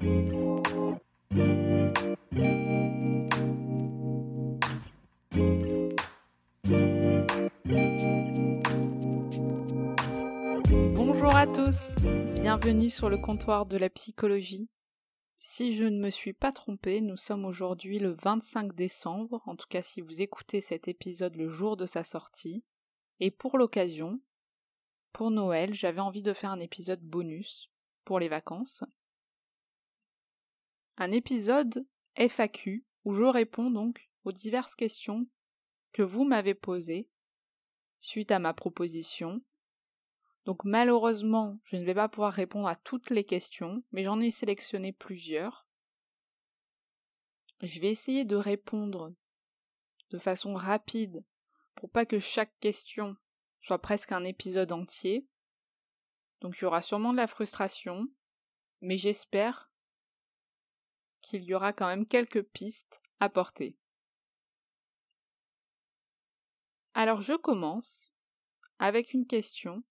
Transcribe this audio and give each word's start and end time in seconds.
Bonjour 0.00 0.14
à 11.34 11.46
tous, 11.48 11.96
bienvenue 12.40 12.88
sur 12.88 13.08
le 13.08 13.18
comptoir 13.18 13.66
de 13.66 13.76
la 13.76 13.90
psychologie. 13.90 14.68
Si 15.38 15.74
je 15.74 15.82
ne 15.82 15.98
me 15.98 16.10
suis 16.10 16.32
pas 16.32 16.52
trompée, 16.52 17.00
nous 17.00 17.16
sommes 17.16 17.44
aujourd'hui 17.44 17.98
le 17.98 18.14
25 18.22 18.76
décembre, 18.76 19.42
en 19.46 19.56
tout 19.56 19.66
cas 19.68 19.82
si 19.82 20.00
vous 20.00 20.20
écoutez 20.20 20.60
cet 20.60 20.86
épisode 20.86 21.34
le 21.34 21.48
jour 21.48 21.76
de 21.76 21.86
sa 21.86 22.04
sortie. 22.04 22.62
Et 23.18 23.32
pour 23.32 23.58
l'occasion, 23.58 24.20
pour 25.12 25.32
Noël, 25.32 25.74
j'avais 25.74 26.00
envie 26.00 26.22
de 26.22 26.34
faire 26.34 26.52
un 26.52 26.60
épisode 26.60 27.02
bonus 27.02 27.68
pour 28.04 28.20
les 28.20 28.28
vacances. 28.28 28.84
Un 31.00 31.12
épisode 31.12 31.86
FAQ 32.16 32.84
où 33.04 33.12
je 33.14 33.22
réponds 33.22 33.70
donc 33.70 34.10
aux 34.24 34.32
diverses 34.32 34.74
questions 34.74 35.28
que 35.92 36.02
vous 36.02 36.24
m'avez 36.24 36.54
posées 36.54 37.08
suite 38.00 38.32
à 38.32 38.40
ma 38.40 38.52
proposition. 38.52 39.40
Donc 40.44 40.64
malheureusement, 40.64 41.60
je 41.62 41.76
ne 41.76 41.84
vais 41.84 41.94
pas 41.94 42.08
pouvoir 42.08 42.32
répondre 42.32 42.66
à 42.66 42.74
toutes 42.74 43.10
les 43.10 43.22
questions, 43.22 43.84
mais 43.92 44.02
j'en 44.02 44.18
ai 44.18 44.32
sélectionné 44.32 44.92
plusieurs. 44.92 45.68
Je 47.62 47.78
vais 47.78 47.92
essayer 47.92 48.24
de 48.24 48.34
répondre 48.34 49.14
de 50.10 50.18
façon 50.18 50.54
rapide 50.54 51.24
pour 51.76 51.90
pas 51.90 52.06
que 52.06 52.18
chaque 52.18 52.58
question 52.58 53.16
soit 53.60 53.80
presque 53.80 54.10
un 54.10 54.24
épisode 54.24 54.72
entier. 54.72 55.28
Donc 56.40 56.58
il 56.58 56.62
y 56.62 56.64
aura 56.64 56.82
sûrement 56.82 57.12
de 57.12 57.18
la 57.18 57.28
frustration, 57.28 58.08
mais 58.80 58.96
j'espère 58.96 59.67
qu'il 61.28 61.44
y 61.44 61.54
aura 61.54 61.74
quand 61.74 61.86
même 61.86 62.06
quelques 62.06 62.42
pistes 62.42 63.02
à 63.20 63.28
porter. 63.28 63.76
Alors 66.94 67.20
je 67.20 67.34
commence 67.34 68.14
avec 68.78 69.12
une 69.12 69.26
question. 69.26 69.82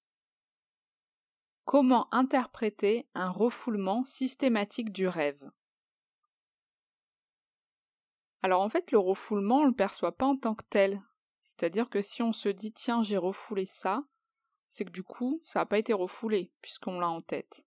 Comment 1.63 2.11
interpréter 2.11 3.08
un 3.13 3.30
refoulement 3.30 4.03
systématique 4.05 4.91
du 4.91 5.08
rêve? 5.08 5.52
Alors 8.41 8.61
en 8.61 8.69
fait 8.69 8.91
le 8.91 8.97
refoulement 8.97 9.58
on 9.58 9.65
ne 9.65 9.69
le 9.69 9.75
perçoit 9.75 10.17
pas 10.17 10.25
en 10.25 10.38
tant 10.38 10.55
que 10.55 10.65
tel. 10.71 11.03
C'est-à-dire 11.43 11.89
que 11.89 12.02
si 12.02 12.23
on 12.23 12.33
se 12.33 12.49
dit 12.49 12.73
tiens 12.73 13.03
j'ai 13.03 13.17
refoulé 13.17 13.65
ça, 13.65 14.03
c'est 14.69 14.85
que 14.85 14.91
du 14.91 15.03
coup 15.03 15.39
ça 15.45 15.59
n'a 15.59 15.65
pas 15.67 15.77
été 15.77 15.93
refoulé 15.93 16.52
puisqu'on 16.61 16.99
l'a 16.99 17.09
en 17.09 17.21
tête. 17.21 17.63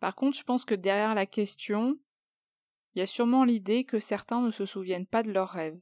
Par 0.00 0.14
contre 0.14 0.36
je 0.36 0.44
pense 0.44 0.66
que 0.66 0.74
derrière 0.74 1.14
la 1.14 1.26
question, 1.26 1.98
il 2.96 3.00
y 3.00 3.02
a 3.02 3.06
sûrement 3.06 3.44
l'idée 3.44 3.84
que 3.84 3.98
certains 3.98 4.40
ne 4.40 4.50
se 4.50 4.64
souviennent 4.64 5.06
pas 5.06 5.22
de 5.22 5.30
leurs 5.30 5.50
rêves. 5.50 5.78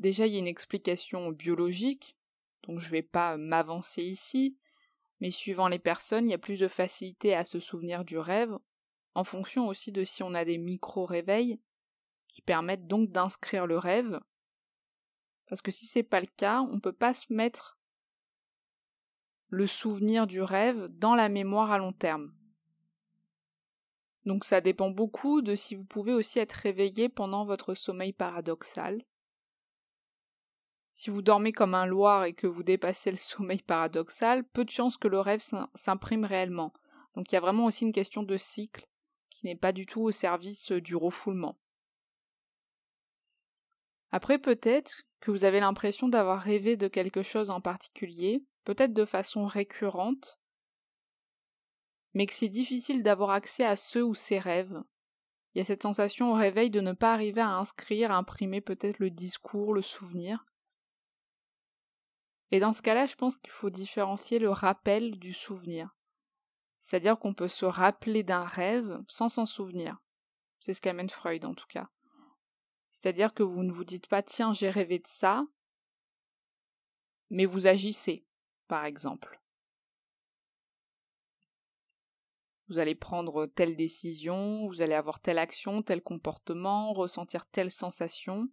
Déjà, 0.00 0.26
il 0.26 0.32
y 0.32 0.36
a 0.36 0.40
une 0.40 0.48
explication 0.48 1.30
biologique, 1.30 2.16
donc 2.64 2.80
je 2.80 2.86
ne 2.88 2.90
vais 2.90 3.02
pas 3.02 3.36
m'avancer 3.36 4.02
ici, 4.02 4.58
mais 5.20 5.30
suivant 5.30 5.68
les 5.68 5.78
personnes, 5.78 6.26
il 6.28 6.32
y 6.32 6.34
a 6.34 6.38
plus 6.38 6.58
de 6.58 6.66
facilité 6.66 7.32
à 7.32 7.44
se 7.44 7.60
souvenir 7.60 8.04
du 8.04 8.18
rêve, 8.18 8.58
en 9.14 9.22
fonction 9.22 9.68
aussi 9.68 9.92
de 9.92 10.02
si 10.02 10.24
on 10.24 10.34
a 10.34 10.44
des 10.44 10.58
micro-réveils, 10.58 11.60
qui 12.26 12.42
permettent 12.42 12.88
donc 12.88 13.12
d'inscrire 13.12 13.68
le 13.68 13.78
rêve. 13.78 14.18
Parce 15.46 15.62
que 15.62 15.70
si 15.70 15.86
c'est 15.86 16.02
pas 16.02 16.20
le 16.20 16.26
cas, 16.26 16.60
on 16.62 16.74
ne 16.74 16.80
peut 16.80 16.92
pas 16.92 17.14
se 17.14 17.32
mettre 17.32 17.78
le 19.48 19.68
souvenir 19.68 20.26
du 20.26 20.42
rêve 20.42 20.88
dans 20.88 21.14
la 21.14 21.28
mémoire 21.28 21.70
à 21.70 21.78
long 21.78 21.92
terme. 21.92 22.34
Donc 24.28 24.44
ça 24.44 24.60
dépend 24.60 24.90
beaucoup 24.90 25.40
de 25.40 25.54
si 25.54 25.74
vous 25.74 25.86
pouvez 25.86 26.12
aussi 26.12 26.38
être 26.38 26.52
réveillé 26.52 27.08
pendant 27.08 27.46
votre 27.46 27.72
sommeil 27.72 28.12
paradoxal. 28.12 29.02
Si 30.92 31.08
vous 31.08 31.22
dormez 31.22 31.52
comme 31.52 31.74
un 31.74 31.86
loir 31.86 32.24
et 32.24 32.34
que 32.34 32.46
vous 32.46 32.62
dépassez 32.62 33.10
le 33.10 33.16
sommeil 33.16 33.62
paradoxal, 33.62 34.44
peu 34.44 34.66
de 34.66 34.70
chances 34.70 34.98
que 34.98 35.08
le 35.08 35.18
rêve 35.18 35.42
s'imprime 35.74 36.26
réellement. 36.26 36.74
Donc 37.14 37.32
il 37.32 37.36
y 37.36 37.38
a 37.38 37.40
vraiment 37.40 37.64
aussi 37.64 37.86
une 37.86 37.92
question 37.92 38.22
de 38.22 38.36
cycle 38.36 38.86
qui 39.30 39.46
n'est 39.46 39.56
pas 39.56 39.72
du 39.72 39.86
tout 39.86 40.02
au 40.02 40.10
service 40.10 40.72
du 40.72 40.94
refoulement. 40.94 41.56
Après 44.10 44.38
peut-être 44.38 45.04
que 45.20 45.30
vous 45.30 45.44
avez 45.44 45.60
l'impression 45.60 46.06
d'avoir 46.06 46.42
rêvé 46.42 46.76
de 46.76 46.88
quelque 46.88 47.22
chose 47.22 47.48
en 47.48 47.62
particulier, 47.62 48.44
peut-être 48.64 48.92
de 48.92 49.06
façon 49.06 49.46
récurrente, 49.46 50.38
mais 52.18 52.26
que 52.26 52.34
c'est 52.34 52.48
difficile 52.48 53.04
d'avoir 53.04 53.30
accès 53.30 53.64
à 53.64 53.76
ceux 53.76 54.02
ou 54.02 54.12
ces 54.12 54.40
rêves. 54.40 54.82
Il 55.54 55.58
y 55.58 55.60
a 55.60 55.64
cette 55.64 55.84
sensation 55.84 56.32
au 56.32 56.34
réveil 56.34 56.68
de 56.68 56.80
ne 56.80 56.92
pas 56.92 57.12
arriver 57.12 57.40
à 57.40 57.50
inscrire, 57.50 58.10
à 58.10 58.16
imprimer 58.16 58.60
peut-être 58.60 58.98
le 58.98 59.08
discours, 59.08 59.72
le 59.72 59.82
souvenir. 59.82 60.44
Et 62.50 62.58
dans 62.58 62.72
ce 62.72 62.82
cas-là, 62.82 63.06
je 63.06 63.14
pense 63.14 63.36
qu'il 63.36 63.52
faut 63.52 63.70
différencier 63.70 64.40
le 64.40 64.50
rappel 64.50 65.20
du 65.20 65.32
souvenir. 65.32 65.94
C'est-à-dire 66.80 67.20
qu'on 67.20 67.34
peut 67.34 67.46
se 67.46 67.64
rappeler 67.64 68.24
d'un 68.24 68.44
rêve 68.44 69.00
sans 69.06 69.28
s'en 69.28 69.46
souvenir. 69.46 69.98
C'est 70.58 70.74
ce 70.74 70.80
qu'amène 70.80 71.10
Freud 71.10 71.44
en 71.44 71.54
tout 71.54 71.68
cas. 71.68 71.88
C'est-à-dire 72.90 73.32
que 73.32 73.44
vous 73.44 73.62
ne 73.62 73.70
vous 73.70 73.84
dites 73.84 74.08
pas 74.08 74.24
tiens 74.24 74.52
j'ai 74.52 74.70
rêvé 74.70 74.98
de 74.98 75.06
ça, 75.06 75.44
mais 77.30 77.44
vous 77.44 77.68
agissez, 77.68 78.26
par 78.66 78.86
exemple. 78.86 79.40
Vous 82.68 82.78
allez 82.78 82.94
prendre 82.94 83.46
telle 83.46 83.76
décision, 83.76 84.66
vous 84.66 84.82
allez 84.82 84.94
avoir 84.94 85.20
telle 85.20 85.38
action, 85.38 85.82
tel 85.82 86.02
comportement, 86.02 86.92
ressentir 86.92 87.46
telle 87.46 87.70
sensation, 87.70 88.48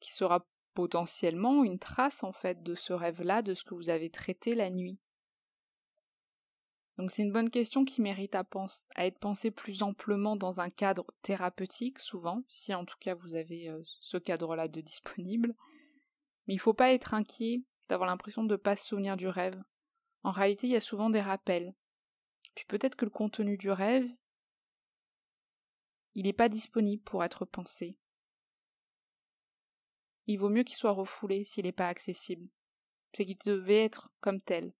qui 0.00 0.14
sera 0.14 0.46
potentiellement 0.74 1.64
une 1.64 1.78
trace 1.78 2.24
en 2.24 2.32
fait 2.32 2.62
de 2.62 2.74
ce 2.74 2.92
rêve-là, 2.92 3.42
de 3.42 3.54
ce 3.54 3.64
que 3.64 3.74
vous 3.74 3.90
avez 3.90 4.10
traité 4.10 4.54
la 4.54 4.70
nuit. 4.70 4.98
Donc 6.96 7.10
c'est 7.10 7.22
une 7.22 7.32
bonne 7.32 7.50
question 7.50 7.84
qui 7.84 8.00
mérite 8.02 8.34
à, 8.34 8.44
à, 8.94 9.06
être 9.06 9.18
pensée 9.18 9.50
plus 9.50 9.82
amplement 9.82 10.36
dans 10.36 10.60
un 10.60 10.70
cadre 10.70 11.06
thérapeutique, 11.22 11.98
souvent, 11.98 12.44
si 12.48 12.72
en 12.72 12.84
tout 12.84 12.96
cas 13.00 13.14
vous 13.14 13.34
avez 13.34 13.68
euh, 13.68 13.82
ce 14.00 14.16
cadre-là 14.16 14.68
de 14.68 14.80
disponible. 14.80 15.54
Mais 16.46 16.54
il 16.54 16.58
ne 16.58 16.62
faut 16.62 16.74
pas 16.74 16.92
être 16.92 17.14
inquiet 17.14 17.64
d'avoir 17.88 18.08
l'impression 18.08 18.44
de 18.44 18.52
ne 18.52 18.56
pas 18.56 18.76
se 18.76 18.86
souvenir 18.86 19.16
du 19.16 19.26
rêve. 19.26 19.60
En 20.22 20.30
réalité, 20.30 20.68
il 20.68 20.72
y 20.72 20.76
a 20.76 20.80
souvent 20.80 21.10
des 21.10 21.20
rappels. 21.20 21.74
Puis 22.54 22.64
peut-être 22.66 22.96
que 22.96 23.04
le 23.04 23.10
contenu 23.10 23.56
du 23.56 23.70
rêve, 23.70 24.08
il 26.14 26.24
n'est 26.24 26.32
pas 26.32 26.48
disponible 26.48 27.02
pour 27.02 27.24
être 27.24 27.44
pensé 27.44 27.96
il 30.26 30.38
vaut 30.38 30.48
mieux 30.48 30.64
qu'il 30.64 30.76
soit 30.76 30.92
refoulé 30.92 31.44
s'il 31.44 31.64
n'est 31.64 31.72
pas 31.72 31.88
accessible. 31.88 32.48
C'est 33.12 33.24
qu'il 33.24 33.38
devait 33.38 33.84
être 33.84 34.10
comme 34.20 34.40
tel. 34.40 34.72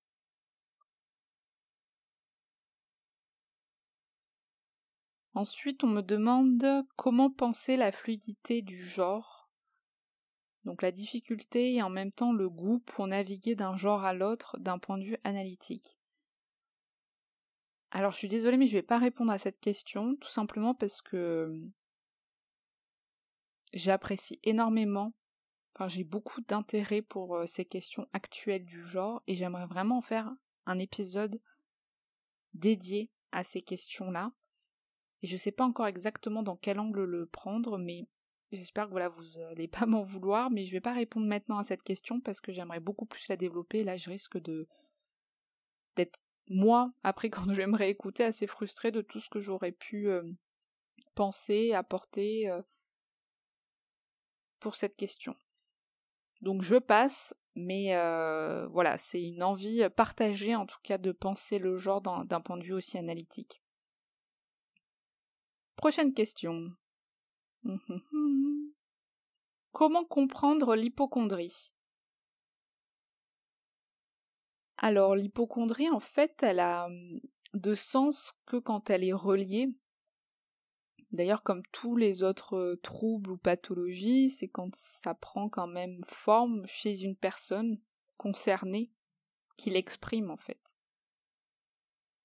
Ensuite, 5.35 5.83
on 5.83 5.89
me 5.89 6.01
demande 6.01 6.87
comment 6.97 7.31
penser 7.31 7.77
la 7.77 7.91
fluidité 7.91 8.63
du 8.63 8.85
genre, 8.85 9.51
donc 10.65 10.81
la 10.81 10.93
difficulté 10.93 11.75
et 11.75 11.83
en 11.83 11.91
même 11.91 12.13
temps 12.13 12.33
le 12.33 12.49
goût 12.49 12.79
pour 12.79 13.07
naviguer 13.09 13.57
d'un 13.57 13.77
genre 13.77 14.05
à 14.05 14.15
l'autre 14.15 14.57
d'un 14.61 14.79
point 14.79 14.97
de 14.97 15.05
vue 15.05 15.19
analytique. 15.25 15.99
Alors 17.95 18.13
je 18.13 18.19
suis 18.19 18.29
désolée 18.29 18.59
mais 18.59 18.67
je 18.67 18.77
vais 18.77 18.83
pas 18.83 18.99
répondre 18.99 19.33
à 19.33 19.39
cette 19.39 19.61
question, 19.61 20.17
tout 20.17 20.29
simplement 20.29 20.75
parce 20.75 21.01
que 21.01 21.59
j'apprécie 23.73 24.39
énormément 24.43 25.15
j'ai 25.89 26.05
beaucoup 26.05 26.41
d'intérêt 26.43 27.03
pour 27.03 27.43
ces 27.47 27.65
questions 27.65 28.09
actuelles 28.13 28.65
du 28.65 28.83
genre 28.83 29.23
et 29.27 29.35
j'aimerais 29.35 29.67
vraiment 29.67 30.01
faire 30.01 30.33
un 30.67 30.79
épisode 30.79 31.41
dédié 32.55 33.11
à 33.33 33.45
ces 33.45 33.63
questions-là. 33.63 34.33
Et 35.23 35.27
je 35.27 35.35
ne 35.35 35.39
sais 35.39 35.53
pas 35.53 35.65
encore 35.65 35.87
exactement 35.87 36.43
dans 36.43 36.57
quel 36.57 36.79
angle 36.79 37.05
le 37.05 37.27
prendre, 37.27 37.79
mais 37.79 38.07
j'espère 38.53 38.87
que 38.87 38.93
voilà, 38.93 39.09
vous 39.09 39.25
n'allez 39.37 39.69
pas 39.69 39.87
m'en 39.87 40.05
vouloir, 40.05 40.51
mais 40.51 40.65
je 40.65 40.71
ne 40.71 40.77
vais 40.77 40.81
pas 40.81 40.93
répondre 40.93 41.27
maintenant 41.27 41.59
à 41.59 41.65
cette 41.65 41.83
question 41.83 42.21
parce 42.21 42.41
que 42.41 42.53
j'aimerais 42.53 42.81
beaucoup 42.81 43.07
plus 43.07 43.27
la 43.29 43.37
développer. 43.37 43.83
Là, 43.85 43.97
je 43.97 44.11
risque 44.11 44.39
de 44.39 44.69
d'être 45.97 46.19
moi, 46.49 46.93
après 47.03 47.31
quand 47.31 47.49
je 47.49 47.55
vais 47.55 47.67
me 47.67 47.77
réécouter, 47.77 48.25
assez 48.25 48.47
frustrée 48.47 48.93
de 48.93 49.03
tout 49.03 49.21
ce 49.21 49.29
que 49.31 49.41
j'aurais 49.41 49.73
pu 49.73 50.09
euh, 50.09 50.23
penser, 51.15 51.73
apporter 51.73 52.49
euh, 52.51 52.63
pour 54.61 54.75
cette 54.75 54.97
question. 54.97 55.37
Donc 56.41 56.63
je 56.63 56.77
passe, 56.77 57.35
mais 57.55 57.95
euh, 57.97 58.67
voilà, 58.69 58.99
c'est 58.99 59.23
une 59.23 59.43
envie 59.43 59.89
partagée 59.91 60.55
en 60.55 60.67
tout 60.67 60.79
cas 60.83 60.99
de 60.99 61.13
penser 61.13 61.59
le 61.59 61.77
genre 61.77 62.01
d'un 62.03 62.41
point 62.41 62.57
de 62.57 62.65
vue 62.65 62.75
aussi 62.75 62.99
analytique. 62.99 63.63
Prochaine 65.77 66.15
question. 66.15 66.73
Comment 69.73 70.05
comprendre 70.05 70.77
l'hypochondrie 70.77 71.74
Alors 74.87 75.17
l'hypochondrie, 75.17 75.89
en 75.89 75.99
fait, 75.99 76.43
elle 76.43 76.61
a 76.61 76.85
hum, 76.85 77.19
de 77.55 77.75
sens 77.75 78.35
que 78.45 78.59
quand 78.59 78.91
elle 78.91 79.03
est 79.03 79.15
reliée. 79.15 79.71
D'ailleurs, 81.11 81.43
comme 81.43 81.63
tous 81.73 81.97
les 81.97 82.23
autres 82.23 82.79
troubles 82.83 83.31
ou 83.31 83.39
pathologies, 83.39 84.29
c'est 84.29 84.49
quand 84.49 84.77
ça 84.77 85.15
prend 85.15 85.49
quand 85.49 85.67
même 85.67 86.05
forme 86.07 86.67
chez 86.67 87.01
une 87.01 87.17
personne 87.17 87.81
concernée 88.19 88.91
qui 89.57 89.71
l'exprime 89.71 90.31
en 90.31 90.37
fait. 90.37 90.61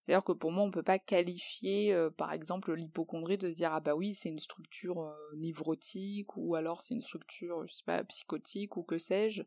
C'est-à-dire 0.04 0.26
que 0.26 0.34
pour 0.34 0.52
moi, 0.52 0.64
on 0.66 0.68
ne 0.68 0.74
peut 0.74 0.84
pas 0.84 1.00
qualifier, 1.00 1.98
par 2.18 2.34
exemple, 2.34 2.74
l'hypochondrie 2.74 3.38
de 3.38 3.50
se 3.50 3.56
dire 3.56 3.72
ah 3.72 3.80
bah 3.80 3.96
oui, 3.96 4.16
c'est 4.16 4.28
une 4.28 4.40
structure 4.40 5.16
névrotique 5.38 6.36
ou 6.36 6.56
alors 6.56 6.82
c'est 6.82 6.96
une 6.96 7.04
structure, 7.04 7.66
je 7.68 7.74
sais 7.74 7.86
pas, 7.86 8.04
psychotique 8.04 8.76
ou 8.76 8.84
que 8.84 8.98
sais-je, 8.98 9.44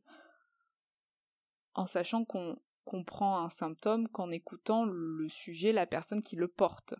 en 1.74 1.84
sachant 1.84 2.24
qu'on 2.24 2.56
comprend 2.84 3.38
un 3.44 3.50
symptôme 3.50 4.08
qu'en 4.08 4.31
écoutant 4.31 4.84
le 4.84 5.29
sujet, 5.29 5.73
la 5.73 5.87
personne 5.87 6.23
qui 6.23 6.37
le 6.37 6.49
porte. 6.49 6.94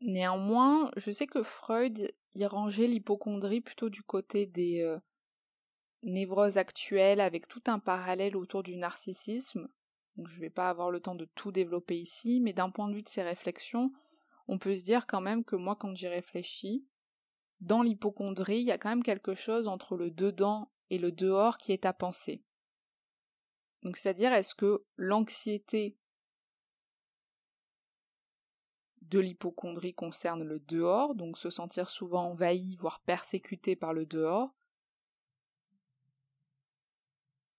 Néanmoins, 0.00 0.90
je 0.96 1.12
sais 1.12 1.28
que 1.28 1.44
Freud 1.44 2.12
y 2.34 2.44
rangeait 2.44 2.88
l'hypochondrie 2.88 3.60
plutôt 3.60 3.88
du 3.88 4.02
côté 4.02 4.46
des 4.46 4.80
euh, 4.80 4.98
névroses 6.02 6.56
actuelles 6.58 7.20
avec 7.20 7.46
tout 7.46 7.62
un 7.66 7.78
parallèle 7.78 8.36
autour 8.36 8.64
du 8.64 8.74
narcissisme. 8.76 9.68
je 10.16 10.34
ne 10.34 10.40
vais 10.40 10.50
pas 10.50 10.68
avoir 10.68 10.90
le 10.90 10.98
temps 10.98 11.14
de 11.14 11.28
tout 11.36 11.52
développer 11.52 11.96
ici, 11.96 12.40
mais 12.40 12.52
d'un 12.52 12.70
point 12.70 12.88
de 12.88 12.94
vue 12.94 13.02
de 13.02 13.08
ces 13.08 13.22
réflexions, 13.22 13.92
on 14.48 14.58
peut 14.58 14.74
se 14.74 14.82
dire 14.82 15.06
quand 15.06 15.20
même 15.20 15.44
que 15.44 15.54
moi, 15.54 15.76
quand 15.76 15.94
j'y 15.94 16.08
réfléchis, 16.08 16.84
dans 17.60 17.82
l'hypochondrie, 17.82 18.58
il 18.58 18.66
y 18.66 18.72
a 18.72 18.78
quand 18.78 18.88
même 18.88 19.04
quelque 19.04 19.34
chose 19.34 19.68
entre 19.68 19.96
le 19.96 20.10
dedans 20.10 20.71
et 20.92 20.98
le 20.98 21.10
dehors 21.10 21.56
qui 21.56 21.72
est 21.72 21.86
à 21.86 21.94
penser. 21.94 22.44
Donc 23.82 23.96
c'est-à-dire 23.96 24.30
est-ce 24.34 24.54
que 24.54 24.84
l'anxiété 24.96 25.96
de 29.00 29.18
l'hypochondrie 29.18 29.94
concerne 29.94 30.44
le 30.44 30.60
dehors, 30.60 31.14
donc 31.14 31.38
se 31.38 31.48
sentir 31.48 31.88
souvent 31.88 32.26
envahi, 32.26 32.76
voire 32.76 33.00
persécuté 33.00 33.74
par 33.74 33.94
le 33.94 34.04
dehors, 34.04 34.54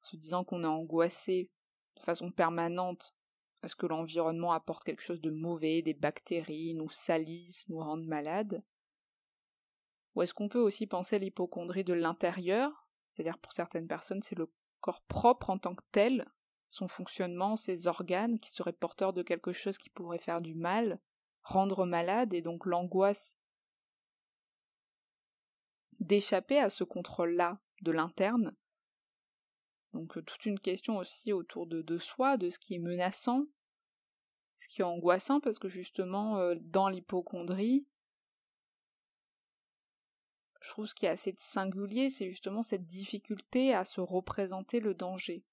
se 0.04 0.16
disant 0.16 0.44
qu'on 0.44 0.64
est 0.64 0.68
angoissé 0.68 1.50
de 1.96 2.02
façon 2.02 2.32
permanente 2.32 3.16
est-ce 3.64 3.76
que 3.76 3.88
l'environnement 3.88 4.52
apporte 4.52 4.84
quelque 4.84 5.02
chose 5.02 5.22
de 5.22 5.32
mauvais, 5.32 5.82
des 5.82 5.96
bactéries, 5.96 6.76
nous 6.76 6.90
salissent, 6.90 7.68
nous 7.68 7.80
rendent 7.80 8.06
malades? 8.06 8.62
Ou 10.14 10.22
est-ce 10.22 10.36
qu'on 10.36 10.50
peut 10.50 10.60
aussi 10.60 10.86
penser 10.86 11.18
l'hypochondrie 11.18 11.86
de 11.86 11.94
l'intérieur, 11.94 12.83
c'est-à-dire 13.14 13.38
pour 13.38 13.54
certaines 13.54 13.88
personnes, 13.88 14.24
c'est 14.24 14.38
le 14.38 14.52
corps 14.82 15.02
propre 15.04 15.50
en 15.50 15.58
tant 15.58 15.76
que 15.76 15.84
tel, 15.92 16.28
son 16.70 16.88
fonctionnement, 16.88 17.56
ses 17.56 17.88
organes 17.88 18.40
qui 18.40 18.52
seraient 18.52 18.74
porteurs 18.74 19.14
de 19.14 19.22
quelque 19.22 19.54
chose 19.54 19.78
qui 19.78 19.90
pourrait 19.90 20.18
faire 20.18 20.42
du 20.42 20.56
mal, 20.56 21.00
rendre 21.44 21.86
malade, 21.86 22.34
et 22.34 22.42
donc 22.42 22.66
l'angoisse 22.66 23.36
d'échapper 26.00 26.60
à 26.60 26.70
ce 26.70 26.84
contrôle-là 26.84 27.60
de 27.82 27.92
l'interne. 27.92 28.56
Donc 29.94 30.18
euh, 30.18 30.22
toute 30.22 30.46
une 30.46 30.60
question 30.60 30.98
aussi 30.98 31.32
autour 31.32 31.68
de, 31.68 32.00
soi, 32.00 32.38
de 32.38 32.50
ce 32.50 32.60
qui 32.60 32.76
est 32.76 32.80
menaçant, 32.80 33.46
ce 34.60 34.68
qui 34.68 34.82
est 34.82 34.86
angoissant, 34.86 35.40
parce 35.40 35.60
que 35.60 35.70
justement, 35.70 36.40
euh, 36.40 36.56
dans 36.60 36.90
l'hypochondrie, 36.90 37.86
je 40.64 40.70
trouve 40.70 40.86
ce 40.86 40.96
qui 40.96 41.06
est 41.06 41.10
assez 41.10 41.36
singulier, 41.38 42.10
c'est 42.10 42.30
justement 42.30 42.64
cette 42.64 42.86
difficulté 42.86 43.74
à 43.74 43.84
se 43.84 44.00
représenter 44.00 44.80
le 44.80 44.94
danger. 44.94 45.44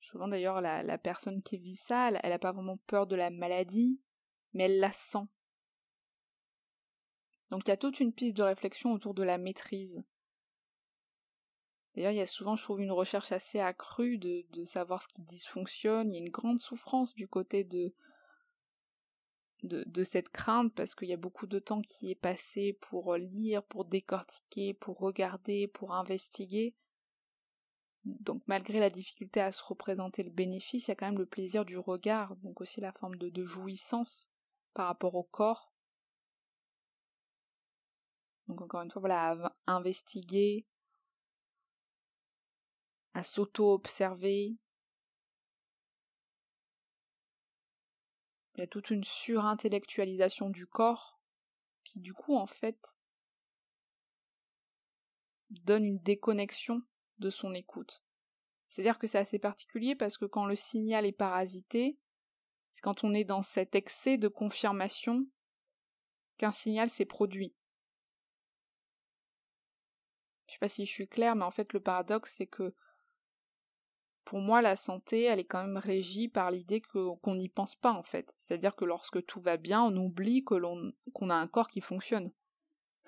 Souvent 0.00 0.28
d'ailleurs, 0.28 0.62
la, 0.62 0.96
personne 0.96 1.42
qui 1.42 1.58
vit 1.58 1.76
ça, 1.76 2.10
elle 2.22 2.30
n'a 2.30 2.38
pas 2.38 2.52
vraiment 2.52 2.78
peur 2.86 3.06
de 3.06 3.16
la 3.16 3.28
maladie, 3.28 4.00
mais 4.54 4.64
elle 4.64 4.80
la 4.80 4.92
sent. 4.92 5.26
Donc 7.50 7.66
il 7.66 7.68
y 7.68 7.72
a 7.72 7.76
toute 7.76 8.00
une 8.00 8.14
piste 8.14 8.38
de 8.38 8.42
réflexion 8.42 8.92
autour 8.92 9.12
de 9.12 9.22
la 9.22 9.36
maîtrise. 9.36 10.02
D'ailleurs, 11.94 12.12
il 12.12 12.18
y 12.18 12.22
a 12.22 12.26
souvent, 12.26 12.56
je 12.56 12.62
trouve, 12.62 12.80
une 12.80 12.92
recherche 12.92 13.30
assez 13.30 13.60
accrue 13.60 14.16
de, 14.16 14.64
savoir 14.64 15.02
ce 15.02 15.08
qui 15.08 15.22
dysfonctionne. 15.22 16.10
Il 16.10 16.14
y 16.14 16.18
a 16.18 16.24
une 16.24 16.30
grande 16.30 16.60
souffrance 16.60 17.14
du 17.14 17.28
côté 17.28 17.64
de, 17.64 17.92
de, 19.62 20.04
cette 20.04 20.28
crainte 20.28 20.74
parce 20.74 20.94
qu'il 20.94 21.08
y 21.08 21.12
a 21.12 21.18
beaucoup 21.18 21.46
de 21.46 21.58
temps 21.58 21.82
qui 21.82 22.10
est 22.10 22.16
passé 22.16 22.78
pour 22.80 23.16
lire, 23.16 23.62
pour 23.64 23.84
décortiquer, 23.84 24.74
pour 24.74 24.98
regarder, 24.98 25.68
pour 25.68 25.94
investiguer. 25.94 26.74
Donc 28.04 28.42
malgré 28.46 28.80
la 28.80 28.90
difficulté 28.90 29.40
à 29.40 29.52
se 29.52 29.62
représenter 29.62 30.22
le 30.22 30.30
bénéfice, 30.30 30.86
il 30.86 30.90
y 30.90 30.92
a 30.92 30.94
quand 30.94 31.06
même 31.06 31.18
le 31.18 31.26
plaisir 31.26 31.64
du 31.64 31.76
regard, 31.76 32.36
donc 32.36 32.60
aussi 32.60 32.80
la 32.80 32.92
forme 32.92 33.16
de, 33.16 33.28
de 33.28 33.44
jouissance 33.44 34.28
par 34.72 34.86
rapport 34.86 35.14
au 35.14 35.24
corps. 35.24 35.72
Donc 38.48 38.62
encore 38.62 38.82
une 38.82 38.90
fois, 38.90 39.00
voilà, 39.00 39.54
à 39.66 39.72
investiguer, 39.72 40.66
à 43.14 43.22
s'auto-observer, 43.22 44.56
Il 48.54 48.60
y 48.60 48.62
a 48.62 48.66
toute 48.66 48.90
une 48.90 49.04
surintellectualisation 49.04 50.50
du 50.50 50.66
corps 50.66 51.20
qui 51.84 52.00
du 52.00 52.12
coup 52.12 52.36
en 52.36 52.46
fait 52.46 52.78
donne 55.50 55.84
une 55.84 55.98
déconnexion 55.98 56.82
de 57.18 57.30
son 57.30 57.54
écoute. 57.54 58.02
C'est-à-dire 58.68 58.98
que 58.98 59.06
c'est 59.06 59.18
assez 59.18 59.38
particulier 59.38 59.94
parce 59.94 60.16
que 60.16 60.24
quand 60.24 60.46
le 60.46 60.56
signal 60.56 61.04
est 61.04 61.12
parasité, 61.12 61.98
c'est 62.74 62.82
quand 62.82 63.04
on 63.04 63.12
est 63.14 63.24
dans 63.24 63.42
cet 63.42 63.74
excès 63.74 64.16
de 64.16 64.28
confirmation 64.28 65.26
qu'un 66.38 66.52
signal 66.52 66.88
s'est 66.88 67.04
produit. 67.04 67.54
Je 70.46 70.54
sais 70.54 70.58
pas 70.58 70.68
si 70.68 70.86
je 70.86 70.92
suis 70.92 71.08
claire, 71.08 71.36
mais 71.36 71.44
en 71.44 71.50
fait 71.50 71.72
le 71.72 71.80
paradoxe 71.80 72.34
c'est 72.36 72.46
que 72.46 72.74
pour 74.24 74.40
moi, 74.40 74.62
la 74.62 74.76
santé, 74.76 75.24
elle 75.24 75.40
est 75.40 75.44
quand 75.44 75.62
même 75.62 75.76
régie 75.76 76.28
par 76.28 76.50
l'idée 76.50 76.82
qu'on 76.82 77.34
n'y 77.34 77.48
pense 77.48 77.74
pas, 77.74 77.92
en 77.92 78.02
fait. 78.02 78.32
C'est-à-dire 78.38 78.76
que 78.76 78.84
lorsque 78.84 79.24
tout 79.26 79.40
va 79.40 79.56
bien, 79.56 79.82
on 79.82 79.96
oublie 79.96 80.44
qu'on 80.44 81.30
a 81.30 81.34
un 81.34 81.46
corps 81.48 81.68
qui 81.68 81.80
fonctionne. 81.80 82.30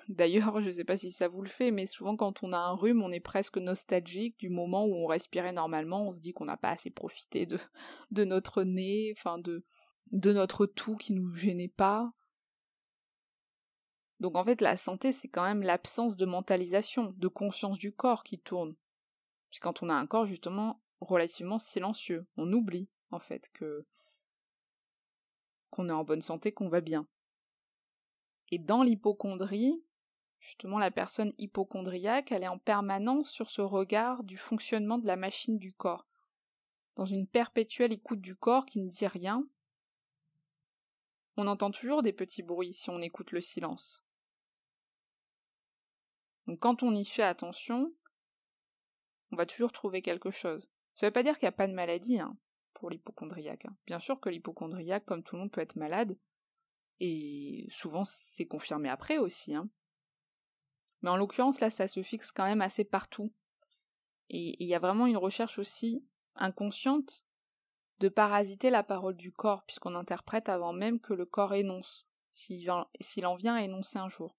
D'ailleurs, 0.08 0.60
je 0.60 0.66
ne 0.66 0.72
sais 0.72 0.84
pas 0.84 0.96
si 0.96 1.12
ça 1.12 1.28
vous 1.28 1.42
le 1.42 1.48
fait, 1.48 1.70
mais 1.70 1.86
souvent 1.86 2.16
quand 2.16 2.42
on 2.42 2.52
a 2.52 2.58
un 2.58 2.74
rhume, 2.74 3.02
on 3.02 3.12
est 3.12 3.20
presque 3.20 3.58
nostalgique 3.58 4.38
du 4.38 4.48
moment 4.48 4.84
où 4.84 4.94
on 4.94 5.06
respirait 5.06 5.52
normalement, 5.52 6.08
on 6.08 6.12
se 6.12 6.20
dit 6.20 6.32
qu'on 6.32 6.44
n'a 6.44 6.56
pas 6.56 6.70
assez 6.70 6.90
profité 6.90 7.46
de, 7.46 7.58
de 8.10 8.24
notre 8.24 8.62
nez, 8.62 9.14
enfin 9.16 9.38
de, 9.38 9.64
de 10.10 10.32
notre 10.32 10.66
tout 10.66 10.96
qui 10.96 11.12
nous 11.12 11.32
gênait 11.32 11.68
pas. 11.68 12.12
Donc 14.20 14.36
en 14.36 14.44
fait, 14.44 14.60
la 14.60 14.76
santé, 14.76 15.12
c'est 15.12 15.28
quand 15.28 15.44
même 15.44 15.62
l'absence 15.62 16.16
de 16.16 16.26
mentalisation, 16.26 17.12
de 17.16 17.28
conscience 17.28 17.78
du 17.78 17.92
corps 17.92 18.22
qui 18.22 18.38
tourne. 18.38 18.74
Puis 19.50 19.60
quand 19.60 19.82
on 19.82 19.88
a 19.88 19.94
un 19.94 20.06
corps, 20.06 20.26
justement, 20.26 20.81
relativement 21.02 21.58
silencieux. 21.58 22.26
On 22.36 22.52
oublie, 22.52 22.88
en 23.10 23.18
fait, 23.18 23.50
que 23.52 23.86
qu'on 25.70 25.88
est 25.88 25.92
en 25.92 26.04
bonne 26.04 26.20
santé, 26.20 26.52
qu'on 26.52 26.68
va 26.68 26.82
bien. 26.82 27.08
Et 28.50 28.58
dans 28.58 28.82
l'hypochondrie, 28.82 29.82
justement, 30.38 30.78
la 30.78 30.90
personne 30.90 31.32
hypochondriaque, 31.38 32.30
elle 32.30 32.42
est 32.42 32.48
en 32.48 32.58
permanence 32.58 33.30
sur 33.30 33.48
ce 33.48 33.62
regard 33.62 34.22
du 34.24 34.36
fonctionnement 34.36 34.98
de 34.98 35.06
la 35.06 35.16
machine 35.16 35.58
du 35.58 35.72
corps, 35.72 36.06
dans 36.96 37.06
une 37.06 37.26
perpétuelle 37.26 37.92
écoute 37.92 38.20
du 38.20 38.36
corps 38.36 38.66
qui 38.66 38.80
ne 38.80 38.90
dit 38.90 39.06
rien. 39.06 39.48
On 41.38 41.46
entend 41.46 41.70
toujours 41.70 42.02
des 42.02 42.12
petits 42.12 42.42
bruits 42.42 42.74
si 42.74 42.90
on 42.90 43.00
écoute 43.00 43.32
le 43.32 43.40
silence. 43.40 44.04
Donc 46.46 46.58
quand 46.58 46.82
on 46.82 46.94
y 46.94 47.06
fait 47.06 47.22
attention, 47.22 47.94
on 49.30 49.36
va 49.36 49.46
toujours 49.46 49.72
trouver 49.72 50.02
quelque 50.02 50.30
chose. 50.30 50.71
Ça 50.94 51.06
ne 51.06 51.08
veut 51.08 51.12
pas 51.12 51.22
dire 51.22 51.38
qu'il 51.38 51.46
n'y 51.46 51.54
a 51.54 51.56
pas 51.56 51.66
de 51.66 51.72
maladie 51.72 52.18
hein, 52.18 52.36
pour 52.74 52.90
l'hypochondriaque. 52.90 53.64
Hein. 53.64 53.76
Bien 53.86 53.98
sûr 53.98 54.20
que 54.20 54.28
l'hypochondriaque, 54.28 55.04
comme 55.04 55.22
tout 55.22 55.36
le 55.36 55.42
monde, 55.42 55.50
peut 55.50 55.60
être 55.60 55.76
malade, 55.76 56.16
et 57.00 57.66
souvent 57.70 58.04
c'est 58.04 58.46
confirmé 58.46 58.88
après 58.88 59.18
aussi. 59.18 59.54
Hein. 59.54 59.68
Mais 61.02 61.10
en 61.10 61.16
l'occurrence, 61.16 61.60
là, 61.60 61.70
ça 61.70 61.88
se 61.88 62.02
fixe 62.02 62.30
quand 62.30 62.44
même 62.44 62.62
assez 62.62 62.84
partout. 62.84 63.32
Et 64.30 64.56
il 64.62 64.68
y 64.68 64.74
a 64.74 64.78
vraiment 64.78 65.06
une 65.06 65.16
recherche 65.16 65.58
aussi 65.58 66.04
inconsciente 66.36 67.24
de 67.98 68.08
parasiter 68.08 68.70
la 68.70 68.82
parole 68.82 69.16
du 69.16 69.32
corps, 69.32 69.64
puisqu'on 69.64 69.94
interprète 69.94 70.48
avant 70.48 70.72
même 70.72 71.00
que 71.00 71.12
le 71.12 71.26
corps 71.26 71.54
énonce, 71.54 72.06
s'il 72.30 72.70
en 72.70 73.36
vient 73.36 73.54
à 73.54 73.62
énoncer 73.62 73.98
un 73.98 74.08
jour. 74.08 74.36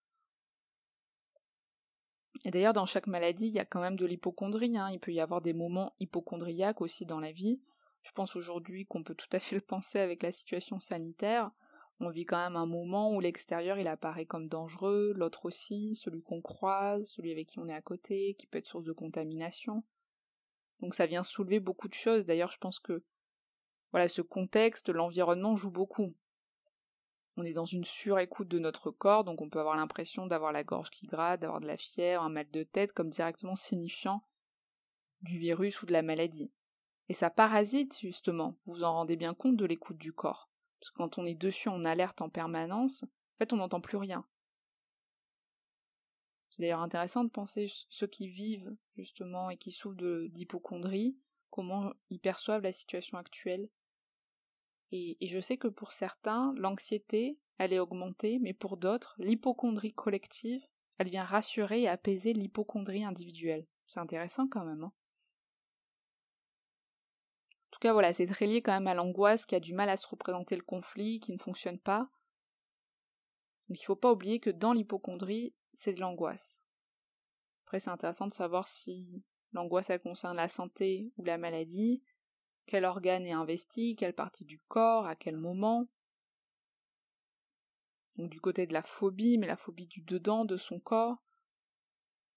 Et 2.46 2.52
d'ailleurs, 2.52 2.74
dans 2.74 2.86
chaque 2.86 3.08
maladie, 3.08 3.48
il 3.48 3.54
y 3.54 3.60
a 3.60 3.66
quand 3.66 3.82
même 3.82 3.96
de 3.96 4.06
l'hypochondrie. 4.06 4.78
Hein. 4.78 4.90
Il 4.92 5.00
peut 5.00 5.14
y 5.14 5.22
avoir 5.22 5.42
des 5.42 5.54
moments 5.54 5.94
hypochondriaques 6.00 6.82
aussi 6.82 7.06
dans 7.06 7.20
la 7.20 7.32
vie. 7.32 7.62
Je 8.02 8.12
pense 8.12 8.36
aujourd'hui 8.36 8.86
qu'on 8.86 9.04
peut 9.04 9.16
tout 9.16 9.30
à 9.32 9.40
fait 9.40 9.56
le 9.56 9.62
penser 9.62 10.00
avec 10.00 10.24
la 10.24 10.32
situation 10.32 10.80
sanitaire. 10.80 11.52
On 12.00 12.10
vit 12.10 12.26
quand 12.26 12.44
même 12.44 12.58
un 12.58 12.66
moment 12.66 13.14
où 13.14 13.22
l'extérieur 13.22 13.78
il 13.78 13.88
apparaît 13.88 14.26
comme 14.26 14.50
dangereux, 14.50 15.14
l'autre 15.16 15.46
aussi, 15.46 15.96
celui 15.96 16.22
qu'on 16.22 16.42
croise, 16.42 17.06
celui 17.06 17.32
avec 17.32 17.48
qui 17.48 17.60
on 17.60 17.70
est 17.70 17.74
à 17.74 17.82
côté, 17.82 18.36
qui 18.38 18.48
peut 18.48 18.58
être 18.58 18.68
source 18.68 18.84
de 18.84 18.92
contamination. 18.92 19.84
Donc 20.82 20.96
ça 20.96 21.06
vient 21.06 21.24
soulever 21.24 21.60
beaucoup 21.62 21.88
de 21.88 21.94
choses. 21.94 22.26
D'ailleurs, 22.26 22.52
je 22.52 22.58
pense 22.58 22.80
que 22.80 23.04
voilà, 23.92 24.10
ce 24.10 24.22
contexte, 24.22 24.90
l'environnement 24.90 25.56
joue 25.56 25.72
beaucoup. 25.72 26.14
On 27.36 27.44
est 27.44 27.54
dans 27.54 27.66
une 27.66 27.86
surécoute 27.86 28.48
de 28.48 28.60
notre 28.60 28.92
corps, 28.92 29.24
donc 29.24 29.42
on 29.42 29.50
peut 29.50 29.60
avoir 29.60 29.76
l'impression 29.76 30.28
d'avoir 30.28 30.52
la 30.52 30.64
gorge 30.64 30.92
qui 30.92 31.08
gratte, 31.08 31.42
d'avoir 31.42 31.62
de 31.62 31.68
la 31.68 31.78
fièvre, 31.78 32.22
un 32.22 32.30
mal 32.30 32.50
de 32.52 32.64
tête, 32.64 32.94
comme 32.94 33.10
directement 33.10 33.56
signifiant 33.56 34.24
du 35.22 35.40
virus 35.40 35.82
ou 35.82 35.86
de 35.86 35.94
la 35.94 36.04
maladie. 36.04 36.52
Et 37.10 37.14
ça 37.14 37.30
parasite, 37.30 38.00
justement, 38.00 38.56
vous 38.66 38.76
vous 38.76 38.84
en 38.84 38.94
rendez 38.94 39.16
bien 39.16 39.34
compte 39.34 39.58
de 39.58 39.66
l'écoute 39.66 39.98
du 39.98 40.14
corps. 40.14 40.50
Parce 40.80 40.92
que 40.92 40.98
quand 40.98 41.18
on 41.18 41.26
est 41.26 41.34
dessus 41.34 41.70
en 41.70 41.86
alerte 41.86 42.22
en 42.22 42.30
permanence, 42.30 43.04
en 43.04 43.38
fait 43.40 43.54
on 43.54 43.58
n'entend 43.58 43.82
plus 43.82 43.98
rien. 43.98 44.26
C'est 46.50 46.62
d'ailleurs 46.62 46.82
intéressant 46.82 47.24
de 47.24 47.30
penser 47.30 47.72
ceux 47.90 48.06
qui 48.06 48.28
vivent 48.28 48.76
justement 48.96 49.50
et 49.50 49.58
qui 49.58 49.72
souffrent 49.72 49.98
d'hypochondrie, 50.30 51.18
comment 51.50 51.94
ils 52.10 52.20
perçoivent 52.20 52.62
la 52.62 52.74
situation 52.74 53.18
actuelle. 53.18 53.70
Et, 54.96 55.18
je 55.26 55.40
sais 55.40 55.58
que 55.58 55.68
pour 55.68 55.92
certains, 55.92 56.54
l'anxiété, 56.56 57.40
elle 57.58 57.74
est 57.74 57.80
augmentée, 57.80 58.38
mais 58.40 58.54
pour 58.54 58.78
d'autres, 58.78 59.16
l'hypochondrie 59.18 59.92
collective, 59.92 60.64
elle 61.00 61.10
vient 61.10 61.24
rassurer 61.24 61.82
et 61.82 61.90
apaiser 61.90 62.32
l'hypochondrie 62.32 63.04
individuelle. 63.04 63.66
C'est 63.88 64.00
intéressant 64.00 64.48
quand 64.48 64.64
même. 64.64 64.84
Hein 64.84 64.94
en 67.68 67.72
tout 67.72 67.80
cas, 67.80 67.92
voilà, 67.92 68.14
c'est 68.14 68.28
très 68.28 68.46
lié 68.46 68.62
quand 68.62 68.72
même 68.72 68.86
à 68.86 68.94
l'angoisse 68.94 69.48
qui 69.48 69.56
a 69.56 69.60
du 69.60 69.74
mal 69.74 69.90
à 69.90 69.98
se 69.98 70.08
représenter 70.08 70.56
le 70.56 70.62
conflit, 70.62 71.20
qui 71.20 71.34
ne 71.34 71.40
fonctionne 71.40 71.80
pas. 71.80 72.12
Donc 73.68 73.80
il 73.80 73.82
ne 73.82 73.86
faut 73.86 73.96
pas 73.96 74.12
oublier 74.12 74.40
que 74.40 74.52
dans 74.52 74.74
l'hypochondrie, 74.74 75.56
c'est 75.74 75.94
de 75.94 76.02
l'angoisse. 76.02 76.62
Après, 77.66 77.80
c'est 77.80 77.90
intéressant 77.90 78.28
de 78.28 78.34
savoir 78.36 78.68
si 78.68 79.24
l'angoisse 79.54 79.90
elle 79.90 80.02
concerne 80.02 80.38
la 80.38 80.50
santé 80.50 81.12
ou 81.18 81.24
la 81.24 81.40
maladie, 81.40 82.04
quel 82.66 82.86
organe 82.86 83.26
est 83.26 83.32
investi, 83.32 83.96
quelle 83.96 84.14
partie 84.14 84.46
du 84.46 84.60
corps, 84.68 85.06
à 85.06 85.16
quel 85.16 85.38
moment? 85.38 85.88
Donc 88.18 88.30
du 88.30 88.40
côté 88.40 88.68
de 88.68 88.74
la 88.74 88.84
phobie, 88.84 89.38
mais 89.38 89.48
la 89.48 89.58
phobie 89.58 89.88
du 89.88 90.02
dedans 90.02 90.46
de 90.46 90.58
son 90.58 90.80
corps. 90.80 91.18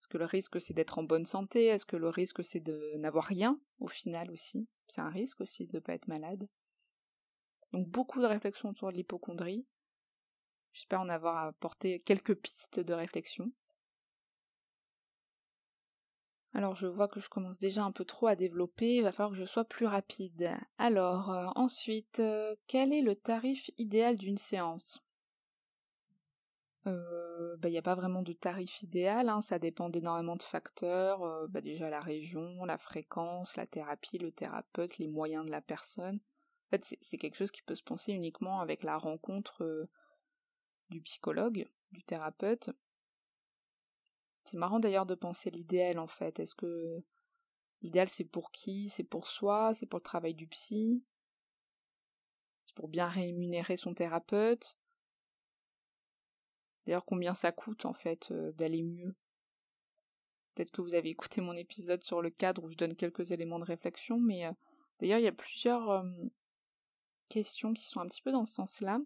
Est-ce 0.01 0.09
que 0.09 0.19
le 0.19 0.25
risque 0.25 0.61
c'est 0.61 0.75
d'être 0.75 0.99
en 0.99 1.03
bonne 1.03 1.27
santé? 1.27 1.67
Est-ce 1.67 1.87
que 1.87 1.97
le 1.97 2.09
risque 2.09 2.45
c'est 2.45 2.61
de 2.61 2.93
n'avoir 2.97 3.25
rien 3.25 3.61
au 3.81 3.89
final 3.89 4.31
aussi? 4.31 4.69
C'est 4.89 5.01
un 5.01 5.11
risque 5.11 5.41
aussi 5.41 5.67
de 5.67 5.77
ne 5.77 5.81
pas 5.81 5.95
être 5.95 6.09
malade. 6.09 6.49
Donc 7.73 7.89
beaucoup 7.89 8.21
de 8.21 8.27
réflexions 8.27 8.71
autour 8.71 8.93
de 8.93 8.97
l'hypochondrie. 8.97 9.67
J'espère 10.73 11.01
en 11.01 11.09
avoir 11.09 11.39
apporté 11.39 12.01
quelques 12.01 12.35
pistes 12.35 12.81
de 12.81 12.93
réflexion. 12.93 13.51
Alors 16.57 16.75
je 16.75 16.87
vois 16.87 17.07
que 17.07 17.21
je 17.21 17.29
commence 17.29 17.59
déjà 17.59 17.85
un 17.85 17.93
peu 17.93 18.07
trop 18.07 18.29
à 18.29 18.35
développer, 18.35 18.95
il 18.95 19.03
va 19.03 19.13
falloir 19.13 19.35
que 19.35 19.39
je 19.39 19.45
sois 19.45 19.67
plus 19.67 19.85
rapide. 19.85 20.57
Alors 20.79 21.31
euh, 21.31 21.49
ensuite, 21.55 22.19
euh, 22.19 22.57
quel 22.67 22.95
est 22.95 23.03
le 23.03 23.15
tarif 23.15 23.71
idéal 23.77 24.17
d'une 24.17 24.39
séance? 24.39 25.03
Euh, 26.87 27.59
bah, 27.59 27.69
il 27.69 27.73
n'y 27.73 27.79
a 27.79 27.83
pas 27.83 27.95
vraiment 27.95 28.23
de 28.23 28.33
tarif 28.33 28.81
idéal, 28.83 29.29
hein, 29.29 29.43
ça 29.43 29.59
dépend 29.59 29.91
d'énormément 29.91 30.37
de 30.37 30.43
facteurs, 30.43 31.47
bah, 31.51 31.61
déjà 31.61 31.91
la 31.91 32.01
région, 32.01 32.65
la 32.65 32.79
fréquence, 32.79 33.55
la 33.57 33.67
thérapie, 33.67 34.17
le 34.17 34.33
thérapeute, 34.33 34.97
les 34.97 35.09
moyens 35.09 35.45
de 35.45 35.51
la 35.51 35.61
personne. 35.61 36.17
En 36.17 36.71
fait, 36.71 36.97
c'est 37.03 37.19
quelque 37.19 37.37
chose 37.37 37.51
qui 37.51 37.65
peut 37.65 37.75
se 37.75 37.83
penser 37.83 38.13
uniquement 38.13 38.61
avec 38.61 38.83
la 38.83 38.97
rencontre 38.97 39.87
du 40.89 41.03
psychologue, 41.03 41.69
du 41.93 42.03
thérapeute. 42.03 42.71
C'est 44.47 44.57
marrant 44.57 44.79
d'ailleurs 44.79 45.07
de 45.07 45.17
penser 45.17 45.51
l'idéal 45.51 45.99
en 45.99 46.07
fait. 46.07 46.39
Est-ce 46.39 46.55
que 46.55 47.03
l'idéal 47.83 48.09
c'est 48.09 48.25
pour 48.25 48.53
qui? 48.53 48.89
C'est 48.91 49.03
pour 49.05 49.27
soi? 49.27 49.75
C'est 49.75 49.87
pour 49.87 49.99
le 49.99 50.05
travail 50.05 50.35
du 50.35 50.47
psy? 50.47 51.03
C'est 52.65 52.77
pour 52.77 52.89
bien 52.89 53.09
rémunérer 53.09 53.77
son 53.77 53.93
thérapeute? 53.93 54.79
D'ailleurs 56.87 57.05
combien 57.05 57.35
ça 57.35 57.51
coûte 57.51 57.85
en 57.87 57.93
fait 57.93 58.31
euh, 58.31 58.53
d'aller 58.53 58.83
mieux? 58.83 59.17
Peut-être 60.55 60.71
que 60.71 60.81
vous 60.81 60.95
avez 60.95 61.11
écouté 61.11 61.41
mon 61.41 61.55
épisode 61.55 62.05
sur 62.05 62.23
le 62.23 62.31
cadre 62.31 62.63
où 62.63 62.71
je 62.71 62.77
donne 62.77 62.95
quelques 62.95 63.33
éléments 63.33 63.59
de 63.59 63.65
réflexion, 63.65 64.21
mais 64.21 64.47
euh, 64.47 64.53
d'ailleurs 65.01 65.19
il 65.19 65.25
y 65.25 65.29
a 65.29 65.33
plusieurs 65.33 65.91
euh, 65.91 66.05
questions 67.29 67.75
qui 67.75 67.85
sont 67.89 67.99
un 67.99 68.07
petit 68.07 68.23
peu 68.23 68.31
dans 68.31 68.47
ce 68.47 68.55
sens-là. 68.55 69.01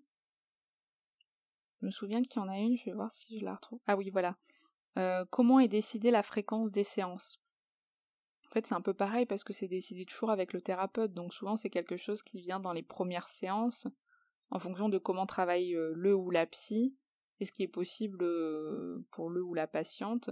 Je 1.81 1.87
me 1.87 1.91
souviens 1.91 2.23
qu'il 2.23 2.43
y 2.43 2.45
en 2.45 2.49
a 2.51 2.59
une, 2.59 2.77
je 2.77 2.85
vais 2.85 2.93
voir 2.93 3.15
si 3.15 3.39
je 3.39 3.45
la 3.47 3.55
retrouve. 3.55 3.81
Ah 3.87 3.97
oui, 3.97 4.11
voilà. 4.11 4.37
Euh, 4.99 5.25
comment 5.31 5.61
est 5.61 5.69
décidée 5.69 6.11
la 6.11 6.23
fréquence 6.23 6.71
des 6.71 6.85
séances? 6.85 7.41
En 8.49 8.53
fait, 8.53 8.67
c'est 8.67 8.75
un 8.75 8.81
peu 8.81 8.95
pareil 8.95 9.27
parce 9.27 9.45
que 9.45 9.53
c'est 9.53 9.69
décidé 9.69 10.05
toujours 10.05 10.31
avec 10.31 10.53
le 10.53 10.61
thérapeute, 10.61 11.15
donc 11.15 11.33
souvent 11.33 11.57
c'est 11.57 11.71
quelque 11.71 11.97
chose 11.97 12.23
qui 12.23 12.41
vient 12.41 12.59
dans 12.59 12.73
les 12.73 12.83
premières 12.83 13.29
séances 13.29 13.87
en 14.51 14.59
fonction 14.59 14.89
de 14.89 14.99
comment 14.99 15.27
travaille 15.27 15.77
euh, 15.77 15.93
le 15.95 16.15
ou 16.15 16.31
la 16.31 16.47
psy 16.47 16.97
et 17.39 17.47
ce 17.47 17.53
qui 17.53 17.63
est 17.63 17.69
possible 17.69 18.23
euh, 18.23 19.07
pour 19.13 19.31
le 19.31 19.43
ou 19.43 19.55
la 19.55 19.67
patiente. 19.67 20.31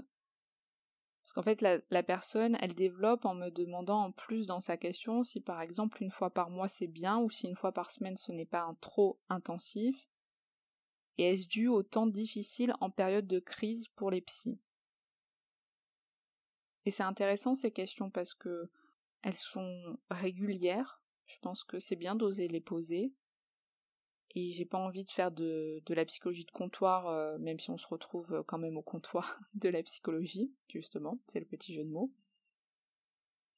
Parce 1.23 1.33
qu'en 1.35 1.43
fait, 1.43 1.61
la, 1.91 2.03
personne, 2.03 2.57
elle 2.61 2.75
développe 2.75 3.27
en 3.27 3.35
me 3.35 3.51
demandant 3.51 4.03
en 4.05 4.13
plus 4.13 4.47
dans 4.47 4.61
sa 4.61 4.79
question 4.79 5.23
si 5.23 5.41
par 5.41 5.61
exemple 5.61 6.03
une 6.03 6.11
fois 6.11 6.31
par 6.31 6.49
mois 6.49 6.69
c'est 6.69 6.87
bien 6.87 7.19
ou 7.19 7.31
si 7.31 7.47
une 7.47 7.55
fois 7.55 7.73
par 7.73 7.91
semaine 7.91 8.17
ce 8.17 8.33
n'est 8.33 8.47
pas 8.47 8.63
un 8.63 8.75
trop 8.81 9.21
intensif 9.29 10.08
et 11.19 11.33
est-ce 11.33 11.49
dû 11.49 11.67
au 11.67 11.83
temps 11.83 12.07
difficile 12.07 12.75
en 12.81 12.91
période 12.91 13.27
de 13.27 13.41
crise 13.41 13.89
pour 13.89 14.11
les 14.11 14.21
psys? 14.21 14.59
Et 16.85 16.91
c'est 16.91 17.03
intéressant 17.03 17.55
ces 17.55 17.73
questions 17.73 18.09
parce 18.09 18.35
que 18.35 18.71
elles 19.23 19.37
sont 19.37 19.99
régulières. 20.11 21.03
Je 21.27 21.37
pense 21.41 21.65
que 21.65 21.81
c'est 21.81 21.97
bien 21.97 22.15
d'oser 22.15 22.49
les 22.49 22.61
poser. 22.61 23.13
Et 24.35 24.53
j'ai 24.53 24.65
pas 24.65 24.79
envie 24.79 25.05
de 25.05 25.11
faire 25.11 25.33
de, 25.33 25.83
la 25.89 26.05
psychologie 26.05 26.45
de 26.45 26.51
comptoir, 26.51 27.09
euh, 27.09 27.39
même 27.39 27.59
si 27.59 27.71
on 27.71 27.79
se 27.79 27.87
retrouve 27.87 28.45
quand 28.47 28.59
même 28.59 28.77
au 28.77 28.83
comptoir 28.83 29.39
de 29.55 29.69
la 29.69 29.83
psychologie, 29.83 30.53
justement, 30.69 31.19
c'est 31.27 31.41
le 31.41 31.47
petit 31.47 31.75
jeu 31.75 31.83
de 31.83 31.91
mots. 31.91 32.13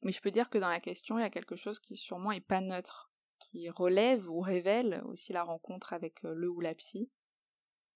Mais 0.03 0.13
je 0.13 0.23
peux 0.23 0.31
dire 0.31 0.49
que 0.49 0.59
dans 0.59 0.69
la 0.69 0.81
question, 0.81 1.19
il 1.19 1.23
y 1.23 1.25
a 1.25 1.31
quelque 1.31 1.57
chose 1.57 1.81
qui 1.81 1.97
sûrement 1.97 2.33
est 2.33 2.41
pas 2.41 2.61
neutre, 2.61 3.13
qui 3.39 3.69
relève 3.69 4.31
ou 4.31 4.41
révèle 4.41 5.03
aussi 5.07 5.33
la 5.33 5.43
rencontre 5.43 5.93
avec 5.93 6.25
euh, 6.25 6.33
le 6.35 6.49
ou 6.49 6.61
la 6.61 6.75
psy, 6.75 7.11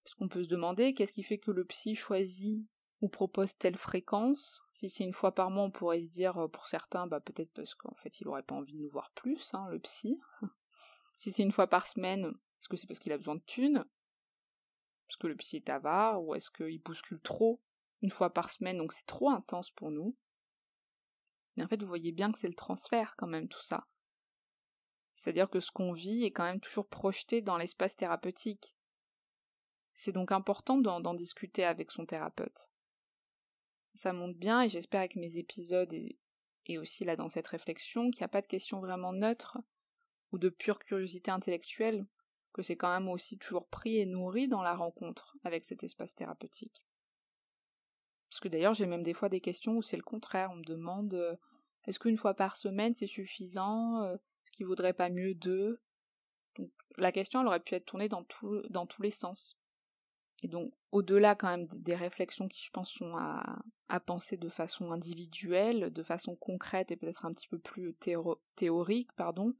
parce 0.05 0.15
qu'on 0.15 0.29
peut 0.29 0.45
se 0.45 0.49
demander 0.49 0.95
qu'est-ce 0.95 1.13
qui 1.13 1.23
fait 1.23 1.39
que 1.39 1.51
le 1.51 1.65
psy 1.65 1.95
choisit 1.95 2.67
ou 3.01 3.09
propose 3.09 3.57
telle 3.57 3.77
fréquence? 3.77 4.63
Si 4.75 4.91
c'est 4.91 5.05
une 5.05 5.15
fois 5.15 5.35
par 5.35 5.51
mois, 5.51 5.65
on 5.65 5.71
pourrait 5.71 6.03
se 6.03 6.11
dire 6.11 6.37
euh, 6.39 6.49
pour 6.49 6.67
certains, 6.67 7.07
bah 7.07 7.21
peut-être 7.21 7.53
parce 7.55 7.75
qu'en 7.75 7.95
fait 7.97 8.21
il 8.21 8.29
aurait 8.29 8.43
pas 8.43 8.55
envie 8.55 8.75
de 8.75 8.79
nous 8.79 8.91
voir 8.91 9.11
plus, 9.13 9.53
hein, 9.55 9.67
le 9.71 9.79
psy. 9.81 10.21
si 11.19 11.33
c'est 11.33 11.43
une 11.43 11.53
fois 11.53 11.67
par 11.67 11.87
semaine, 11.87 12.27
est-ce 12.27 12.69
que 12.69 12.77
c'est 12.77 12.87
parce 12.87 13.01
qu'il 13.01 13.13
a 13.13 13.19
besoin 13.19 13.37
de 13.37 13.43
thunes? 13.47 13.85
Parce 15.07 15.17
que 15.17 15.27
le 15.27 15.37
psy 15.37 15.57
est 15.57 15.71
avare 15.71 16.23
Ou 16.23 16.35
est-ce 16.35 16.51
qu'il 16.51 16.81
bouscule 16.83 17.21
trop 17.21 17.61
une 18.03 18.11
fois 18.11 18.31
par 18.31 18.51
semaine, 18.51 18.77
donc 18.77 18.93
c'est 18.93 19.07
trop 19.07 19.31
intense 19.31 19.71
pour 19.71 19.91
nous 19.91 20.15
Mais 21.57 21.65
en 21.65 21.69
fait, 21.69 21.81
vous 21.81 21.89
voyez 21.89 22.13
bien 22.13 22.31
que 22.31 22.39
c'est 22.39 22.49
le 22.49 22.55
transfert 22.55 23.15
quand 23.17 23.27
même 23.27 23.49
tout 23.49 23.63
ça. 23.63 23.87
C'est-à-dire 25.17 25.49
que 25.49 25.61
ce 25.61 25.71
qu'on 25.71 25.93
vit 25.93 26.25
est 26.25 26.31
quand 26.31 26.45
même 26.45 26.61
toujours 26.61 26.87
projeté 26.87 27.41
dans 27.41 27.57
l'espace 27.57 27.97
thérapeutique. 27.97 28.74
C'est 29.97 30.13
donc 30.13 30.33
important 30.33 30.79
d'en 30.79 31.15
discuter 31.15 31.65
avec 31.65 31.91
son 31.91 32.07
thérapeute. 32.07 32.71
Ça 33.95 34.13
monte 34.13 34.37
bien 34.37 34.63
et 34.63 34.69
j'espère 34.69 35.01
avec 35.01 35.17
mes 35.17 35.37
épisodes 35.37 35.93
et, 35.93 36.19
aussi 36.79 37.05
là 37.05 37.17
dans 37.17 37.29
cette 37.29 37.47
réflexion 37.47 38.11
qu'il 38.11 38.21
n'y 38.21 38.25
a 38.25 38.29
pas 38.29 38.41
de 38.41 38.47
question 38.47 38.81
vraiment 38.81 39.13
neutre 39.13 39.59
ou 40.33 40.39
de 40.39 40.49
pure 40.49 40.79
curiosité 40.81 41.31
intellectuelle, 41.31 42.07
que 42.53 42.63
c'est 42.63 42.77
quand 42.77 42.93
même 42.93 43.09
aussi 43.09 43.39
toujours 43.39 43.69
pris 43.69 43.99
et 43.99 44.07
nourri 44.07 44.49
dans 44.49 44.63
la 44.63 44.75
rencontre 44.75 45.37
avec 45.45 45.65
cet 45.65 45.85
espace 45.85 46.15
thérapeutique. 46.15 46.85
Parce 48.31 48.41
que 48.41 48.49
d'ailleurs 48.49 48.75
j'ai 48.75 48.87
même 48.87 49.05
des 49.05 49.15
fois 49.15 49.29
des 49.29 49.41
questions 49.41 49.77
où 49.77 49.83
c'est 49.83 49.97
le 49.97 50.03
contraire, 50.03 50.51
on 50.51 50.57
me 50.57 50.65
demande 50.65 51.15
euh, 51.15 51.37
est-ce 51.87 52.01
qu'une 52.01 52.19
fois 52.19 52.35
par 52.35 52.57
semaine 52.57 52.95
c'est 52.95 53.07
suffisant 53.07 54.03
euh, 54.03 54.15
Est-ce 54.15 54.53
qu'il 54.53 54.67
vaudrait 54.67 54.95
pas 54.95 55.11
mieux 55.11 55.35
deux? 55.35 55.81
Donc 56.57 56.73
la 56.97 57.13
question 57.13 57.41
elle 57.41 57.47
aurait 57.47 57.61
pu 57.61 57.75
être 57.75 57.87
tournée 57.87 58.09
dans 58.09 58.25
tous 58.25 59.03
les 59.03 59.11
sens. 59.13 59.57
Et 60.45 60.49
donc, 60.49 60.75
au-delà 60.93 61.35
quand 61.35 61.49
même 61.49 61.67
des 61.73 61.95
réflexions 61.95 62.49
qui, 62.49 62.63
je 62.63 62.71
pense, 62.71 62.91
sont 62.91 63.17
à, 63.17 64.01
penser 64.01 64.37
de 64.37 64.51
façon 64.51 64.93
individuelle, 64.93 65.91
de 65.91 66.03
façon 66.03 66.37
concrète 66.37 66.91
et 66.91 66.97
peut-être 66.97 67.25
un 67.25 67.33
petit 67.33 67.49
peu 67.49 67.59
plus 67.59 67.97
théorique, 68.55 69.11
pardon, 69.17 69.55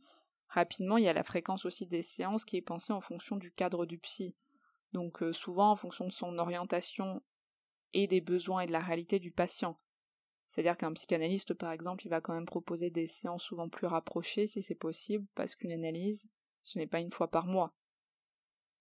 rapidement, 0.49 0.99
il 0.99 1.05
y 1.05 1.09
a 1.09 1.15
la 1.15 1.25
fréquence 1.25 1.65
aussi 1.65 1.87
des 1.87 2.03
séances 2.03 2.45
qui 2.45 2.59
est 2.59 2.63
pensée 2.63 2.93
en 2.93 3.01
fonction 3.01 3.37
du 3.37 3.51
cadre 3.51 3.87
du 3.87 3.97
psy. 3.97 4.37
Donc, 4.93 5.23
euh, 5.23 5.33
souvent 5.33 5.71
en 5.71 5.77
fonction 5.77 6.07
de 6.07 6.13
son 6.13 6.37
orientation 6.37 7.23
et 7.95 8.07
des 8.07 8.21
besoins 8.21 8.61
et 8.61 8.67
de 8.67 8.73
la 8.73 8.81
réalité 8.81 9.19
du 9.19 9.31
patient. 9.31 9.81
C'est-à-dire 10.51 10.77
qu'un 10.77 10.93
psychanalyste, 10.93 11.55
par 11.55 11.73
exemple, 11.73 12.05
il 12.05 12.11
va 12.11 12.21
quand 12.21 12.35
même 12.35 12.45
proposer 12.45 12.91
des 12.91 13.07
séances 13.07 13.45
souvent 13.45 13.71
plus 13.71 13.87
rapprochées 13.87 14.49
si 14.49 14.61
c'est 14.61 14.75
possible, 14.75 15.27
parce 15.35 15.57
qu'une 15.57 15.73
analyse, 15.73 16.29
ce 16.63 16.79
n'est 16.79 16.87
pas 16.87 17.01
une 17.01 17.13
fois 17.13 17.31
par 17.31 17.47
mois. 17.47 17.75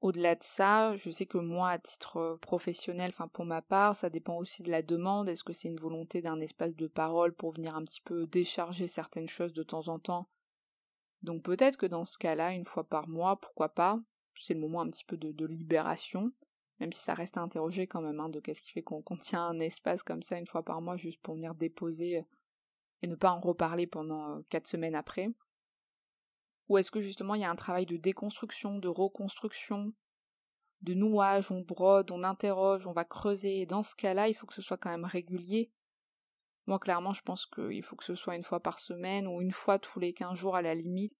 Au-delà 0.03 0.35
de 0.35 0.43
ça, 0.43 0.97
je 0.97 1.09
sais 1.09 1.25
que 1.25 1.37
moi, 1.37 1.69
à 1.69 1.79
titre 1.79 2.17
euh, 2.17 2.35
professionnel, 2.35 3.11
enfin 3.13 3.29
pour 3.29 3.45
ma 3.45 3.61
part, 3.61 3.95
ça 3.95 4.09
dépend 4.09 4.35
aussi 4.35 4.61
de 4.61 4.69
la 4.69 4.81
demande. 4.81 5.29
Est-ce 5.29 5.45
que 5.45 5.53
c'est 5.53 5.69
une 5.69 5.79
volonté 5.79 6.21
d'un 6.21 6.41
espace 6.41 6.75
de 6.75 6.87
parole 6.87 7.33
pour 7.33 7.53
venir 7.53 7.77
un 7.77 7.85
petit 7.85 8.01
peu 8.01 8.27
décharger 8.27 8.87
certaines 8.87 9.29
choses 9.29 9.53
de 9.53 9.63
temps 9.63 9.87
en 9.87 9.99
temps? 9.99 10.27
Donc 11.21 11.41
peut-être 11.41 11.77
que 11.77 11.85
dans 11.85 12.03
ce 12.03 12.17
cas-là, 12.17 12.51
une 12.51 12.65
fois 12.65 12.83
par 12.83 13.07
mois, 13.07 13.39
pourquoi 13.39 13.69
pas? 13.69 13.97
C'est 14.41 14.53
le 14.53 14.59
moment 14.59 14.81
un 14.81 14.89
petit 14.89 15.05
peu 15.05 15.15
de, 15.15 15.45
libération, 15.45 16.33
même 16.81 16.91
si 16.91 17.01
ça 17.01 17.13
reste 17.13 17.37
à 17.37 17.41
interroger 17.41 17.87
quand 17.87 18.01
même, 18.01 18.19
hein, 18.19 18.27
de 18.27 18.41
qu'est-ce 18.41 18.61
qui 18.61 18.71
fait 18.71 18.83
qu'on 18.83 19.01
tient 19.21 19.45
un 19.45 19.61
espace 19.61 20.03
comme 20.03 20.21
ça 20.21 20.37
une 20.37 20.47
fois 20.47 20.63
par 20.63 20.81
mois 20.81 20.97
juste 20.97 21.21
pour 21.21 21.35
venir 21.35 21.55
déposer 21.55 22.25
et 23.03 23.07
ne 23.07 23.15
pas 23.15 23.31
en 23.31 23.39
reparler 23.39 23.87
pendant 23.87 24.31
euh, 24.31 24.41
quatre 24.49 24.67
semaines 24.67 24.95
après. 24.95 25.29
Ou 26.69 26.77
est-ce 26.77 26.91
que 26.91 27.01
justement 27.01 27.35
il 27.35 27.41
y 27.41 27.45
a 27.45 27.49
un 27.51 27.55
travail 27.55 27.85
de 27.85 27.97
déconstruction, 27.97 28.79
de 28.79 28.87
reconstruction, 28.87 29.93
de 30.81 30.93
nouage, 30.93 31.51
on 31.51 31.61
brode, 31.61 32.11
on 32.11 32.23
interroge, 32.23 32.87
on 32.87 32.93
va 32.93 33.05
creuser, 33.05 33.61
et 33.61 33.65
dans 33.65 33.83
ce 33.83 33.95
cas-là, 33.95 34.27
il 34.27 34.33
faut 34.33 34.45
que 34.45 34.53
ce 34.53 34.61
soit 34.61 34.77
quand 34.77 34.89
même 34.89 35.05
régulier? 35.05 35.71
Moi, 36.65 36.79
clairement, 36.79 37.13
je 37.13 37.21
pense 37.21 37.45
qu'il 37.45 37.83
faut 37.83 37.95
que 37.95 38.05
ce 38.05 38.15
soit 38.15 38.35
une 38.35 38.43
fois 38.43 38.61
par 38.61 38.79
semaine 38.79 39.27
ou 39.27 39.41
une 39.41 39.51
fois 39.51 39.79
tous 39.79 39.99
les 39.99 40.13
quinze 40.13 40.37
jours 40.37 40.55
à 40.55 40.61
la 40.61 40.75
limite, 40.75 41.13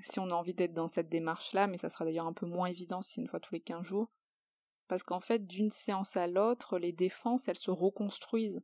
si 0.00 0.18
on 0.20 0.30
a 0.30 0.34
envie 0.34 0.54
d'être 0.54 0.74
dans 0.74 0.88
cette 0.88 1.08
démarche-là, 1.08 1.66
mais 1.66 1.76
ça 1.76 1.90
sera 1.90 2.04
d'ailleurs 2.04 2.26
un 2.26 2.32
peu 2.32 2.46
moins 2.46 2.66
évident 2.66 3.02
si 3.02 3.20
une 3.20 3.28
fois 3.28 3.40
tous 3.40 3.54
les 3.54 3.60
quinze 3.60 3.84
jours. 3.84 4.10
Parce 4.88 5.02
qu'en 5.02 5.20
fait, 5.20 5.46
d'une 5.46 5.70
séance 5.70 6.16
à 6.16 6.26
l'autre, 6.26 6.78
les 6.78 6.92
défenses, 6.92 7.48
elles 7.48 7.58
se 7.58 7.70
reconstruisent. 7.70 8.62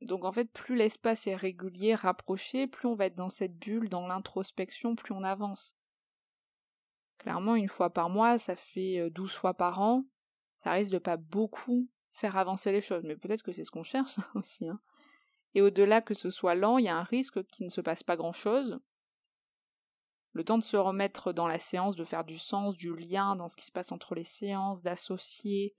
Donc 0.00 0.24
en 0.24 0.32
fait, 0.32 0.44
plus 0.44 0.76
l'espace 0.76 1.26
est 1.26 1.34
régulier, 1.34 1.94
rapproché, 1.94 2.66
plus 2.66 2.86
on 2.86 2.94
va 2.94 3.06
être 3.06 3.16
dans 3.16 3.30
cette 3.30 3.58
bulle, 3.58 3.88
dans 3.88 4.06
l'introspection, 4.06 4.94
plus 4.94 5.12
on 5.12 5.24
avance. 5.24 5.76
Clairement, 7.18 7.56
une 7.56 7.68
fois 7.68 7.90
par 7.90 8.08
mois, 8.08 8.38
ça 8.38 8.54
fait 8.54 9.10
12 9.10 9.30
euh, 9.30 9.34
fois 9.34 9.54
par 9.54 9.80
an. 9.80 10.04
Ça 10.62 10.72
risque 10.72 10.92
de 10.92 10.98
pas 10.98 11.16
beaucoup 11.16 11.88
faire 12.12 12.36
avancer 12.36 12.72
les 12.72 12.80
choses, 12.80 13.04
mais 13.04 13.16
peut-être 13.16 13.42
que 13.42 13.52
c'est 13.52 13.64
ce 13.64 13.70
qu'on 13.70 13.82
cherche 13.82 14.16
aussi. 14.34 14.68
Hein. 14.68 14.80
Et 15.54 15.62
au-delà 15.62 16.00
que 16.00 16.14
ce 16.14 16.30
soit 16.30 16.54
lent, 16.54 16.78
il 16.78 16.84
y 16.84 16.88
a 16.88 16.96
un 16.96 17.04
risque 17.04 17.44
qu'il 17.46 17.66
ne 17.66 17.70
se 17.70 17.80
passe 17.80 18.02
pas 18.02 18.16
grand-chose. 18.16 18.78
Le 20.32 20.44
temps 20.44 20.58
de 20.58 20.64
se 20.64 20.76
remettre 20.76 21.32
dans 21.32 21.48
la 21.48 21.58
séance, 21.58 21.96
de 21.96 22.04
faire 22.04 22.24
du 22.24 22.38
sens, 22.38 22.76
du 22.76 22.94
lien 22.94 23.34
dans 23.34 23.48
ce 23.48 23.56
qui 23.56 23.64
se 23.64 23.72
passe 23.72 23.90
entre 23.90 24.14
les 24.14 24.24
séances, 24.24 24.82
d'associer, 24.82 25.74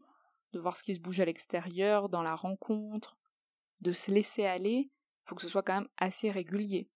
de 0.54 0.60
voir 0.60 0.76
ce 0.76 0.84
qui 0.84 0.96
se 0.96 1.00
bouge 1.00 1.20
à 1.20 1.26
l'extérieur, 1.26 2.10
dans 2.10 2.24
la 2.24 2.36
rencontre, 2.36 3.19
de 3.82 3.92
se 3.92 4.12
laisser 4.12 4.46
aller, 4.46 4.90
faut 5.26 5.36
que 5.36 5.42
ce 5.42 5.50
soit 5.50 5.64
quand 5.64 5.76
même 5.76 5.90
assez 5.98 6.32
régulier. 6.32 6.90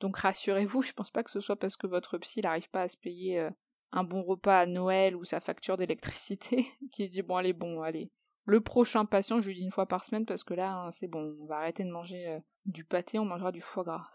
Donc 0.00 0.18
rassurez-vous, 0.18 0.82
je 0.82 0.92
pense 0.92 1.10
pas 1.10 1.22
que 1.22 1.30
ce 1.30 1.40
soit 1.40 1.56
parce 1.56 1.76
que 1.76 1.86
votre 1.86 2.18
psy 2.18 2.42
n'arrive 2.42 2.68
pas 2.70 2.82
à 2.82 2.88
se 2.88 2.96
payer 2.96 3.40
euh, 3.40 3.50
un 3.92 4.04
bon 4.04 4.22
repas 4.22 4.60
à 4.60 4.66
Noël 4.66 5.16
ou 5.16 5.24
sa 5.24 5.40
facture 5.40 5.76
d'électricité 5.76 6.66
qui 6.92 7.08
dit 7.08 7.22
bon 7.22 7.36
allez 7.36 7.52
bon 7.52 7.82
allez. 7.82 8.10
Le 8.46 8.60
prochain 8.60 9.06
patient, 9.06 9.40
je 9.40 9.48
lui 9.48 9.54
dis 9.54 9.62
une 9.62 9.72
fois 9.72 9.86
par 9.86 10.04
semaine 10.04 10.26
parce 10.26 10.44
que 10.44 10.54
là 10.54 10.74
hein, 10.74 10.90
c'est 10.92 11.06
bon, 11.06 11.36
on 11.40 11.46
va 11.46 11.56
arrêter 11.56 11.84
de 11.84 11.90
manger 11.90 12.28
euh, 12.28 12.38
du 12.66 12.84
pâté, 12.84 13.18
on 13.18 13.24
mangera 13.24 13.52
du 13.52 13.62
foie 13.62 13.84
gras. 13.84 14.08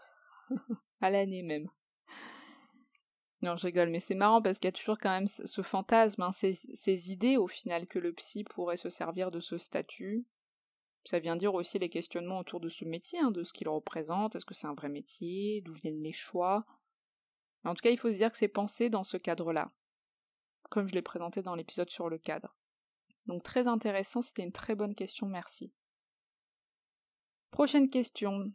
à 1.00 1.10
l'année 1.10 1.42
même. 1.42 1.68
Non, 3.42 3.56
je 3.56 3.66
rigole, 3.66 3.88
mais 3.88 4.00
c'est 4.00 4.14
marrant 4.14 4.42
parce 4.42 4.58
qu'il 4.58 4.68
y 4.68 4.68
a 4.68 4.72
toujours 4.72 4.98
quand 4.98 5.10
même 5.10 5.26
ce 5.26 5.62
fantasme, 5.62 6.22
hein, 6.22 6.32
ces 6.32 7.10
idées 7.10 7.38
au 7.38 7.48
final 7.48 7.86
que 7.86 7.98
le 7.98 8.12
psy 8.12 8.44
pourrait 8.44 8.76
se 8.76 8.90
servir 8.90 9.30
de 9.30 9.40
ce 9.40 9.56
statut, 9.56 10.26
ça 11.04 11.18
vient 11.18 11.36
dire 11.36 11.54
aussi 11.54 11.78
les 11.78 11.88
questionnements 11.88 12.38
autour 12.38 12.60
de 12.60 12.68
ce 12.68 12.84
métier, 12.84 13.18
hein, 13.18 13.30
de 13.30 13.42
ce 13.42 13.52
qu'il 13.52 13.68
représente, 13.68 14.36
est-ce 14.36 14.44
que 14.44 14.54
c'est 14.54 14.66
un 14.66 14.74
vrai 14.74 14.88
métier, 14.88 15.62
d'où 15.62 15.72
viennent 15.72 16.02
les 16.02 16.12
choix. 16.12 16.64
En 17.64 17.74
tout 17.74 17.82
cas, 17.82 17.90
il 17.90 17.98
faut 17.98 18.10
se 18.10 18.16
dire 18.16 18.30
que 18.30 18.38
c'est 18.38 18.48
pensé 18.48 18.90
dans 18.90 19.04
ce 19.04 19.16
cadre-là, 19.16 19.72
comme 20.70 20.88
je 20.88 20.94
l'ai 20.94 21.02
présenté 21.02 21.42
dans 21.42 21.54
l'épisode 21.54 21.90
sur 21.90 22.08
le 22.08 22.18
cadre. 22.18 22.56
Donc 23.26 23.42
très 23.42 23.66
intéressant, 23.66 24.22
c'était 24.22 24.42
une 24.42 24.52
très 24.52 24.74
bonne 24.74 24.94
question, 24.94 25.26
merci. 25.26 25.72
Prochaine 27.50 27.90
question. 27.90 28.52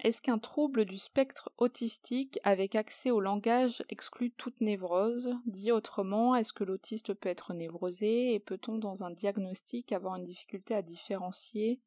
Est-ce 0.00 0.20
qu'un 0.20 0.38
trouble 0.38 0.84
du 0.84 0.98
spectre 0.98 1.50
autistique 1.56 2.38
avec 2.42 2.74
accès 2.74 3.10
au 3.10 3.20
langage 3.20 3.82
exclut 3.88 4.30
toute 4.32 4.60
névrose? 4.60 5.34
Dit 5.46 5.72
autrement, 5.72 6.36
est-ce 6.36 6.52
que 6.52 6.64
l'autiste 6.64 7.14
peut 7.14 7.28
être 7.28 7.54
névrosé? 7.54 8.34
Et 8.34 8.40
peut-on 8.40 8.76
dans 8.78 9.02
un 9.02 9.10
diagnostic 9.10 9.92
avoir 9.92 10.16
une 10.16 10.24
difficulté 10.24 10.74
à 10.74 10.82
différencier 10.82 11.80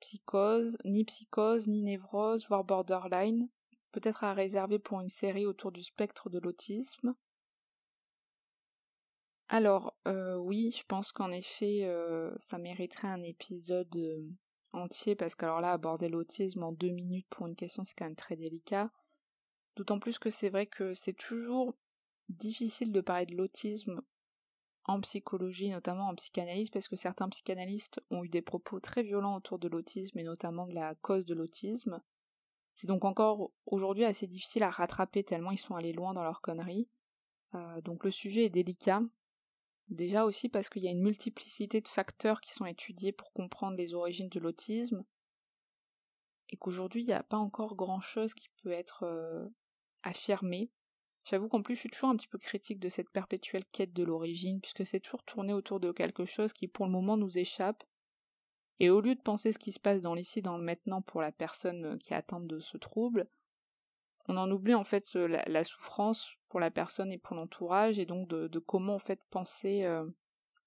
psychose, 0.00 0.76
ni 0.84 1.04
psychose, 1.04 1.68
ni 1.68 1.82
névrose, 1.82 2.46
voire 2.48 2.64
borderline? 2.64 3.48
Peut-être 3.92 4.24
à 4.24 4.34
réserver 4.34 4.78
pour 4.78 5.00
une 5.00 5.08
série 5.08 5.46
autour 5.46 5.72
du 5.72 5.82
spectre 5.82 6.28
de 6.28 6.38
l'autisme? 6.38 7.14
Alors, 9.48 9.94
euh, 10.08 10.36
oui, 10.36 10.74
je 10.76 10.82
pense 10.88 11.12
qu'en 11.12 11.30
effet, 11.30 11.84
euh, 11.84 12.34
ça 12.40 12.58
mériterait 12.58 13.08
un 13.08 13.22
épisode 13.22 13.94
euh, 13.94 14.20
entier 14.76 15.14
parce 15.14 15.34
que 15.34 15.44
alors 15.44 15.60
là 15.60 15.72
aborder 15.72 16.08
l'autisme 16.08 16.62
en 16.62 16.72
deux 16.72 16.90
minutes 16.90 17.26
pour 17.30 17.46
une 17.46 17.56
question 17.56 17.84
c'est 17.84 17.94
quand 17.94 18.04
même 18.04 18.16
très 18.16 18.36
délicat. 18.36 18.90
D'autant 19.76 19.98
plus 19.98 20.18
que 20.18 20.30
c'est 20.30 20.48
vrai 20.48 20.66
que 20.66 20.94
c'est 20.94 21.12
toujours 21.12 21.74
difficile 22.28 22.92
de 22.92 23.00
parler 23.00 23.26
de 23.26 23.36
l'autisme 23.36 24.02
en 24.84 25.00
psychologie, 25.00 25.70
notamment 25.70 26.08
en 26.08 26.14
psychanalyse, 26.14 26.70
parce 26.70 26.88
que 26.88 26.96
certains 26.96 27.28
psychanalystes 27.28 28.00
ont 28.10 28.24
eu 28.24 28.28
des 28.28 28.42
propos 28.42 28.80
très 28.80 29.02
violents 29.02 29.36
autour 29.36 29.58
de 29.58 29.68
l'autisme 29.68 30.18
et 30.18 30.22
notamment 30.22 30.66
de 30.66 30.74
la 30.74 30.94
cause 30.94 31.26
de 31.26 31.34
l'autisme. 31.34 32.00
C'est 32.76 32.86
donc 32.86 33.04
encore 33.04 33.50
aujourd'hui 33.66 34.04
assez 34.04 34.26
difficile 34.26 34.62
à 34.62 34.70
rattraper 34.70 35.24
tellement 35.24 35.50
ils 35.50 35.58
sont 35.58 35.74
allés 35.74 35.92
loin 35.92 36.14
dans 36.14 36.22
leur 36.22 36.40
conneries. 36.40 36.88
Euh, 37.54 37.80
donc 37.80 38.04
le 38.04 38.10
sujet 38.10 38.44
est 38.44 38.50
délicat, 38.50 39.02
Déjà 39.88 40.24
aussi 40.24 40.48
parce 40.48 40.68
qu'il 40.68 40.82
y 40.82 40.88
a 40.88 40.92
une 40.92 41.02
multiplicité 41.02 41.80
de 41.80 41.88
facteurs 41.88 42.40
qui 42.40 42.52
sont 42.52 42.66
étudiés 42.66 43.12
pour 43.12 43.32
comprendre 43.32 43.76
les 43.76 43.94
origines 43.94 44.28
de 44.28 44.40
l'autisme, 44.40 45.04
et 46.50 46.56
qu'aujourd'hui 46.56 47.02
il 47.02 47.06
n'y 47.06 47.12
a 47.12 47.22
pas 47.22 47.36
encore 47.36 47.76
grand 47.76 48.00
chose 48.00 48.34
qui 48.34 48.48
peut 48.62 48.72
être 48.72 49.04
euh, 49.04 49.46
affirmé. 50.02 50.70
J'avoue 51.24 51.48
qu'en 51.48 51.62
plus 51.62 51.74
je 51.74 51.80
suis 51.80 51.90
toujours 51.90 52.08
un 52.08 52.16
petit 52.16 52.28
peu 52.28 52.38
critique 52.38 52.80
de 52.80 52.88
cette 52.88 53.10
perpétuelle 53.10 53.64
quête 53.72 53.92
de 53.92 54.04
l'origine, 54.04 54.60
puisque 54.60 54.86
c'est 54.86 55.00
toujours 55.00 55.24
tourné 55.24 55.52
autour 55.52 55.80
de 55.80 55.92
quelque 55.92 56.24
chose 56.24 56.52
qui 56.52 56.68
pour 56.68 56.86
le 56.86 56.92
moment 56.92 57.16
nous 57.16 57.38
échappe, 57.38 57.84
et 58.78 58.90
au 58.90 59.00
lieu 59.00 59.14
de 59.14 59.22
penser 59.22 59.52
ce 59.52 59.58
qui 59.58 59.72
se 59.72 59.80
passe 59.80 60.02
dans 60.02 60.14
l'ici, 60.14 60.42
dans 60.42 60.58
le 60.58 60.64
maintenant 60.64 61.00
pour 61.00 61.22
la 61.22 61.32
personne 61.32 61.98
qui 61.98 62.12
est 62.12 62.16
atteinte 62.16 62.46
de 62.46 62.60
ce 62.60 62.76
trouble, 62.76 63.28
on 64.28 64.36
en 64.36 64.50
oublie 64.50 64.74
en 64.74 64.84
fait 64.84 65.14
la, 65.14 65.64
souffrance 65.64 66.35
pour 66.48 66.60
la 66.60 66.70
personne 66.70 67.12
et 67.12 67.18
pour 67.18 67.36
l'entourage 67.36 67.98
et 67.98 68.06
donc 68.06 68.28
de, 68.28 68.58
comment 68.58 68.94
en 68.94 68.98
fait 68.98 69.20
penser 69.30 69.84
euh, 69.84 70.06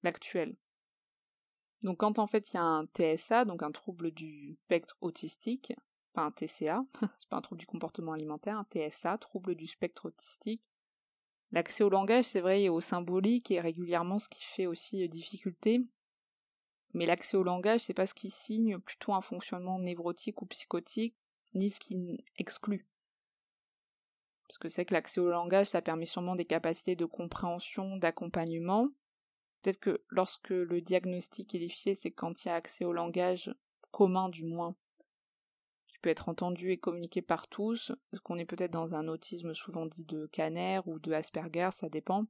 l'actuel. 0.04 0.56
Donc 1.82 1.98
quand 2.00 2.20
en 2.20 2.28
fait 2.28 2.52
il 2.52 2.56
y 2.56 2.60
a 2.60 2.64
un 2.64 2.86
TSA, 2.86 3.46
donc 3.46 3.64
un 3.64 3.72
trouble 3.72 4.12
du 4.12 4.58
spectre 4.66 4.98
autistique, 5.02 5.74
pas 6.14 6.24
un 6.24 6.32
TCA, 6.32 6.84
c'est 7.20 7.30
pas 7.30 7.38
un 7.38 7.42
trouble 7.42 7.60
du 7.60 7.68
comportement 7.68 8.14
alimentaire, 8.14 8.58
un 8.58 8.66
TSA, 8.66 9.18
trouble 9.18 9.56
du 9.56 9.68
spectre 9.68 10.08
autistique. 10.08 10.62
L'accès 11.52 11.84
au 11.84 11.90
langage, 11.90 12.26
c'est 12.26 12.42
vrai, 12.42 12.64
et 12.64 12.70
au 12.70 12.82
symbolique 12.82 13.50
est 13.50 13.62
régulièrement 13.62 14.20
ce 14.20 14.30
qui 14.30 14.44
fait 14.44 14.68
aussi 14.68 15.04
euh, 15.04 15.08
difficulté. 15.08 15.82
Mais 16.94 17.06
l'accès 17.06 17.38
au 17.38 17.44
langage, 17.44 17.82
c'est 17.82 17.94
pas 17.94 18.08
ce 18.08 18.14
qui 18.14 18.30
signe 18.30 18.80
plutôt 18.80 19.14
un 19.14 19.22
fonctionnement 19.22 19.80
névrotique 19.80 20.42
ou 20.42 20.46
psychotique, 20.46 21.16
ni 21.54 21.70
ce 21.70 21.80
qui 21.80 22.24
exclut. 22.38 22.89
Parce 24.50 24.58
que 24.58 24.68
c'est 24.68 24.84
que 24.84 24.96
l'accès 24.96 25.22
au 25.22 25.30
langage, 25.30 25.68
ça 25.68 25.80
permet 25.80 26.08
sûrement 26.08 26.36
des 26.36 26.44
capacités 26.44 26.96
de 26.96 27.06
compréhension, 27.06 27.98
d'accompagnement. 27.98 28.90
Peut-être 29.62 29.80
que 29.80 30.04
lorsque 30.10 30.50
le 30.50 30.82
diagnostic 30.82 31.54
est 31.54 31.70
fait, 31.70 31.94
c'est 31.94 32.10
quand 32.10 32.44
il 32.44 32.48
y 32.48 32.52
a 32.52 32.56
accès 32.56 32.84
au 32.84 32.92
langage 32.92 33.54
commun 33.92 34.28
du 34.28 34.44
moins, 34.46 34.76
qui 35.88 36.00
peut 36.00 36.10
être 36.10 36.30
entendu 36.30 36.72
et 36.72 36.80
communiqué 36.80 37.22
par 37.22 37.48
tous, 37.48 37.92
parce 38.10 38.24
qu'on 38.24 38.40
est 38.40 38.46
peut-être 38.46 38.72
dans 38.72 38.96
un 38.96 39.08
autisme 39.08 39.54
souvent 39.54 39.86
dit 39.86 40.06
de 40.06 40.26
Kanner 40.26 40.80
ou 40.88 40.98
de 40.98 41.14
Asperger, 41.14 41.70
ça 41.74 41.88
dépend. 41.88 42.26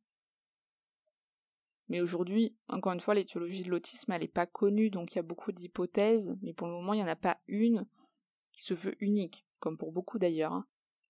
Mais 1.87 2.01
aujourd'hui, 2.01 2.53
encore 2.67 2.91
une 2.91 2.99
fois, 2.99 3.15
l'étiologie 3.15 3.63
de 3.63 3.69
l'autisme, 3.69 4.11
elle 4.11 4.23
n'est 4.23 4.27
pas 4.27 4.45
connue, 4.45 4.89
donc 4.89 5.13
il 5.13 5.15
y 5.15 5.19
a 5.19 5.23
beaucoup 5.23 5.53
d'hypothèses, 5.53 6.37
mais 6.41 6.51
pour 6.51 6.67
le 6.67 6.73
moment, 6.73 6.91
il 6.91 6.97
n'y 6.97 7.03
en 7.03 7.07
a 7.07 7.15
pas 7.15 7.39
une 7.47 7.87
qui 8.51 8.63
se 8.63 8.73
veut 8.73 8.95
unique, 8.99 9.45
comme 9.61 9.77
pour 9.77 9.93
beaucoup 9.93 10.19
d'ailleurs. 10.19 10.63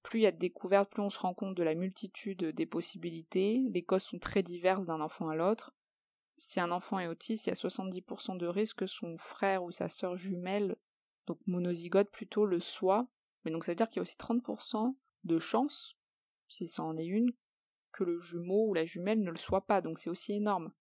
Plus 0.03 0.19
il 0.19 0.23
y 0.23 0.27
a 0.27 0.31
de 0.31 0.37
découvertes, 0.37 0.89
plus 0.89 1.01
on 1.01 1.09
se 1.09 1.19
rend 1.19 1.33
compte 1.33 1.55
de 1.55 1.63
la 1.63 1.75
multitude 1.75 2.43
des 2.43 2.65
possibilités. 2.65 3.61
Les 3.69 3.83
causes 3.83 4.03
sont 4.03 4.19
très 4.19 4.43
diverses 4.43 4.85
d'un 4.85 5.01
enfant 5.01 5.29
à 5.29 5.35
l'autre. 5.35 5.73
si 6.37 6.59
un 6.61 6.71
enfant 6.71 6.99
est 6.99 7.07
autiste, 7.07 7.47
il 7.47 7.49
y 7.49 7.51
a 7.51 7.55
70% 7.55 8.37
de 8.37 8.47
risque 8.47 8.77
que 8.77 8.87
son 8.87 9.17
frère 9.17 9.63
ou 9.63 9.71
sa 9.71 9.89
sœur 9.89 10.15
jumelle, 10.15 10.77
donc 11.27 11.37
monozygote 11.47 12.09
plutôt, 12.11 12.45
le 12.45 12.61
soit. 12.61 13.07
Mais 13.43 13.51
donc 13.51 13.65
ça 13.65 13.73
veut 13.73 13.75
dire 13.75 13.89
qu'il 13.89 13.97
y 13.97 13.99
a 13.99 14.03
aussi 14.03 14.15
30% 14.15 14.95
de 15.25 15.39
chance, 15.39 15.97
si 16.47 16.67
ça 16.69 16.83
en 16.83 16.97
est 16.97 17.05
une, 17.05 17.33
que 17.91 18.05
le 18.05 18.19
jumeau 18.19 18.69
ou 18.69 18.73
la 18.73 18.85
jumelle 18.85 19.21
ne 19.21 19.31
le 19.31 19.37
soit 19.37 19.65
pas. 19.67 19.81
Donc 19.81 19.99
c'est 19.99 20.09
aussi 20.09 20.33
énorme. 20.33 20.71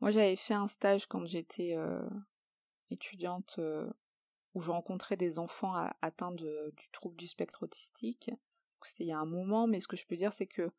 Moi 0.00 0.10
j'avais 0.10 0.36
fait 0.36 0.54
un 0.54 0.66
stage 0.66 1.06
quand 1.06 1.24
j'étais 1.24 1.74
euh, 1.76 2.02
étudiante 2.90 3.56
euh, 3.58 3.88
où 4.54 4.60
je 4.60 4.70
rencontrais 4.70 5.16
des 5.16 5.38
enfants 5.38 5.74
atteints 6.02 6.32
du 6.32 6.88
trouble 6.92 7.16
du 7.16 7.26
spectre 7.26 7.64
autistique. 7.64 8.30
C'était 8.82 9.04
il 9.04 9.08
y 9.08 9.12
a 9.12 9.18
un 9.18 9.26
moment, 9.26 9.66
mais 9.66 9.80
ce 9.80 9.88
que 9.88 9.96
je 9.96 10.06
peux 10.06 10.16
dire 10.16 10.32
c'est 10.32 10.46
que 10.46 10.70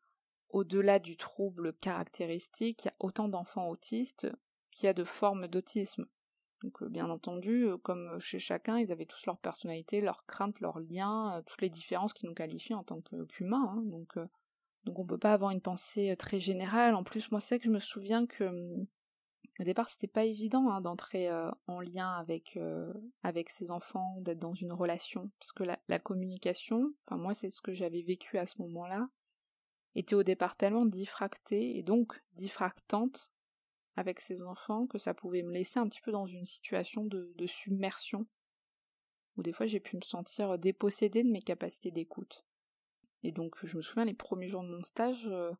au-delà 0.50 0.98
du 0.98 1.16
trouble 1.16 1.72
caractéristique, 1.74 2.84
il 2.84 2.88
y 2.88 2.90
a 2.90 2.94
autant 3.00 3.28
d'enfants 3.28 3.68
autistes 3.68 4.28
qu'il 4.70 4.86
y 4.86 4.88
a 4.88 4.94
de 4.94 5.04
formes 5.04 5.48
d'autisme. 5.48 6.06
Donc 6.62 6.82
euh, 6.82 6.88
bien 6.88 7.10
entendu, 7.10 7.64
euh, 7.64 7.78
comme 7.78 8.18
chez 8.20 8.38
chacun, 8.38 8.78
ils 8.78 8.92
avaient 8.92 9.06
tous 9.06 9.24
leur 9.26 9.38
personnalité, 9.38 10.00
leurs 10.00 10.24
craintes, 10.26 10.60
leurs 10.60 10.78
liens, 10.78 11.38
euh, 11.38 11.42
toutes 11.46 11.62
les 11.62 11.70
différences 11.70 12.12
qui 12.12 12.26
nous 12.26 12.34
qualifient 12.34 12.74
en 12.74 12.84
tant 12.84 13.00
qu'humains. 13.28 13.74
Hein. 13.76 13.82
donc, 13.84 14.18
donc 14.84 14.98
on 14.98 15.06
peut 15.06 15.18
pas 15.18 15.32
avoir 15.32 15.50
une 15.50 15.60
pensée 15.60 16.14
très 16.18 16.40
générale. 16.40 16.94
En 16.94 17.04
plus, 17.04 17.30
moi 17.30 17.40
c'est 17.40 17.58
que 17.58 17.64
je 17.64 17.70
me 17.70 17.80
souviens 17.80 18.26
que 18.26 18.44
hum, 18.44 18.86
au 19.62 19.64
départ 19.64 19.88
c'était 19.88 20.08
pas 20.08 20.24
évident 20.24 20.70
hein, 20.70 20.80
d'entrer 20.80 21.30
en 21.66 21.80
lien 21.80 22.10
avec 22.18 22.58
avec 23.22 23.50
ces 23.50 23.70
enfants, 23.70 24.16
d'être 24.20 24.38
dans 24.38 24.54
une 24.54 24.72
relation, 24.72 25.30
parce 25.38 25.52
que 25.52 25.64
la, 25.64 25.98
communication, 25.98 26.92
enfin 27.06 27.16
moi 27.16 27.34
c'est 27.34 27.50
ce 27.50 27.62
que 27.62 27.72
j'avais 27.72 28.02
vécu 28.02 28.38
à 28.38 28.46
ce 28.46 28.60
moment-là, 28.62 29.08
était 29.94 30.14
au 30.14 30.22
départ 30.22 30.56
tellement 30.56 30.86
diffractée 30.86 31.76
et 31.76 31.82
donc 31.82 32.20
diffractante 32.34 33.30
avec 33.96 34.20
ses 34.20 34.42
enfants 34.42 34.86
que 34.86 34.98
ça 34.98 35.14
pouvait 35.14 35.42
me 35.42 35.52
laisser 35.52 35.78
un 35.78 35.88
petit 35.88 36.00
peu 36.00 36.12
dans 36.12 36.26
une 36.26 36.46
situation 36.46 37.04
de, 37.04 37.46
submersion 37.46 38.26
où 39.36 39.42
des 39.42 39.52
fois 39.52 39.66
j'ai 39.66 39.80
pu 39.80 39.96
me 39.96 40.02
sentir 40.02 40.58
dépossédée 40.58 41.22
de 41.22 41.30
mes 41.30 41.42
capacités 41.42 41.90
d'écoute. 41.90 42.44
Et 43.22 43.32
donc 43.32 43.56
je 43.64 43.76
me 43.76 43.82
souviens 43.82 44.04
les 44.04 44.14
premiers 44.14 44.48
jours 44.48 44.62
de 44.62 44.68
mon 44.68 44.84
stage, 44.84 45.26
euh, 45.26 45.52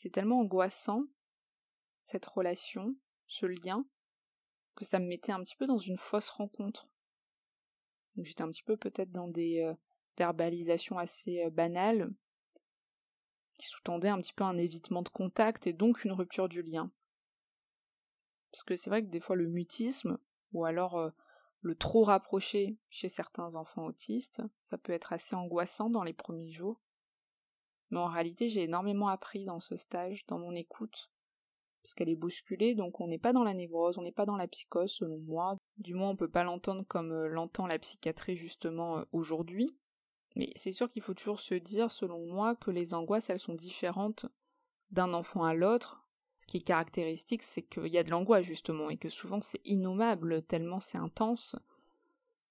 c'est 0.00 0.10
tellement 0.10 0.40
angoissant 0.40 1.04
cette 2.10 2.26
relation, 2.26 2.94
ce 3.26 3.46
lien, 3.46 3.84
que 4.76 4.84
ça 4.84 4.98
me 4.98 5.06
mettait 5.06 5.32
un 5.32 5.42
petit 5.42 5.56
peu 5.56 5.66
dans 5.66 5.78
une 5.78 5.98
fausse 5.98 6.30
rencontre. 6.30 6.88
J'étais 8.16 8.42
un 8.42 8.50
petit 8.50 8.62
peu 8.62 8.76
peut-être 8.76 9.12
dans 9.12 9.28
des 9.28 9.60
euh, 9.62 9.74
verbalisations 10.16 10.98
assez 10.98 11.44
euh, 11.44 11.50
banales, 11.50 12.10
qui 13.58 13.66
sous-tendait 13.66 14.08
un 14.08 14.20
petit 14.20 14.32
peu 14.32 14.44
un 14.44 14.56
évitement 14.56 15.02
de 15.02 15.08
contact 15.08 15.66
et 15.66 15.72
donc 15.72 16.04
une 16.04 16.12
rupture 16.12 16.48
du 16.48 16.62
lien. 16.62 16.90
Parce 18.52 18.64
que 18.64 18.76
c'est 18.76 18.90
vrai 18.90 19.02
que 19.02 19.10
des 19.10 19.20
fois 19.20 19.36
le 19.36 19.48
mutisme, 19.48 20.18
ou 20.52 20.64
alors 20.64 20.96
euh, 20.96 21.10
le 21.60 21.74
trop 21.74 22.04
rapproché 22.04 22.78
chez 22.88 23.08
certains 23.08 23.54
enfants 23.54 23.86
autistes, 23.86 24.42
ça 24.70 24.78
peut 24.78 24.92
être 24.92 25.12
assez 25.12 25.34
angoissant 25.34 25.90
dans 25.90 26.04
les 26.04 26.12
premiers 26.12 26.52
jours. 26.52 26.80
Mais 27.90 27.98
en 27.98 28.06
réalité, 28.06 28.48
j'ai 28.48 28.62
énormément 28.62 29.08
appris 29.08 29.44
dans 29.44 29.60
ce 29.60 29.76
stage, 29.76 30.24
dans 30.26 30.38
mon 30.38 30.54
écoute, 30.54 31.10
puisqu'elle 31.82 32.08
est 32.08 32.16
bousculée, 32.16 32.74
donc 32.74 33.00
on 33.00 33.08
n'est 33.08 33.18
pas 33.18 33.32
dans 33.32 33.44
la 33.44 33.54
névrose, 33.54 33.98
on 33.98 34.02
n'est 34.02 34.12
pas 34.12 34.26
dans 34.26 34.36
la 34.36 34.48
psychose 34.48 34.92
selon 34.92 35.18
moi. 35.18 35.56
Du 35.78 35.94
moins, 35.94 36.10
on 36.10 36.16
peut 36.16 36.30
pas 36.30 36.44
l'entendre 36.44 36.84
comme 36.86 37.12
euh, 37.12 37.28
l'entend 37.28 37.66
la 37.66 37.78
psychiatrie 37.78 38.36
justement 38.36 38.98
euh, 38.98 39.04
aujourd'hui, 39.12 39.76
mais 40.36 40.52
c'est 40.56 40.72
sûr 40.72 40.90
qu'il 40.90 41.02
faut 41.02 41.14
toujours 41.14 41.40
se 41.40 41.54
dire, 41.54 41.90
selon 41.90 42.24
moi, 42.26 42.54
que 42.54 42.70
les 42.70 42.94
angoisses, 42.94 43.30
elles 43.30 43.38
sont 43.38 43.54
différentes 43.54 44.26
d'un 44.90 45.12
enfant 45.12 45.44
à 45.44 45.54
l'autre. 45.54 46.04
Ce 46.40 46.46
qui 46.46 46.58
est 46.58 46.62
caractéristique, 46.62 47.42
c'est 47.42 47.62
qu'il 47.62 47.88
y 47.88 47.98
a 47.98 48.04
de 48.04 48.10
l'angoisse, 48.10 48.44
justement, 48.44 48.90
et 48.90 48.96
que 48.96 49.08
souvent 49.08 49.40
c'est 49.40 49.60
innommable, 49.64 50.42
tellement 50.42 50.80
c'est 50.80 50.98
intense. 50.98 51.56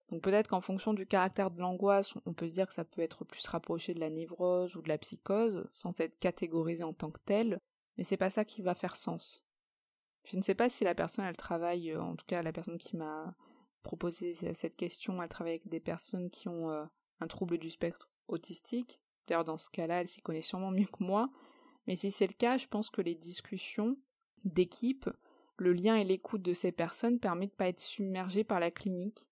Donc 0.09 0.21
peut-être 0.21 0.47
qu'en 0.47 0.61
fonction 0.61 0.93
du 0.93 1.05
caractère 1.05 1.51
de 1.51 1.59
l'angoisse, 1.59 2.13
on 2.25 2.33
peut 2.33 2.47
se 2.47 2.53
dire 2.53 2.67
que 2.67 2.73
ça 2.73 2.85
peut 2.85 3.01
être 3.01 3.25
plus 3.25 3.45
rapproché 3.47 3.93
de 3.93 3.99
la 3.99 4.09
névrose 4.09 4.75
ou 4.75 4.81
de 4.81 4.87
la 4.87 4.97
psychose, 4.97 5.67
sans 5.71 5.93
être 5.99 6.17
catégorisé 6.19 6.83
en 6.83 6.93
tant 6.93 7.11
que 7.11 7.19
tel, 7.25 7.59
mais 7.97 8.03
c'est 8.03 8.17
pas 8.17 8.29
ça 8.29 8.45
qui 8.45 8.61
va 8.61 8.75
faire 8.75 8.95
sens. 8.95 9.43
Je 10.25 10.37
ne 10.37 10.41
sais 10.41 10.55
pas 10.55 10.69
si 10.69 10.83
la 10.83 10.95
personne, 10.95 11.25
elle 11.25 11.37
travaille, 11.37 11.95
en 11.95 12.15
tout 12.15 12.25
cas 12.25 12.41
la 12.41 12.51
personne 12.51 12.77
qui 12.77 12.97
m'a 12.97 13.33
proposé 13.83 14.33
cette 14.53 14.75
question, 14.75 15.21
elle 15.23 15.29
travaille 15.29 15.53
avec 15.53 15.67
des 15.69 15.79
personnes 15.79 16.29
qui 16.29 16.49
ont 16.49 16.69
euh, 16.69 16.83
un 17.21 17.27
trouble 17.27 17.57
du 17.57 17.69
spectre 17.69 18.09
autistique. 18.27 18.99
D'ailleurs, 19.25 19.45
dans 19.45 19.57
ce 19.57 19.69
cas-là, 19.69 20.01
elle 20.01 20.07
s'y 20.07 20.21
connaît 20.21 20.41
sûrement 20.41 20.71
mieux 20.71 20.85
que 20.85 21.03
moi. 21.03 21.29
Mais 21.85 21.95
si 21.95 22.11
c'est 22.11 22.27
le 22.27 22.33
cas, 22.33 22.57
je 22.57 22.67
pense 22.67 22.89
que 22.89 23.01
les 23.01 23.15
discussions 23.15 23.97
d'équipe, 24.43 25.09
le 25.57 25.73
lien 25.73 25.95
et 25.95 26.03
l'écoute 26.03 26.41
de 26.41 26.53
ces 26.53 26.71
personnes 26.71 27.19
permettent 27.19 27.51
de 27.51 27.55
pas 27.55 27.69
être 27.69 27.81
submergé 27.81 28.43
par 28.43 28.59
la 28.59 28.71
clinique. 28.71 29.25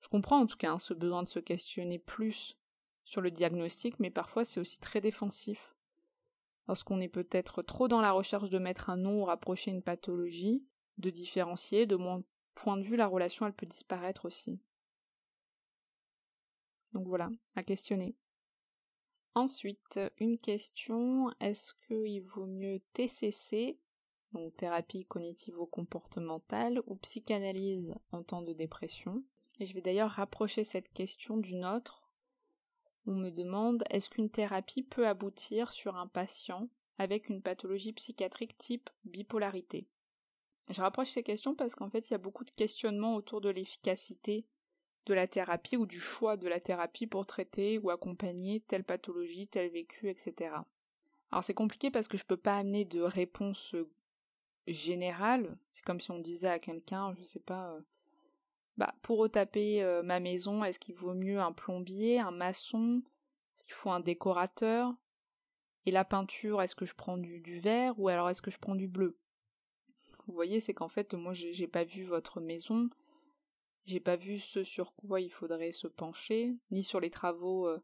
Je 0.00 0.08
comprends 0.08 0.40
en 0.40 0.46
tout 0.46 0.56
cas 0.56 0.72
hein, 0.72 0.78
ce 0.78 0.94
besoin 0.94 1.22
de 1.22 1.28
se 1.28 1.38
questionner 1.38 1.98
plus 1.98 2.58
sur 3.04 3.20
le 3.20 3.30
diagnostic, 3.30 3.98
mais 4.00 4.10
parfois 4.10 4.44
c'est 4.44 4.60
aussi 4.60 4.78
très 4.78 5.00
défensif. 5.00 5.74
Lorsqu'on 6.70 7.00
est 7.00 7.08
peut-être 7.08 7.62
trop 7.62 7.88
dans 7.88 8.00
la 8.00 8.12
recherche 8.12 8.48
de 8.48 8.60
mettre 8.60 8.90
un 8.90 8.96
nom 8.96 9.22
ou 9.22 9.24
rapprocher 9.24 9.72
une 9.72 9.82
pathologie, 9.82 10.64
de 10.98 11.10
différencier, 11.10 11.84
de 11.84 11.96
mon 11.96 12.22
point 12.54 12.76
de 12.76 12.84
vue, 12.84 12.94
la 12.94 13.08
relation 13.08 13.44
elle 13.44 13.52
peut 13.52 13.66
disparaître 13.66 14.24
aussi. 14.24 14.60
Donc 16.92 17.08
voilà, 17.08 17.28
à 17.56 17.64
questionner. 17.64 18.14
Ensuite, 19.34 19.98
une 20.18 20.38
question, 20.38 21.32
est-ce 21.40 21.74
qu'il 21.88 22.22
vaut 22.22 22.46
mieux 22.46 22.80
TCC, 22.92 23.76
donc 24.30 24.56
thérapie 24.56 25.06
cognitivo-comportementale, 25.06 26.82
ou 26.86 26.94
psychanalyse 26.94 27.96
en 28.12 28.22
temps 28.22 28.42
de 28.42 28.52
dépression? 28.52 29.24
Et 29.58 29.66
je 29.66 29.74
vais 29.74 29.82
d'ailleurs 29.82 30.12
rapprocher 30.12 30.62
cette 30.62 30.92
question 30.92 31.36
d'une 31.36 31.64
autre. 31.64 32.09
On 33.06 33.14
me 33.14 33.30
demande, 33.30 33.84
est-ce 33.90 34.10
qu'une 34.10 34.30
thérapie 34.30 34.82
peut 34.82 35.06
aboutir 35.06 35.72
sur 35.72 35.96
un 35.96 36.06
patient 36.06 36.68
avec 36.98 37.28
une 37.28 37.42
pathologie 37.42 37.92
psychiatrique 37.92 38.58
type 38.58 38.90
bipolarité? 39.04 39.86
Je 40.68 40.80
rapproche 40.80 41.10
ces 41.10 41.22
questions 41.22 41.54
parce 41.54 41.74
qu'en 41.74 41.90
fait, 41.90 42.08
il 42.08 42.12
y 42.12 42.14
a 42.14 42.18
beaucoup 42.18 42.44
de 42.44 42.50
questionnements 42.50 43.16
autour 43.16 43.40
de 43.40 43.48
l'efficacité 43.48 44.46
de 45.06 45.14
la 45.14 45.26
thérapie 45.26 45.76
ou 45.76 45.86
du 45.86 45.98
choix 45.98 46.36
de 46.36 46.46
la 46.46 46.60
thérapie 46.60 47.06
pour 47.06 47.26
traiter 47.26 47.78
ou 47.78 47.90
accompagner 47.90 48.60
telle 48.60 48.84
pathologie, 48.84 49.48
tel 49.48 49.70
vécu, 49.70 50.08
etc. 50.08 50.64
Alors 51.32 51.44
c'est 51.44 51.54
compliqué 51.54 51.90
parce 51.90 52.08
que 52.08 52.18
je 52.18 52.24
peux 52.24 52.36
pas 52.36 52.56
amener 52.56 52.84
de 52.84 53.00
réponse 53.00 53.74
générale. 54.66 55.56
C'est 55.72 55.84
comme 55.84 56.00
si 56.00 56.10
on 56.10 56.18
disait 56.18 56.48
à 56.48 56.58
quelqu'un, 56.58 57.14
je 57.14 57.24
sais 57.24 57.40
pas, 57.40 57.72
euh, 57.72 57.80
bah 58.76 58.94
pour 59.02 59.18
retaper 59.18 59.82
euh, 59.82 60.02
ma 60.02 60.20
maison, 60.20 60.64
est-ce 60.64 60.78
qu'il 60.78 60.94
vaut 60.94 61.14
mieux 61.14 61.40
un 61.40 61.52
plombier, 61.52 62.18
un 62.18 62.30
maçon, 62.30 63.02
est-ce 63.56 63.64
qu'il 63.64 63.74
faut 63.74 63.90
un 63.90 64.00
décorateur? 64.00 64.94
Et 65.86 65.90
la 65.90 66.04
peinture, 66.04 66.62
est-ce 66.62 66.74
que 66.74 66.84
je 66.84 66.94
prends 66.94 67.16
du, 67.16 67.60
vert 67.60 67.98
ou 67.98 68.08
alors 68.08 68.28
est-ce 68.30 68.42
que 68.42 68.50
je 68.50 68.58
prends 68.58 68.74
du 68.74 68.88
bleu? 68.88 69.18
Vous 70.26 70.34
voyez, 70.34 70.60
c'est 70.60 70.74
qu'en 70.74 70.88
fait 70.88 71.14
moi 71.14 71.32
j'ai 71.32 71.66
pas 71.66 71.84
vu 71.84 72.04
votre 72.04 72.40
maison, 72.40 72.90
j'ai 73.86 74.00
pas 74.00 74.16
vu 74.16 74.38
ce 74.38 74.62
sur 74.62 74.94
quoi 74.94 75.20
il 75.20 75.30
faudrait 75.30 75.72
se 75.72 75.86
pencher, 75.86 76.54
ni 76.70 76.84
sur 76.84 77.00
les 77.00 77.10
travaux 77.10 77.66
euh, 77.66 77.82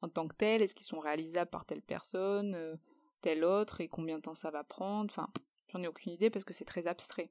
en 0.00 0.08
tant 0.08 0.26
que 0.28 0.34
tels, 0.34 0.62
est-ce 0.62 0.74
qu'ils 0.74 0.86
sont 0.86 0.98
réalisables 0.98 1.50
par 1.50 1.64
telle 1.64 1.82
personne, 1.82 2.54
euh, 2.54 2.76
telle 3.22 3.44
autre, 3.44 3.80
et 3.80 3.88
combien 3.88 4.16
de 4.18 4.22
temps 4.22 4.34
ça 4.34 4.50
va 4.50 4.64
prendre, 4.64 5.10
enfin, 5.10 5.30
j'en 5.68 5.82
ai 5.82 5.88
aucune 5.88 6.12
idée 6.12 6.30
parce 6.30 6.44
que 6.44 6.52
c'est 6.52 6.64
très 6.64 6.86
abstrait. 6.86 7.30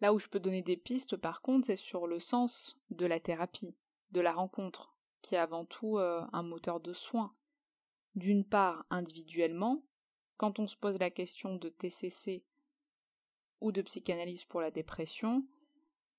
Là 0.00 0.12
où 0.12 0.18
je 0.18 0.28
peux 0.28 0.40
donner 0.40 0.62
des 0.62 0.76
pistes, 0.76 1.16
par 1.16 1.40
contre, 1.40 1.66
c'est 1.66 1.76
sur 1.76 2.06
le 2.06 2.20
sens 2.20 2.76
de 2.90 3.06
la 3.06 3.18
thérapie, 3.18 3.74
de 4.10 4.20
la 4.20 4.32
rencontre, 4.32 4.94
qui 5.22 5.34
est 5.34 5.38
avant 5.38 5.64
tout 5.64 5.98
euh, 5.98 6.22
un 6.32 6.42
moteur 6.42 6.80
de 6.80 6.92
soins. 6.92 7.34
D'une 8.14 8.44
part, 8.44 8.84
individuellement, 8.90 9.82
quand 10.36 10.58
on 10.58 10.66
se 10.66 10.76
pose 10.76 10.98
la 10.98 11.10
question 11.10 11.56
de 11.56 11.70
TCC 11.70 12.44
ou 13.60 13.72
de 13.72 13.80
psychanalyse 13.82 14.44
pour 14.44 14.60
la 14.60 14.70
dépression, 14.70 15.46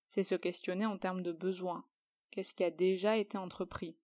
c'est 0.10 0.24
se 0.24 0.36
questionner 0.36 0.86
en 0.86 0.98
termes 0.98 1.22
de 1.22 1.32
besoins. 1.32 1.86
Qu'est-ce 2.32 2.54
qui 2.54 2.64
a 2.64 2.72
déjà 2.72 3.18
été 3.18 3.38
entrepris? 3.38 3.96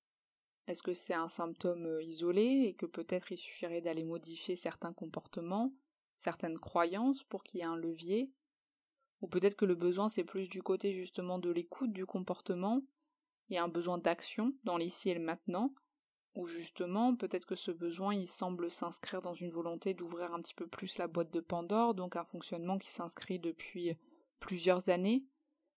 Est-ce 0.67 0.83
que 0.83 0.93
c'est 0.93 1.13
un 1.13 1.29
symptôme 1.29 1.87
euh, 1.87 2.03
isolé 2.03 2.65
et 2.67 2.73
que 2.75 2.85
peut-être 2.85 3.31
il 3.31 3.37
suffirait 3.37 3.81
d'aller 3.81 4.03
modifier 4.03 4.55
certains 4.55 4.93
comportements, 4.93 5.73
certaines 6.23 6.59
croyances 6.59 7.23
pour 7.23 7.43
qu'il 7.43 7.59
y 7.59 7.63
ait 7.63 7.65
un 7.65 7.75
levier 7.75 8.31
Ou 9.23 9.27
peut-être 9.27 9.55
que 9.55 9.63
le 9.63 9.73
besoin 9.73 10.09
c'est 10.09 10.25
plus 10.25 10.49
du 10.49 10.61
côté 10.61 10.93
justement 10.93 11.39
de 11.39 11.49
l'écoute 11.49 11.93
du 11.93 12.05
comportement. 12.05 12.81
Et 13.49 13.57
un 13.57 13.69
besoin 13.69 13.97
d'action 13.97 14.53
dans 14.65 14.77
l'ici 14.77 15.09
et 15.09 15.13
le 15.13 15.21
maintenant, 15.21 15.73
ou 16.35 16.45
justement 16.45 17.15
peut-être 17.15 17.45
que 17.45 17.55
ce 17.55 17.71
besoin 17.71 18.13
il 18.13 18.27
semble 18.27 18.69
s'inscrire 18.69 19.21
dans 19.21 19.33
une 19.33 19.51
volonté 19.51 19.93
d'ouvrir 19.93 20.33
un 20.33 20.41
petit 20.41 20.53
peu 20.53 20.67
plus 20.67 20.97
la 20.97 21.07
boîte 21.07 21.31
de 21.31 21.39
Pandore, 21.39 21.93
donc 21.93 22.17
un 22.17 22.25
fonctionnement 22.25 22.77
qui 22.77 22.89
s'inscrit 22.89 23.39
depuis 23.39 23.97
plusieurs 24.39 24.89
années, 24.89 25.25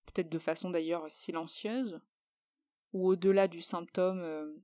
peut-être 0.07 0.29
de 0.29 0.39
façon 0.41 0.71
d'ailleurs 0.71 1.09
silencieuse, 1.11 2.01
ou 2.93 3.07
au-delà 3.07 3.47
du 3.47 3.63
symptôme, 3.63 4.19
euh, 4.19 4.57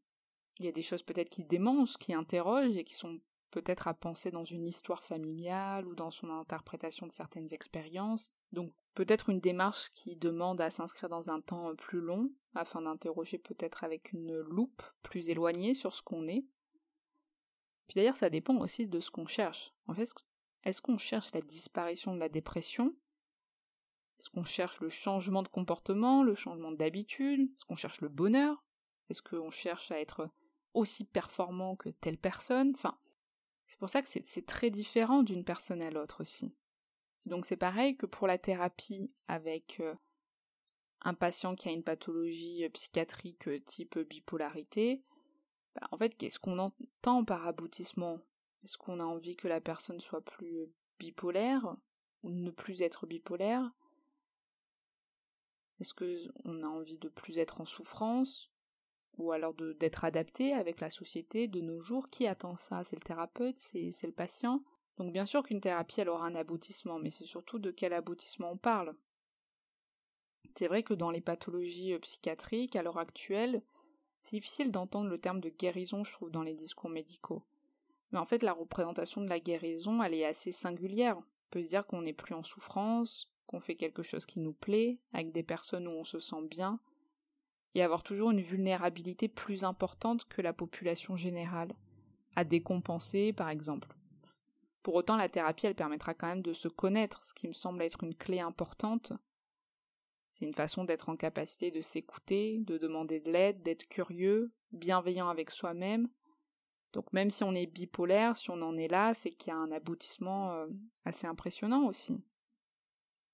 il 0.59 0.65
y 0.65 0.69
a 0.69 0.73
des 0.73 0.83
choses 0.83 1.05
peut-être 1.05 1.31
qui 1.31 1.45
démangent, 1.45 1.99
qui 1.99 2.15
interrogent 2.15 2.77
et 2.77 2.85
qui 2.85 2.95
sont 2.95 3.21
peut-être 3.53 3.87
à 3.87 3.95
penser 3.95 4.33
dans 4.33 4.45
une 4.45 4.67
histoire 4.67 5.05
familiale 5.05 5.87
ou 5.87 5.95
dans 5.95 6.11
son 6.11 6.31
interprétation 6.31 7.07
de 7.07 7.13
certaines 7.13 7.53
expériences. 7.53 8.33
Donc 8.51 8.73
peut-être 8.95 9.29
une 9.29 9.41
démarche 9.41 9.93
qui 9.95 10.17
demande 10.17 10.61
à 10.61 10.71
s'inscrire 10.71 11.09
dans 11.09 11.31
un 11.31 11.41
temps 11.41 11.77
plus 11.77 12.01
long, 12.01 12.33
afin 12.55 12.83
d'interroger 12.83 13.39
peut-être 13.39 13.85
avec 13.85 14.13
une 14.13 14.37
loupe 14.41 14.83
plus 15.03 15.29
éloignée 15.29 15.75
sur 15.75 15.95
ce 15.95 16.03
qu'on 16.03 16.27
est. 16.27 16.45
Puis 17.87 17.95
d'ailleurs 17.97 18.17
ça 18.17 18.31
dépend 18.31 18.57
aussi 18.57 18.89
de 18.89 18.99
ce 19.01 19.11
qu'on 19.11 19.27
cherche. 19.27 19.73
En 19.87 19.95
fait, 19.95 20.11
est-ce 20.65 20.83
qu'on 20.83 20.99
cherche 20.99 21.33
la 21.33 21.43
disparition 21.43 22.15
de 22.15 22.21
la 22.21 22.29
dépression? 22.29 22.97
Est-ce 24.19 24.31
qu'on 24.31 24.45
cherche 24.45 24.81
le 24.81 24.89
changement 24.89 25.43
de 25.43 25.49
comportement, 25.49 26.23
le 26.23 26.35
changement 26.35 26.73
d'habitude? 26.73 27.41
Est-ce 27.41 27.65
qu'on 27.65 27.77
cherche 27.77 28.01
le 28.01 28.09
bonheur? 28.09 28.65
Est-ce 29.11 29.21
qu'on 29.21 29.51
cherche 29.51 29.91
à 29.91 30.01
être 30.01 30.31
aussi 30.75 31.05
performant 31.05 31.77
que 31.77 31.89
telle 31.89 32.19
personne? 32.19 32.73
Enfin, 32.75 32.97
c'est 33.73 33.79
pour 33.79 33.89
ça 33.89 34.03
que 34.03 34.09
c'est 34.27 34.47
très 34.47 34.69
différent 34.69 35.23
d'une 35.23 35.45
personne 35.45 35.81
à 35.81 35.91
l'autre 35.91 36.21
aussi. 36.21 36.53
Donc 37.25 37.47
c'est 37.47 37.57
pareil 37.57 37.97
que 37.97 38.05
pour 38.05 38.27
la 38.27 38.37
thérapie 38.37 39.11
avec 39.29 39.81
euh, 39.81 39.95
un 41.01 41.15
patient 41.15 41.55
qui 41.55 41.71
a 41.71 41.73
une 41.73 41.83
pathologie 41.83 42.67
euh, 42.67 42.69
psychiatrique 42.69 43.49
euh, 43.49 43.61
type 43.61 43.99
bipolarité, 43.99 45.03
bah, 45.75 45.89
en 45.91 45.97
fait, 45.97 46.15
qu'est-ce 46.19 46.39
qu'on 46.39 46.59
entend 46.59 47.25
par 47.25 47.47
aboutissement? 47.47 48.21
Est-ce 48.63 48.77
qu'on 48.77 49.01
a 49.01 49.05
envie 49.05 49.37
que 49.37 49.49
la 49.49 49.63
personne 49.63 50.03
soit 50.03 50.21
plus 50.21 50.67
bipolaire 50.99 51.75
ou 52.25 52.29
ne 52.29 52.51
plus 52.51 52.83
être 52.83 53.07
bipolaire? 53.07 53.73
Est-ce 55.81 55.95
qu'on 55.95 56.63
a 56.63 56.67
envie 56.67 56.99
de 56.99 57.09
plus 57.09 57.39
être 57.39 57.63
en 57.63 57.65
souffrance? 57.65 58.52
Ou 59.19 59.33
alors 59.33 59.55
d'être 59.55 60.05
adapté 60.05 60.53
avec 60.53 60.81
la 60.81 60.91
société 60.91 61.49
de 61.49 61.61
nos 61.61 61.81
jours. 61.81 62.09
Qui 62.11 62.27
attend 62.27 62.57
ça 62.57 62.85
C'est 62.85 62.97
le 62.97 63.03
thérapeute 63.03 63.59
C'est 63.59 63.95
le 64.03 64.13
patient 64.13 64.63
Donc 64.99 65.13
bien 65.13 65.27
sûr 65.27 65.43
qu'une 65.43 65.61
thérapie, 65.61 66.01
elle 66.01 66.09
aura 66.09 66.27
un 66.27 66.35
aboutissement, 66.35 66.99
mais 66.99 67.11
c'est 67.11 67.27
surtout 67.27 67.59
de 67.59 67.71
quel 67.71 67.93
aboutissement 67.93 68.53
on 68.53 68.57
parle. 68.57 68.95
C'est 70.57 70.69
vrai 70.69 70.83
que 70.83 70.95
dans 70.95 71.11
les 71.11 71.21
pathologies 71.21 71.95
euh, 71.95 71.99
psychiatriques, 71.99 72.77
à 72.77 72.83
l'heure 72.83 72.99
actuelle, 72.99 73.63
c'est 74.23 74.37
difficile 74.37 74.71
d'entendre 74.71 75.09
le 75.09 75.19
terme 75.19 75.41
de 75.41 75.49
guérison, 75.49 76.05
je 76.05 76.13
trouve, 76.13 76.31
dans 76.31 76.43
les 76.43 76.55
discours 76.55 76.91
médicaux. 76.91 77.43
Mais 78.11 78.19
en 78.19 78.27
fait, 78.27 78.43
la 78.43 78.53
représentation 78.53 79.23
de 79.23 79.29
la 79.29 79.41
guérison, 79.41 80.03
elle 80.03 80.15
est 80.15 80.27
assez 80.27 80.53
singulière. 80.53 81.17
On 81.19 81.25
peut 81.51 81.63
se 81.63 81.69
dire 81.69 81.87
qu'on 81.87 82.03
n'est 82.03 82.13
plus 82.13 82.35
en 82.35 82.43
souffrance, 82.43 83.31
qu'on 83.47 83.61
fait 83.61 83.77
quelque 83.77 84.03
chose 84.03 84.27
qui 84.27 84.41
nous 84.41 84.53
plaît, 84.53 84.99
avec 85.13 85.33
des 85.33 85.43
personnes 85.43 85.89
où 85.89 85.93
on 85.93 86.05
se 86.05 86.21
sent 86.21 86.43
bien, 86.43 86.79
et 87.75 87.83
avoir 87.83 88.03
toujours 88.03 88.31
une 88.31 88.43
vulnérabilité 88.43 89.29
plus 89.29 89.65
importante 89.65 90.25
que 90.27 90.43
la 90.43 90.53
population 90.53 91.17
générale, 91.17 91.75
à 92.37 92.45
décompenser 92.45 93.33
par 93.33 93.49
exemple. 93.49 93.89
Pour 94.83 94.95
autant, 94.95 95.17
la 95.17 95.29
thérapie, 95.29 95.67
elle 95.67 95.75
permettra 95.75 96.13
quand 96.13 96.27
même 96.27 96.43
de 96.43 96.53
se 96.53 96.69
connaître, 96.69 97.25
ce 97.25 97.35
qui 97.35 97.47
me 97.47 97.53
semble 97.53 97.83
être 97.83 98.03
une 98.03 98.17
clé 98.17 98.41
importante. 98.41 99.13
C'est 100.35 100.45
une 100.45 100.55
façon 100.55 100.85
d'être 100.85 101.09
en 101.09 101.17
capacité 101.17 101.71
de 101.71 101.83
s'écouter, 101.83 102.59
de 102.67 102.79
demander 102.79 103.21
de 103.21 103.31
l'aide, 103.31 103.63
d'être 103.63 103.87
curieux, 103.89 104.53
bienveillant 104.73 105.29
avec 105.29 105.51
soi-même. 105.51 106.09
Donc 106.93 107.13
même 107.13 107.31
si 107.31 107.45
on 107.45 107.55
est 107.55 107.67
bipolaire, 107.67 108.37
si 108.37 108.51
on 108.51 108.61
en 108.61 108.77
est 108.77 108.89
là, 108.89 109.15
c'est 109.15 109.31
qu'il 109.31 109.53
y 109.53 109.57
a 109.57 109.59
un 109.59 109.71
aboutissement 109.71 110.53
euh, 110.53 110.67
assez 111.05 111.27
impressionnant 111.27 111.87
aussi. 111.87 112.21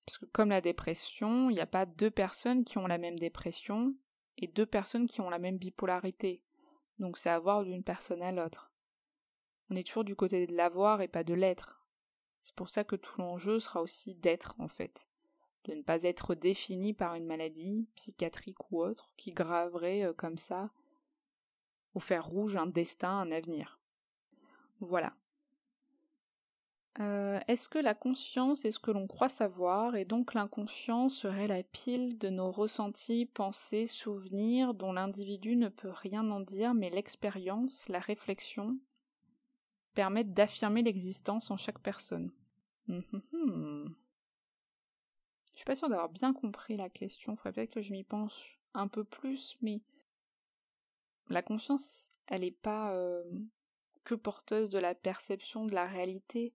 Parce 0.07 0.18
que 0.18 0.27
comme 0.27 0.51
la 0.51 0.61
dépression, 0.61 1.51
il 1.51 1.55
n'y 1.55 1.61
a 1.61 1.66
pas 1.66 1.87
deux 1.87 2.11
personnes 2.11 2.64
qui 2.64 2.79
ont 2.79 2.87
la 2.87 2.98
même 2.98 3.18
dépression, 3.18 3.94
et 4.38 4.46
deux 4.46 4.66
personnes 4.66 5.09
qui 5.09 5.20
ont 5.20 5.31
la 5.31 5.38
même 5.38 5.59
bipolarité. 5.59 6.42
Donc 6.98 7.18
c'est 7.18 7.31
avoir 7.31 7.64
d'une 7.64 7.83
personne 7.83 8.22
à 8.22 8.33
l'autre. 8.33 8.72
On 9.70 9.77
est 9.77 9.87
toujours 9.87 10.05
du 10.05 10.16
côté 10.16 10.46
de 10.46 10.57
l'avoir 10.57 11.03
et 11.03 11.09
pas 11.09 11.24
de 11.24 11.35
l'être. 11.35 11.85
C'est 12.44 12.55
pour 12.55 12.70
ça 12.70 12.85
que 12.85 12.96
tout 12.96 13.20
l'enjeu 13.20 13.61
sera 13.61 13.83
aussi 13.83 14.14
d'être 14.14 14.55
en 14.59 14.68
fait, 14.68 15.07
de 15.64 15.74
ne 15.74 15.83
pas 15.83 16.05
être 16.05 16.35
défini 16.35 16.94
par 16.94 17.14
une 17.14 17.27
maladie 17.27 17.88
psychiatrique 17.96 18.70
ou 18.70 18.83
autre 18.83 19.12
qui 19.16 19.33
graverait 19.33 20.05
euh, 20.05 20.14
comme 20.14 20.38
ça 20.38 20.70
au 21.94 22.01
fer 22.01 22.24
rouge 22.24 22.57
un 22.57 22.66
destin, 22.66 23.11
un 23.11 23.33
avenir. 23.33 23.81
Voilà. 24.81 25.14
Euh, 27.00 27.38
est-ce 27.46 27.68
que 27.68 27.78
la 27.78 27.94
conscience 27.94 28.64
est 28.64 28.72
ce 28.72 28.80
que 28.80 28.90
l'on 28.90 29.06
croit 29.06 29.28
savoir, 29.28 29.94
et 29.94 30.04
donc 30.04 30.34
l'inconscient 30.34 31.08
serait 31.08 31.46
la 31.46 31.62
pile 31.62 32.18
de 32.18 32.28
nos 32.28 32.50
ressentis, 32.50 33.26
pensées, 33.26 33.87
souvenirs, 33.87 34.74
dont 34.74 34.92
l'individu 34.92 35.54
ne 35.54 35.68
peut 35.68 35.92
rien 35.92 36.28
en 36.30 36.40
dire, 36.40 36.74
mais 36.74 36.90
l'expérience, 36.90 37.87
la 37.88 38.00
réflexion, 38.00 38.76
permettent 39.94 40.34
d'affirmer 40.34 40.82
l'existence 40.82 41.52
en 41.52 41.56
chaque 41.56 41.78
personne? 41.78 42.32
Hum, 42.88 43.04
hum. 43.32 43.94
Je 45.52 45.58
suis 45.58 45.66
pas 45.66 45.76
sûre 45.76 45.88
d'avoir 45.88 46.08
bien 46.08 46.32
compris 46.32 46.76
la 46.76 46.88
question, 46.88 47.37
faudrait 47.37 47.52
peut-être 47.52 47.74
que 47.74 47.82
je 47.82 47.92
m'y 47.92 48.04
penche 48.04 48.58
un 48.74 48.88
peu 48.88 49.04
plus, 49.04 49.56
mais 49.61 49.82
la 51.28 51.42
conscience, 51.42 51.82
elle 52.26 52.40
n'est 52.40 52.50
pas 52.50 52.92
euh, 52.94 53.22
que 54.02 54.14
porteuse 54.14 54.70
de 54.70 54.78
la 54.78 54.94
perception 54.94 55.64
de 55.64 55.74
la 55.74 55.87
réalité, 55.87 56.54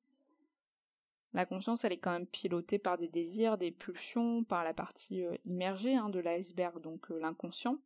la 1.33 1.45
conscience, 1.45 1.83
elle 1.83 1.93
est 1.93 1.99
quand 1.99 2.11
même 2.11 2.27
pilotée 2.27 2.77
par 2.77 2.97
des 2.97 3.07
désirs, 3.07 3.57
des 3.57 3.71
pulsions, 3.71 4.43
par 4.43 4.63
la 4.63 4.73
partie 4.73 5.23
euh, 5.23 5.35
immergée 5.45 5.95
hein, 5.95 6.09
de 6.09 6.19
l'iceberg, 6.19 6.79
donc 6.81 7.09
euh, 7.09 7.19
l'inconscient. 7.19 7.79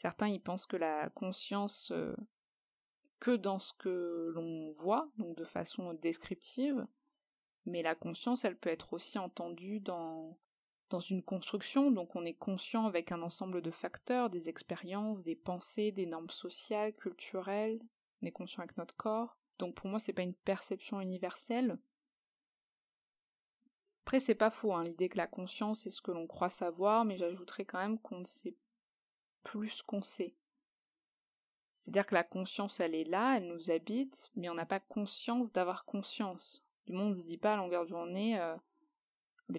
Certains 0.00 0.28
y 0.28 0.38
pensent 0.38 0.66
que 0.66 0.76
la 0.76 1.10
conscience 1.10 1.90
euh, 1.90 2.14
que 3.18 3.34
dans 3.34 3.58
ce 3.58 3.72
que 3.72 4.30
l'on 4.34 4.72
voit, 4.74 5.08
donc 5.18 5.36
de 5.36 5.44
façon 5.44 5.94
descriptive, 5.94 6.86
mais 7.64 7.82
la 7.82 7.96
conscience, 7.96 8.44
elle 8.44 8.56
peut 8.56 8.70
être 8.70 8.92
aussi 8.92 9.18
entendue 9.18 9.80
dans, 9.80 10.38
une 11.10 11.22
construction, 11.22 11.90
donc 11.90 12.14
on 12.14 12.24
est 12.24 12.34
conscient 12.34 12.86
avec 12.86 13.10
un 13.10 13.22
ensemble 13.22 13.60
de 13.60 13.72
facteurs, 13.72 14.30
des 14.30 14.48
expériences, 14.48 15.20
des 15.22 15.34
pensées, 15.34 15.90
des 15.90 16.06
normes 16.06 16.30
sociales, 16.30 16.94
culturelles, 16.94 17.80
on 18.22 18.26
est 18.26 18.32
conscient 18.32 18.62
avec 18.62 18.76
notre 18.76 18.94
corps. 18.94 19.36
Donc 19.58 19.74
pour 19.74 19.88
moi, 19.88 19.98
c'est 19.98 20.12
pas 20.12 20.22
une 20.22 20.34
perception 20.34 21.00
universelle, 21.00 21.76
après, 24.06 24.20
c'est 24.20 24.36
pas 24.36 24.50
faux, 24.50 24.72
hein, 24.72 24.84
l'idée 24.84 25.08
que 25.08 25.16
la 25.16 25.26
conscience 25.26 25.84
est 25.84 25.90
ce 25.90 26.00
que 26.00 26.12
l'on 26.12 26.28
croit 26.28 26.48
savoir, 26.48 27.04
mais 27.04 27.16
j'ajouterais 27.16 27.64
quand 27.64 27.80
même 27.80 27.98
qu'on 27.98 28.20
ne 28.20 28.24
sait 28.24 28.54
plus 29.42 29.82
qu'on 29.82 30.00
sait. 30.00 30.32
C'est-à-dire 31.82 32.06
que 32.06 32.14
la 32.14 32.22
conscience, 32.22 32.78
elle 32.78 32.94
est 32.94 33.02
là, 33.02 33.36
elle 33.36 33.48
nous 33.48 33.72
habite, 33.72 34.30
mais 34.36 34.48
on 34.48 34.54
n'a 34.54 34.64
pas 34.64 34.78
conscience 34.78 35.50
d'avoir 35.50 35.84
conscience. 35.86 36.64
Du 36.86 36.92
monde 36.92 37.16
ne 37.16 37.20
se 37.20 37.26
dit 37.26 37.36
pas 37.36 37.54
à 37.54 37.56
longueur 37.56 37.82
de 37.82 37.88
journée, 37.88 38.38
euh, 38.38 38.54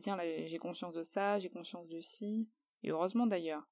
tiens, 0.01 0.17
j'ai 0.17 0.59
conscience 0.59 0.93
de 0.93 1.03
ça, 1.03 1.39
j'ai 1.39 1.49
conscience 1.49 1.89
de 1.89 1.99
ci, 1.99 2.47
et 2.83 2.91
heureusement 2.91 3.27
d'ailleurs. 3.27 3.67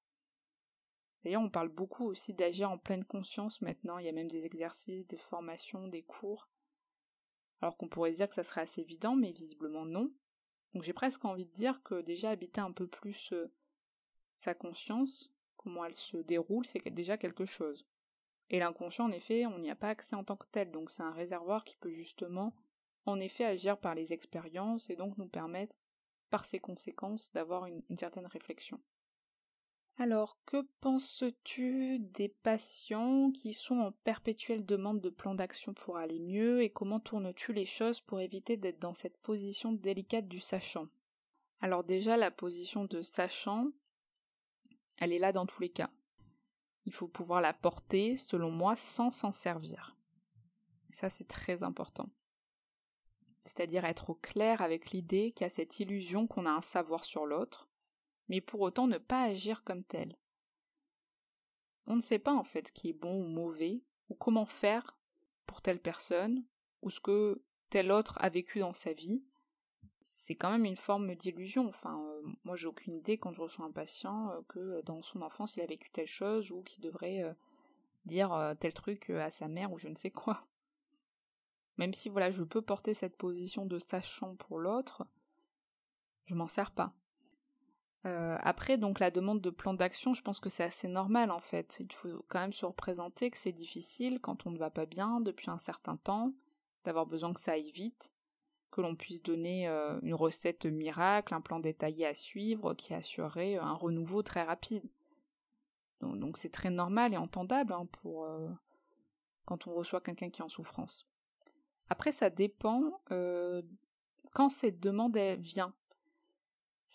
D'ailleurs, 1.24 1.40
on 1.40 1.48
parle 1.48 1.68
beaucoup 1.68 2.04
aussi 2.04 2.34
d'agir 2.34 2.70
en 2.70 2.76
pleine 2.76 3.06
conscience 3.06 3.62
maintenant, 3.62 3.96
il 3.96 4.04
y 4.04 4.10
a 4.10 4.12
même 4.12 4.30
des 4.30 4.44
exercices, 4.44 5.06
des 5.06 5.16
formations, 5.16 5.88
des 5.88 6.02
cours. 6.02 6.50
Alors 7.62 7.78
qu'on 7.78 7.88
pourrait 7.88 8.12
se 8.12 8.16
dire 8.16 8.28
que 8.28 8.34
ça 8.34 8.44
serait 8.44 8.60
assez 8.60 8.82
évident, 8.82 9.16
mais 9.16 9.32
visiblement 9.32 9.86
non. 9.86 10.12
Donc 10.76 10.82
j'ai 10.82 10.92
presque 10.92 11.24
envie 11.24 11.46
de 11.46 11.54
dire 11.54 11.82
que 11.84 12.02
déjà 12.02 12.28
habiter 12.28 12.60
un 12.60 12.70
peu 12.70 12.86
plus 12.86 13.32
euh, 13.32 13.50
sa 14.36 14.52
conscience, 14.52 15.32
comment 15.56 15.86
elle 15.86 15.96
se 15.96 16.18
déroule, 16.18 16.66
c'est 16.66 16.86
déjà 16.90 17.16
quelque 17.16 17.46
chose. 17.46 17.86
Et 18.50 18.58
l'inconscient, 18.58 19.06
en 19.06 19.10
effet, 19.10 19.46
on 19.46 19.58
n'y 19.58 19.70
a 19.70 19.74
pas 19.74 19.88
accès 19.88 20.16
en 20.16 20.22
tant 20.22 20.36
que 20.36 20.44
tel, 20.52 20.70
donc 20.70 20.90
c'est 20.90 21.02
un 21.02 21.12
réservoir 21.12 21.64
qui 21.64 21.78
peut 21.78 21.94
justement, 21.94 22.54
en 23.06 23.18
effet, 23.20 23.46
agir 23.46 23.78
par 23.78 23.94
les 23.94 24.12
expériences 24.12 24.90
et 24.90 24.96
donc 24.96 25.16
nous 25.16 25.28
permettre, 25.28 25.74
par 26.28 26.44
ses 26.44 26.60
conséquences, 26.60 27.32
d'avoir 27.32 27.64
une 27.64 27.82
certaine 27.98 28.26
réflexion. 28.26 28.78
Alors, 29.98 30.36
que 30.44 30.60
penses-tu 30.82 31.98
des 31.98 32.28
patients 32.28 33.30
qui 33.30 33.54
sont 33.54 33.78
en 33.78 33.92
perpétuelle 33.92 34.66
demande 34.66 35.00
de 35.00 35.08
plan 35.08 35.34
d'action 35.34 35.72
pour 35.72 35.96
aller 35.96 36.18
mieux 36.18 36.62
et 36.62 36.68
comment 36.68 37.00
tournes-tu 37.00 37.54
les 37.54 37.64
choses 37.64 38.02
pour 38.02 38.20
éviter 38.20 38.58
d'être 38.58 38.78
dans 38.78 38.92
cette 38.92 39.16
position 39.18 39.72
délicate 39.72 40.28
du 40.28 40.38
sachant? 40.38 40.88
Alors 41.60 41.82
déjà, 41.82 42.18
la 42.18 42.30
position 42.30 42.84
de 42.84 43.00
sachant, 43.00 43.70
elle 44.98 45.14
est 45.14 45.18
là 45.18 45.32
dans 45.32 45.46
tous 45.46 45.62
les 45.62 45.70
cas. 45.70 45.90
Il 46.84 46.92
faut 46.92 47.08
pouvoir 47.08 47.40
la 47.40 47.54
porter, 47.54 48.16
selon 48.16 48.50
moi, 48.50 48.76
sans 48.76 49.10
s'en 49.10 49.32
servir. 49.32 49.96
ça, 50.90 51.08
c'est 51.08 51.26
très 51.26 51.62
important. 51.62 52.10
C'est-à-dire 53.46 53.86
être 53.86 54.10
au 54.10 54.14
clair 54.14 54.60
avec 54.60 54.90
l'idée 54.90 55.32
qu'il 55.32 55.44
y 55.44 55.46
a 55.46 55.50
cette 55.50 55.80
illusion 55.80 56.26
qu'on 56.26 56.44
a 56.44 56.50
un 56.50 56.62
savoir 56.62 57.04
sur 57.04 57.24
l'autre, 57.24 57.68
mais 58.28 58.40
pour 58.40 58.60
autant 58.60 58.86
ne 58.86 58.98
pas 58.98 59.22
agir 59.22 59.64
comme 59.64 59.84
tel. 59.84 60.16
On 61.86 61.96
ne 61.96 62.00
sait 62.00 62.18
pas 62.18 62.34
en 62.34 62.44
fait 62.44 62.68
ce 62.68 62.72
qui 62.72 62.88
est 62.90 62.92
bon 62.92 63.22
ou 63.22 63.28
mauvais, 63.28 63.82
ou 64.08 64.14
comment 64.14 64.46
faire 64.46 64.96
pour 65.46 65.62
telle 65.62 65.80
personne, 65.80 66.44
ou 66.82 66.90
ce 66.90 67.00
que 67.00 67.42
tel 67.70 67.92
autre 67.92 68.18
a 68.20 68.28
vécu 68.28 68.58
dans 68.58 68.72
sa 68.72 68.92
vie. 68.92 69.22
C'est 70.16 70.34
quand 70.34 70.50
même 70.50 70.64
une 70.64 70.76
forme 70.76 71.14
d'illusion. 71.14 71.68
Enfin, 71.68 72.00
euh, 72.00 72.22
moi 72.44 72.56
j'ai 72.56 72.66
aucune 72.66 72.94
idée 72.94 73.16
quand 73.16 73.32
je 73.32 73.40
reçois 73.40 73.64
un 73.64 73.70
patient 73.70 74.30
euh, 74.30 74.40
que 74.48 74.82
dans 74.82 75.02
son 75.02 75.22
enfance 75.22 75.54
il 75.56 75.62
a 75.62 75.66
vécu 75.66 75.88
telle 75.90 76.08
chose 76.08 76.50
ou 76.50 76.62
qu'il 76.62 76.82
devrait 76.82 77.22
euh, 77.22 77.32
dire 78.06 78.54
tel 78.60 78.72
truc 78.72 79.10
à 79.10 79.30
sa 79.30 79.48
mère 79.48 79.72
ou 79.72 79.78
je 79.78 79.88
ne 79.88 79.96
sais 79.96 80.10
quoi. 80.10 80.44
Même 81.76 81.94
si 81.94 82.08
voilà, 82.08 82.30
je 82.30 82.42
peux 82.42 82.62
porter 82.62 82.94
cette 82.94 83.16
position 83.16 83.66
de 83.66 83.78
sachant 83.78 84.34
pour 84.36 84.58
l'autre, 84.58 85.06
je 86.26 86.34
m'en 86.34 86.48
sers 86.48 86.70
pas. 86.70 86.92
Euh, 88.06 88.36
après, 88.40 88.78
donc 88.78 89.00
la 89.00 89.10
demande 89.10 89.40
de 89.40 89.50
plan 89.50 89.74
d'action, 89.74 90.14
je 90.14 90.22
pense 90.22 90.38
que 90.38 90.48
c'est 90.48 90.62
assez 90.62 90.86
normal 90.86 91.30
en 91.32 91.40
fait. 91.40 91.76
Il 91.80 91.92
faut 91.92 92.24
quand 92.28 92.38
même 92.38 92.52
se 92.52 92.64
représenter 92.64 93.30
que 93.30 93.38
c'est 93.38 93.52
difficile 93.52 94.20
quand 94.20 94.46
on 94.46 94.50
ne 94.50 94.58
va 94.58 94.70
pas 94.70 94.86
bien 94.86 95.20
depuis 95.20 95.50
un 95.50 95.58
certain 95.58 95.96
temps, 95.96 96.32
d'avoir 96.84 97.06
besoin 97.06 97.32
que 97.34 97.40
ça 97.40 97.52
aille 97.52 97.72
vite, 97.72 98.12
que 98.70 98.80
l'on 98.80 98.94
puisse 98.94 99.22
donner 99.22 99.66
euh, 99.68 99.98
une 100.02 100.14
recette 100.14 100.66
miracle, 100.66 101.34
un 101.34 101.40
plan 101.40 101.58
détaillé 101.58 102.06
à 102.06 102.14
suivre 102.14 102.74
qui 102.74 102.94
assurerait 102.94 103.56
un 103.56 103.74
renouveau 103.74 104.22
très 104.22 104.44
rapide. 104.44 104.88
Donc 106.00 106.38
c'est 106.38 106.52
très 106.52 106.70
normal 106.70 107.12
et 107.12 107.16
entendable 107.16 107.72
hein, 107.72 107.88
pour 108.00 108.26
euh, 108.26 108.48
quand 109.46 109.66
on 109.66 109.74
reçoit 109.74 110.00
quelqu'un 110.00 110.30
qui 110.30 110.42
est 110.42 110.44
en 110.44 110.48
souffrance. 110.48 111.08
Après, 111.88 112.12
ça 112.12 112.30
dépend 112.30 113.00
quand 114.32 114.50
cette 114.50 114.80
demande 114.80 115.16
vient. 115.38 115.72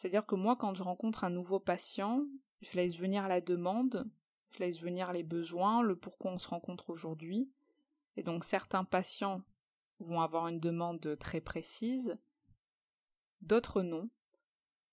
C'est-à-dire 0.02 0.26
que 0.26 0.34
moi, 0.34 0.56
quand 0.56 0.74
je 0.74 0.82
rencontre 0.82 1.24
un 1.24 1.30
nouveau 1.30 1.60
patient, 1.60 2.26
je 2.62 2.72
laisse 2.74 2.98
venir 2.98 3.28
la 3.28 3.40
demande, 3.40 4.10
je 4.50 4.60
laisse 4.60 4.80
venir 4.82 5.14
les 5.14 5.22
besoins, 5.22 5.84
le 5.84 5.96
pourquoi 5.96 6.32
on 6.32 6.40
se 6.40 6.48
rencontre 6.48 6.90
aujourd'hui. 6.90 7.52
Et 8.18 8.24
donc 8.24 8.44
certains 8.44 8.84
patients 8.84 9.44
vont 10.00 10.20
avoir 10.20 10.48
une 10.48 10.60
demande 10.60 11.18
très 11.20 11.40
précise, 11.40 12.18
d'autres 13.42 13.84
non. 13.84 14.10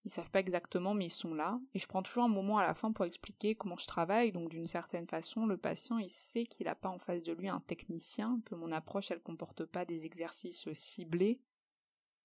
Ils 0.05 0.11
savent 0.11 0.31
pas 0.31 0.41
exactement, 0.41 0.93
mais 0.93 1.07
ils 1.07 1.11
sont 1.11 1.35
là. 1.35 1.59
Et 1.75 1.79
je 1.79 1.87
prends 1.87 2.03
toujours 2.03 2.25
un 2.25 2.29
moment 2.29 2.59
à 2.59 2.67
la 2.67 2.75
fin 2.75 2.93
pour 2.93 3.07
expliquer 3.07 3.55
comment 3.55 3.79
je 3.79 3.87
travaille. 3.87 4.31
Donc 4.31 4.51
d'une 4.51 4.67
certaine 4.67 5.07
façon, 5.07 5.47
le 5.47 5.57
patient, 5.57 5.99
il 5.99 6.11
sait 6.11 6.45
qu'il 6.45 6.67
n'a 6.67 6.75
pas 6.75 6.89
en 6.91 6.99
face 6.99 7.23
de 7.23 7.33
lui 7.33 7.49
un 7.49 7.61
technicien, 7.61 8.41
que 8.45 8.55
mon 8.55 8.73
approche, 8.73 9.11
elle 9.11 9.23
comporte 9.23 9.65
pas 9.65 9.87
des 9.87 10.05
exercices 10.05 10.71
ciblés 10.75 11.41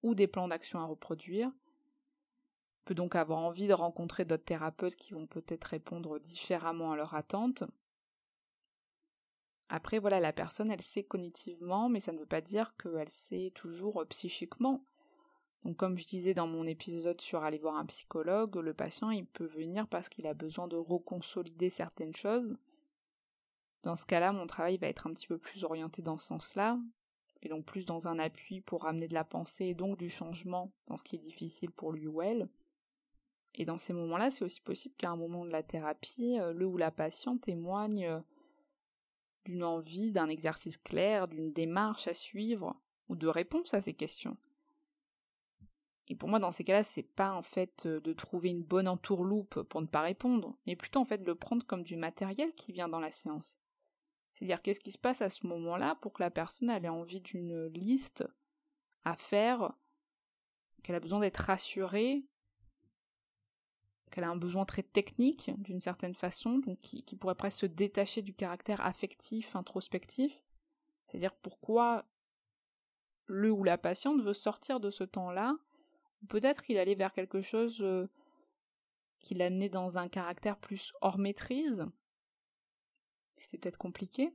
ou 0.01 0.15
des 0.15 0.27
plans 0.27 0.49
d'action 0.49 0.79
à 0.79 0.85
reproduire, 0.85 1.49
peut 2.85 2.95
donc 2.95 3.15
avoir 3.15 3.39
envie 3.39 3.67
de 3.67 3.73
rencontrer 3.73 4.25
d'autres 4.25 4.43
thérapeutes 4.43 4.95
qui 4.95 5.13
vont 5.13 5.27
peut-être 5.27 5.65
répondre 5.65 6.19
différemment 6.19 6.91
à 6.91 6.95
leurs 6.95 7.15
attentes. 7.15 7.63
Après, 9.69 9.99
voilà, 9.99 10.19
la 10.19 10.33
personne, 10.33 10.71
elle 10.71 10.81
sait 10.81 11.03
cognitivement, 11.03 11.89
mais 11.89 11.99
ça 11.99 12.11
ne 12.11 12.19
veut 12.19 12.25
pas 12.25 12.41
dire 12.41 12.75
qu'elle 12.77 13.11
sait 13.11 13.51
toujours 13.55 14.01
euh, 14.01 14.05
psychiquement. 14.05 14.85
Donc, 15.63 15.77
comme 15.77 15.97
je 15.97 16.05
disais 16.05 16.33
dans 16.33 16.47
mon 16.47 16.67
épisode 16.67 17.21
sur 17.21 17.43
aller 17.43 17.57
voir 17.57 17.77
un 17.77 17.85
psychologue, 17.85 18.55
le 18.57 18.73
patient, 18.73 19.09
il 19.09 19.25
peut 19.25 19.45
venir 19.45 19.87
parce 19.87 20.09
qu'il 20.09 20.27
a 20.27 20.33
besoin 20.33 20.67
de 20.67 20.75
reconsolider 20.75 21.69
certaines 21.69 22.15
choses. 22.15 22.57
Dans 23.83 23.95
ce 23.95 24.05
cas-là, 24.05 24.31
mon 24.33 24.45
travail 24.45 24.77
va 24.77 24.87
être 24.87 25.07
un 25.07 25.13
petit 25.13 25.27
peu 25.27 25.37
plus 25.37 25.63
orienté 25.63 26.01
dans 26.01 26.17
ce 26.17 26.27
sens-là, 26.27 26.77
et 27.41 27.49
donc 27.49 27.65
plus 27.65 27.85
dans 27.85 28.07
un 28.07 28.19
appui 28.19 28.61
pour 28.61 28.83
ramener 28.83 29.07
de 29.07 29.13
la 29.13 29.23
pensée 29.23 29.65
et 29.65 29.73
donc 29.73 29.97
du 29.97 30.09
changement 30.09 30.71
dans 30.87 30.97
ce 30.97 31.03
qui 31.03 31.15
est 31.15 31.19
difficile 31.19 31.71
pour 31.71 31.91
lui 31.91 32.07
ou 32.07 32.21
elle. 32.21 32.47
Et 33.55 33.65
dans 33.65 33.77
ces 33.77 33.93
moments-là, 33.93 34.31
c'est 34.31 34.43
aussi 34.43 34.61
possible 34.61 34.95
qu'à 34.97 35.11
un 35.11 35.15
moment 35.15 35.45
de 35.45 35.51
la 35.51 35.63
thérapie, 35.63 36.39
euh, 36.39 36.53
le 36.53 36.65
ou 36.65 36.77
la 36.77 36.91
patiente 36.91 37.41
témoigne 37.41 38.07
euh, 38.07 38.19
d'une 39.45 39.63
envie, 39.63 40.11
d'un 40.11 40.29
exercice 40.29 40.77
clair, 40.77 41.27
d'une 41.27 41.53
démarche 41.53 42.07
à 42.07 42.13
suivre, 42.13 42.75
ou 43.09 43.15
de 43.15 43.27
réponse 43.27 43.73
à 43.73 43.81
ces 43.81 43.93
questions. 43.93 44.37
Et 46.07 46.15
pour 46.15 46.29
moi, 46.29 46.39
dans 46.39 46.51
ces 46.51 46.63
cas-là, 46.63 46.83
c'est 46.83 47.03
pas 47.03 47.31
en 47.31 47.43
fait 47.43 47.85
euh, 47.85 47.99
de 47.99 48.13
trouver 48.13 48.49
une 48.49 48.63
bonne 48.63 48.87
entourloupe 48.87 49.61
pour 49.63 49.81
ne 49.81 49.87
pas 49.87 50.01
répondre, 50.01 50.57
mais 50.65 50.75
plutôt 50.75 50.99
en 50.99 51.05
fait 51.05 51.19
de 51.19 51.27
le 51.27 51.35
prendre 51.35 51.65
comme 51.65 51.83
du 51.83 51.95
matériel 51.95 52.53
qui 52.55 52.71
vient 52.71 52.89
dans 52.89 52.99
la 52.99 53.11
séance. 53.11 53.55
C'est-à-dire 54.33 54.63
qu'est-ce 54.63 54.79
qui 54.79 54.91
se 54.91 54.97
passe 54.97 55.21
à 55.21 55.29
ce 55.29 55.45
moment-là 55.45 55.95
pour 56.01 56.11
que 56.11 56.23
la 56.23 56.31
personne 56.31 56.71
ait 56.71 56.89
envie 56.89 57.21
d'une 57.21 57.67
liste 57.67 58.25
à 59.05 59.15
faire, 59.15 59.73
qu'elle 60.81 60.95
a 60.95 60.99
besoin 60.99 61.19
d'être 61.19 61.37
rassurée 61.37 62.25
qu'elle 64.13 64.23
a 64.25 64.29
un 64.29 64.35
besoin 64.35 64.63
très 64.63 64.83
technique 64.83 65.49
d'une 65.57 65.81
certaine 65.81 66.13
façon, 66.13 66.59
donc 66.59 66.79
qui, 66.81 67.01
pourrait 67.15 67.33
presque 67.33 67.61
se 67.61 67.65
détacher 67.65 68.21
du 68.21 68.35
caractère 68.35 68.79
affectif, 68.85 69.55
introspectif. 69.55 70.39
C'est-à-dire 71.07 71.33
pourquoi 71.33 72.05
le 73.25 73.51
ou 73.51 73.63
la 73.63 73.79
patiente 73.79 74.21
veut 74.21 74.35
sortir 74.35 74.79
de 74.79 74.91
ce 74.91 75.03
temps-là, 75.03 75.57
ou 76.21 76.27
peut-être 76.27 76.61
qu'il 76.61 76.77
allait 76.77 76.93
vers 76.93 77.11
quelque 77.11 77.41
chose 77.41 77.81
euh, 77.81 78.07
qui 79.19 79.33
l'amenait 79.33 79.69
dans 79.69 79.97
un 79.97 80.07
caractère 80.07 80.59
plus 80.59 80.93
hors 81.01 81.17
maîtrise. 81.17 81.83
C'était 83.37 83.57
peut-être 83.57 83.77
compliqué. 83.77 84.31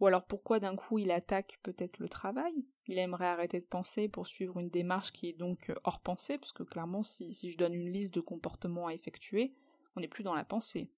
Ou 0.00 0.06
alors 0.06 0.24
pourquoi 0.24 0.60
d'un 0.60 0.76
coup 0.76 0.98
il 0.98 1.10
attaque 1.10 1.58
peut-être 1.62 1.98
le 1.98 2.08
travail? 2.08 2.52
Il 2.86 2.98
aimerait 2.98 3.26
arrêter 3.26 3.60
de 3.60 3.66
penser 3.66 4.08
pour 4.08 4.26
suivre 4.26 4.58
une 4.60 4.70
démarche 4.70 5.12
qui 5.12 5.28
est 5.28 5.32
donc 5.32 5.70
euh, 5.70 5.74
hors 5.84 6.00
pensée, 6.00 6.38
parce 6.38 6.52
que 6.52 6.62
clairement 6.62 7.02
si, 7.02 7.32
je 7.50 7.58
donne 7.58 7.74
une 7.74 7.92
liste 7.92 8.14
de 8.14 8.20
comportements 8.20 8.86
à 8.86 8.94
effectuer, 8.94 9.54
on 9.96 10.00
n'est 10.00 10.08
plus 10.08 10.22
dans 10.22 10.34
la 10.34 10.44
pensée. 10.44 10.90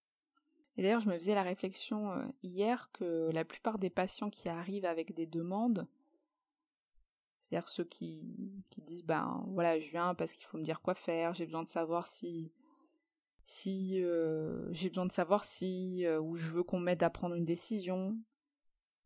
Et 0.76 0.82
d'ailleurs 0.82 1.00
je 1.00 1.08
me 1.08 1.18
faisais 1.18 1.34
la 1.34 1.42
réflexion 1.42 2.12
euh, 2.12 2.24
hier 2.42 2.90
que 2.92 3.30
la 3.32 3.44
plupart 3.44 3.78
des 3.78 3.90
patients 3.90 4.30
qui 4.30 4.48
arrivent 4.48 4.84
avec 4.84 5.14
des 5.14 5.26
demandes, 5.26 5.88
c'est-à-dire 7.48 7.68
ceux 7.70 7.84
qui, 7.84 8.64
qui 8.68 8.82
disent 8.82 9.04
ben 9.04 9.42
voilà 9.48 9.80
je 9.80 9.88
viens 9.90 10.14
parce 10.14 10.32
qu'il 10.32 10.44
faut 10.44 10.58
me 10.58 10.62
dire 10.62 10.82
quoi 10.82 10.94
faire, 10.94 11.32
j'ai 11.32 11.46
besoin 11.46 11.62
de 11.62 11.68
savoir 11.68 12.06
si 12.06 12.52
si 13.44 14.00
euh, 14.00 14.72
j'ai 14.72 14.90
besoin 14.90 15.06
de 15.06 15.12
savoir 15.12 15.44
si 15.44 16.06
ou 16.20 16.36
je 16.36 16.50
veux 16.50 16.62
qu'on 16.62 16.78
m'aide 16.78 17.02
à 17.02 17.10
prendre 17.10 17.34
une 17.34 17.46
décision, 17.46 18.16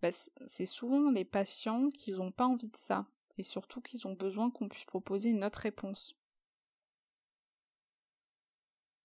bah, 0.04 0.10
c'est 0.48 0.66
souvent 0.66 1.10
les 1.10 1.24
patients 1.24 1.88
qui 1.88 2.12
n'ont 2.12 2.30
pas 2.30 2.44
envie 2.44 2.68
de 2.68 2.76
ça, 2.76 3.06
et 3.38 3.42
surtout 3.42 3.80
qu'ils 3.80 4.06
ont 4.06 4.12
besoin 4.12 4.50
qu'on 4.50 4.68
puisse 4.68 4.84
proposer 4.84 5.30
une 5.30 5.42
autre 5.42 5.60
réponse. 5.60 6.14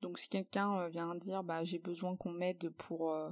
Donc 0.01 0.19
si 0.19 0.27
quelqu'un 0.27 0.77
euh, 0.77 0.87
vient 0.89 1.15
dire 1.15 1.41
bah 1.41 1.63
j'ai 1.63 1.79
besoin 1.79 2.17
qu'on 2.17 2.31
m'aide 2.31 2.69
pour, 2.71 3.13
euh, 3.13 3.29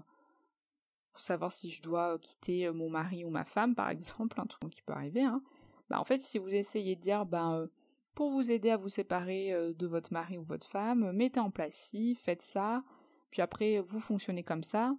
savoir 1.17 1.51
si 1.51 1.69
je 1.69 1.81
dois 1.81 2.13
euh, 2.13 2.17
quitter 2.17 2.71
mon 2.71 2.89
mari 2.89 3.25
ou 3.25 3.29
ma 3.29 3.43
femme 3.43 3.75
par 3.75 3.89
exemple, 3.89 4.39
un 4.39 4.45
truc 4.45 4.73
qui 4.73 4.81
peut 4.83 4.93
arriver, 4.93 5.23
hein, 5.23 5.41
bah 5.89 5.99
en 5.99 6.05
fait 6.05 6.21
si 6.21 6.37
vous 6.37 6.53
essayez 6.53 6.95
de 6.95 7.01
dire 7.01 7.25
bah 7.25 7.67
pour 8.15 8.31
vous 8.31 8.49
aider 8.49 8.69
à 8.69 8.77
vous 8.77 8.87
séparer 8.87 9.51
de 9.75 9.87
votre 9.87 10.13
mari 10.13 10.37
ou 10.37 10.43
votre 10.43 10.69
femme, 10.69 11.11
mettez 11.11 11.41
en 11.41 11.51
place 11.51 11.73
ci, 11.73 12.15
faites 12.15 12.43
ça, 12.43 12.83
puis 13.29 13.41
après 13.41 13.81
vous 13.81 13.99
fonctionnez 13.99 14.43
comme 14.43 14.63
ça, 14.63 14.95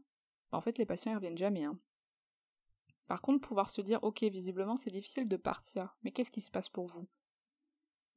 bah, 0.53 0.59
en 0.59 0.61
fait 0.61 0.77
les 0.77 0.87
patients 0.87 1.13
ils 1.13 1.17
reviennent 1.17 1.39
jamais. 1.39 1.65
Hein. 1.65 1.79
Par 3.09 3.23
contre, 3.23 3.49
pouvoir 3.49 3.71
se 3.71 3.81
dire, 3.81 4.05
ok, 4.05 4.23
visiblement 4.25 4.77
c'est 4.77 4.91
difficile 4.91 5.27
de 5.27 5.37
partir, 5.37 5.97
mais 6.03 6.13
qu'est-ce 6.13 6.31
qui 6.31 6.43
se 6.43 6.51
passe 6.51 6.69
pour 6.69 6.87
vous? 6.87 7.09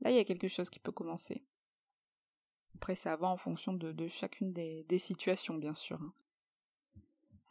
Là, 0.02 0.12
il 0.12 0.18
y 0.18 0.20
a 0.20 0.26
quelque 0.26 0.50
chose 0.50 0.70
qui 0.70 0.80
peut 0.80 0.92
commencer. 0.92 1.44
Après, 2.76 2.96
ça 2.96 3.16
va 3.16 3.28
en 3.28 3.38
fonction 3.38 3.74
de, 3.74 4.08
chacune 4.08 4.52
des, 4.52 5.00
situations, 5.00 5.56
bien 5.56 5.76
sûr. 5.76 6.02
Hein. 6.02 6.14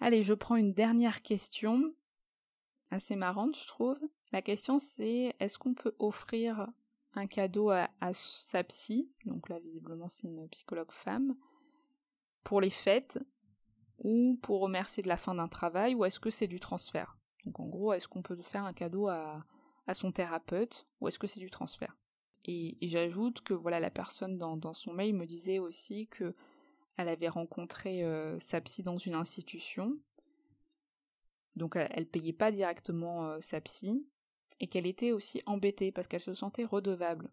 Allez, 0.00 0.22
je 0.22 0.34
prends 0.34 0.56
une 0.56 0.74
dernière 0.74 1.22
question, 1.22 1.94
assez 2.90 3.16
marrante, 3.16 3.56
je 3.56 3.66
trouve. 3.66 3.98
La 4.32 4.42
question, 4.42 4.78
c'est 4.78 5.34
est-ce 5.38 5.58
qu'on 5.58 5.74
peut 5.74 5.94
offrir 5.98 6.68
un 7.14 7.26
cadeau 7.26 7.70
à, 7.70 7.88
à, 8.00 8.12
sa 8.12 8.64
psy, 8.64 9.10
donc 9.24 9.48
là, 9.48 9.58
visiblement, 9.60 10.08
c'est 10.08 10.26
une 10.26 10.48
psychologue 10.48 10.92
femme, 10.92 11.36
pour 12.44 12.60
les 12.60 12.70
fêtes, 12.70 13.18
ou 13.98 14.38
pour 14.42 14.60
remercier 14.60 15.02
de 15.02 15.08
la 15.08 15.16
fin 15.16 15.34
d'un 15.34 15.48
travail, 15.48 15.94
ou 15.94 16.04
est-ce 16.04 16.20
que 16.20 16.30
c'est 16.30 16.46
du 16.46 16.60
transfert? 16.60 17.19
Donc 17.44 17.60
en 17.60 17.66
gros, 17.66 17.92
est-ce 17.92 18.08
qu'on 18.08 18.22
peut 18.22 18.36
faire 18.36 18.64
un 18.64 18.72
cadeau 18.72 19.08
à, 19.08 19.44
son 19.94 20.12
thérapeute 20.12 20.86
ou 21.00 21.08
est-ce 21.08 21.18
que 21.18 21.26
c'est 21.26 21.40
du 21.40 21.50
transfert? 21.50 21.96
Et, 22.44 22.76
j'ajoute 22.82 23.40
que 23.40 23.54
voilà, 23.54 23.80
la 23.80 23.90
personne 23.90 24.38
dans, 24.38 24.74
son 24.74 24.92
mail 24.92 25.14
me 25.14 25.26
disait 25.26 25.58
aussi 25.58 26.06
que 26.08 26.34
elle 26.96 27.08
avait 27.08 27.28
rencontré 27.28 28.04
euh, 28.04 28.38
sa 28.40 28.60
psy 28.60 28.82
dans 28.82 28.98
une 28.98 29.14
institution, 29.14 29.98
donc 31.56 31.76
elle, 31.76 31.90
elle 31.92 32.06
payait 32.06 32.32
pas 32.32 32.52
directement 32.52 33.26
euh, 33.26 33.40
sa 33.40 33.60
psy 33.60 34.06
et 34.60 34.66
qu'elle 34.66 34.86
était 34.86 35.12
aussi 35.12 35.42
embêtée 35.46 35.90
parce 35.90 36.06
qu'elle 36.06 36.20
se 36.20 36.34
sentait 36.34 36.64
redevable. 36.64 37.30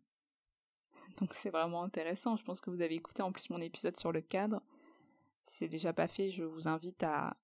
Donc 1.19 1.33
c'est 1.33 1.49
vraiment 1.49 1.83
intéressant. 1.83 2.37
Je 2.37 2.43
pense 2.43 2.61
que 2.61 2.69
vous 2.69 2.81
avez 2.81 2.95
écouté 2.95 3.21
en 3.21 3.31
plus 3.31 3.49
mon 3.49 3.61
épisode 3.61 3.97
sur 3.97 4.11
le 4.11 4.21
cadre. 4.21 4.61
Si 5.45 5.57
c'est 5.57 5.67
déjà 5.67 5.93
pas 5.93 6.07
fait, 6.07 6.31
je 6.31 6.43
vous 6.43 6.67
invite 6.67 7.03
à, 7.03 7.37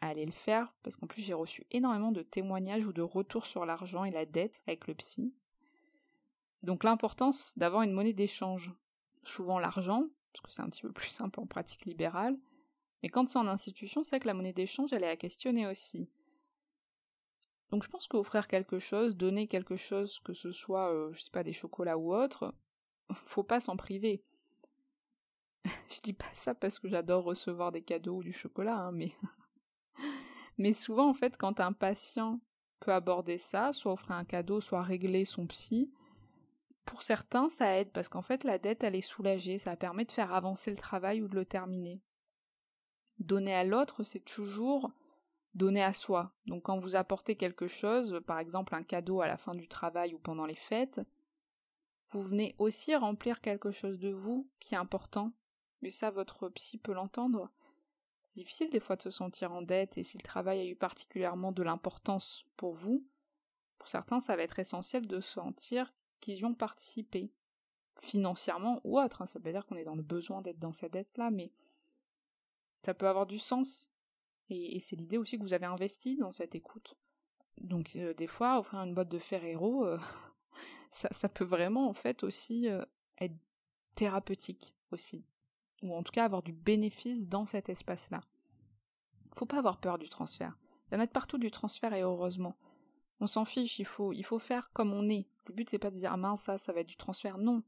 à 0.00 0.08
aller 0.08 0.26
le 0.26 0.32
faire, 0.32 0.72
parce 0.82 0.96
qu'en 0.96 1.06
plus 1.06 1.22
j'ai 1.22 1.34
reçu 1.34 1.66
énormément 1.70 2.12
de 2.12 2.22
témoignages 2.22 2.86
ou 2.86 2.92
de 2.92 3.02
retours 3.02 3.46
sur 3.46 3.66
l'argent 3.66 4.04
et 4.04 4.10
la 4.10 4.26
dette 4.26 4.60
avec 4.66 4.86
le 4.86 4.94
psy. 4.94 5.34
Donc 6.62 6.84
l'importance 6.84 7.52
d'avoir 7.56 7.82
une 7.82 7.92
monnaie 7.92 8.12
d'échange. 8.12 8.72
Souvent 9.24 9.58
l'argent, 9.58 10.04
parce 10.32 10.42
que 10.42 10.52
c'est 10.52 10.62
un 10.62 10.70
petit 10.70 10.82
peu 10.82 10.92
plus 10.92 11.08
simple 11.08 11.40
en 11.40 11.46
pratique 11.46 11.84
libérale, 11.84 12.38
mais 13.02 13.08
quand 13.08 13.28
c'est 13.28 13.38
en 13.38 13.46
institution, 13.46 14.02
c'est 14.02 14.20
que 14.20 14.26
la 14.26 14.34
monnaie 14.34 14.52
d'échange, 14.52 14.92
elle 14.92 15.04
est 15.04 15.08
à 15.08 15.16
questionner 15.16 15.66
aussi. 15.66 16.08
Donc 17.70 17.82
je 17.82 17.88
pense 17.88 18.06
qu'offrir 18.06 18.48
quelque 18.48 18.78
chose, 18.78 19.16
donner 19.16 19.46
quelque 19.46 19.76
chose, 19.76 20.20
que 20.24 20.32
ce 20.32 20.52
soit, 20.52 20.92
euh, 20.92 21.12
je 21.12 21.22
sais 21.22 21.30
pas, 21.30 21.44
des 21.44 21.52
chocolats 21.52 21.98
ou 21.98 22.14
autre, 22.14 22.54
faut 23.26 23.42
pas 23.42 23.60
s'en 23.60 23.76
priver. 23.76 24.22
je 25.90 26.00
dis 26.00 26.14
pas 26.14 26.32
ça 26.34 26.54
parce 26.54 26.78
que 26.78 26.88
j'adore 26.88 27.24
recevoir 27.24 27.72
des 27.72 27.82
cadeaux 27.82 28.16
ou 28.16 28.22
du 28.22 28.32
chocolat, 28.32 28.76
hein, 28.76 28.92
mais 28.92 29.12
mais 30.58 30.72
souvent, 30.72 31.08
en 31.08 31.14
fait, 31.14 31.36
quand 31.36 31.60
un 31.60 31.72
patient 31.72 32.40
peut 32.80 32.92
aborder 32.92 33.38
ça, 33.38 33.72
soit 33.72 33.92
offrir 33.92 34.12
un 34.12 34.24
cadeau, 34.24 34.60
soit 34.60 34.82
régler 34.82 35.24
son 35.24 35.46
psy. 35.46 35.90
Pour 36.84 37.02
certains, 37.02 37.48
ça 37.50 37.78
aide 37.78 37.90
parce 37.92 38.08
qu'en 38.08 38.22
fait, 38.22 38.44
la 38.44 38.58
dette, 38.58 38.84
elle 38.84 38.94
est 38.94 39.00
soulagée, 39.00 39.58
ça 39.58 39.76
permet 39.76 40.04
de 40.04 40.12
faire 40.12 40.32
avancer 40.32 40.70
le 40.70 40.76
travail 40.76 41.22
ou 41.22 41.28
de 41.28 41.34
le 41.34 41.44
terminer. 41.44 42.00
Donner 43.18 43.54
à 43.54 43.64
l'autre, 43.64 44.04
c'est 44.04 44.24
toujours 44.24 44.90
donner 45.54 45.82
à 45.82 45.92
soi. 45.92 46.32
Donc 46.46 46.64
quand 46.64 46.78
vous 46.78 46.96
apportez 46.96 47.36
quelque 47.36 47.66
chose, 47.66 48.20
par 48.26 48.38
exemple 48.38 48.74
un 48.74 48.82
cadeau 48.82 49.20
à 49.20 49.26
la 49.26 49.36
fin 49.36 49.54
du 49.54 49.68
travail 49.68 50.14
ou 50.14 50.18
pendant 50.18 50.46
les 50.46 50.54
fêtes, 50.54 51.00
vous 52.10 52.22
venez 52.22 52.54
aussi 52.58 52.94
remplir 52.94 53.40
quelque 53.40 53.70
chose 53.70 53.98
de 53.98 54.10
vous 54.10 54.48
qui 54.60 54.74
est 54.74 54.78
important. 54.78 55.32
Mais 55.82 55.90
ça, 55.90 56.10
votre 56.10 56.48
psy 56.48 56.78
peut 56.78 56.92
l'entendre. 56.92 57.50
Difficile 58.36 58.70
des 58.70 58.80
fois 58.80 58.96
de 58.96 59.02
se 59.02 59.10
sentir 59.10 59.52
en 59.52 59.62
dette 59.62 59.98
et 59.98 60.04
si 60.04 60.16
le 60.16 60.22
travail 60.22 60.60
a 60.60 60.64
eu 60.64 60.76
particulièrement 60.76 61.52
de 61.52 61.62
l'importance 61.62 62.44
pour 62.56 62.72
vous, 62.72 63.04
pour 63.78 63.88
certains, 63.88 64.20
ça 64.20 64.36
va 64.36 64.42
être 64.42 64.58
essentiel 64.58 65.06
de 65.06 65.20
sentir 65.20 65.92
qu'ils 66.20 66.38
y 66.38 66.44
ont 66.44 66.54
participé, 66.54 67.32
financièrement 68.00 68.80
ou 68.84 69.00
autre. 69.00 69.22
Hein. 69.22 69.26
Ça 69.26 69.38
veut 69.38 69.52
dire 69.52 69.66
qu'on 69.66 69.76
est 69.76 69.84
dans 69.84 69.94
le 69.94 70.02
besoin 70.02 70.42
d'être 70.42 70.58
dans 70.58 70.72
cette 70.72 70.92
dette-là, 70.92 71.30
mais 71.30 71.50
ça 72.82 72.94
peut 72.94 73.08
avoir 73.08 73.26
du 73.26 73.38
sens. 73.38 73.90
Et, 74.50 74.80
c'est 74.80 74.96
l'idée 74.96 75.18
aussi 75.18 75.36
que 75.36 75.42
vous 75.42 75.52
avez 75.52 75.66
investi 75.66 76.16
dans 76.16 76.32
cette 76.32 76.54
écoute. 76.54 76.96
Donc 77.58 77.96
euh, 77.96 78.14
des 78.14 78.26
fois, 78.26 78.58
offrir 78.58 78.80
une 78.80 78.94
boîte 78.94 79.08
de 79.08 79.18
Ferrero, 79.18 79.84
euh, 79.84 79.98
ça, 80.90 81.28
peut 81.28 81.44
vraiment 81.44 81.88
en 81.88 81.94
fait 81.94 82.22
aussi 82.22 82.68
euh, 82.68 82.84
être 83.20 83.36
thérapeutique 83.94 84.74
aussi. 84.90 85.24
Ou 85.82 85.94
en 85.94 86.02
tout 86.02 86.12
cas 86.12 86.24
avoir 86.24 86.42
du 86.42 86.52
bénéfice 86.52 87.26
dans 87.26 87.46
cet 87.46 87.68
espace-là. 87.68 88.20
Faut 89.36 89.46
pas 89.46 89.58
avoir 89.58 89.78
peur 89.78 89.98
du 89.98 90.08
transfert. 90.08 90.56
Il 90.90 90.94
y 90.94 90.96
en 90.96 91.00
a 91.00 91.06
de 91.06 91.12
partout 91.12 91.38
du 91.38 91.50
transfert 91.50 91.92
et 91.92 92.02
heureusement. 92.02 92.56
On 93.20 93.26
s'en 93.26 93.44
fiche, 93.44 93.78
il 93.78 93.84
faut, 93.84 94.12
il 94.12 94.24
faut 94.24 94.38
faire 94.38 94.70
comme 94.72 94.92
on 94.92 95.08
est. 95.08 95.26
Le 95.46 95.54
but 95.54 95.68
c'est 95.68 95.78
pas 95.78 95.90
de 95.90 95.98
dire 95.98 96.12
ah 96.12 96.16
mince 96.16 96.42
ça, 96.42 96.58
ça 96.58 96.72
va 96.72 96.80
être 96.80 96.88
du 96.88 96.96
transfert. 96.96 97.38
Non. 97.38 97.62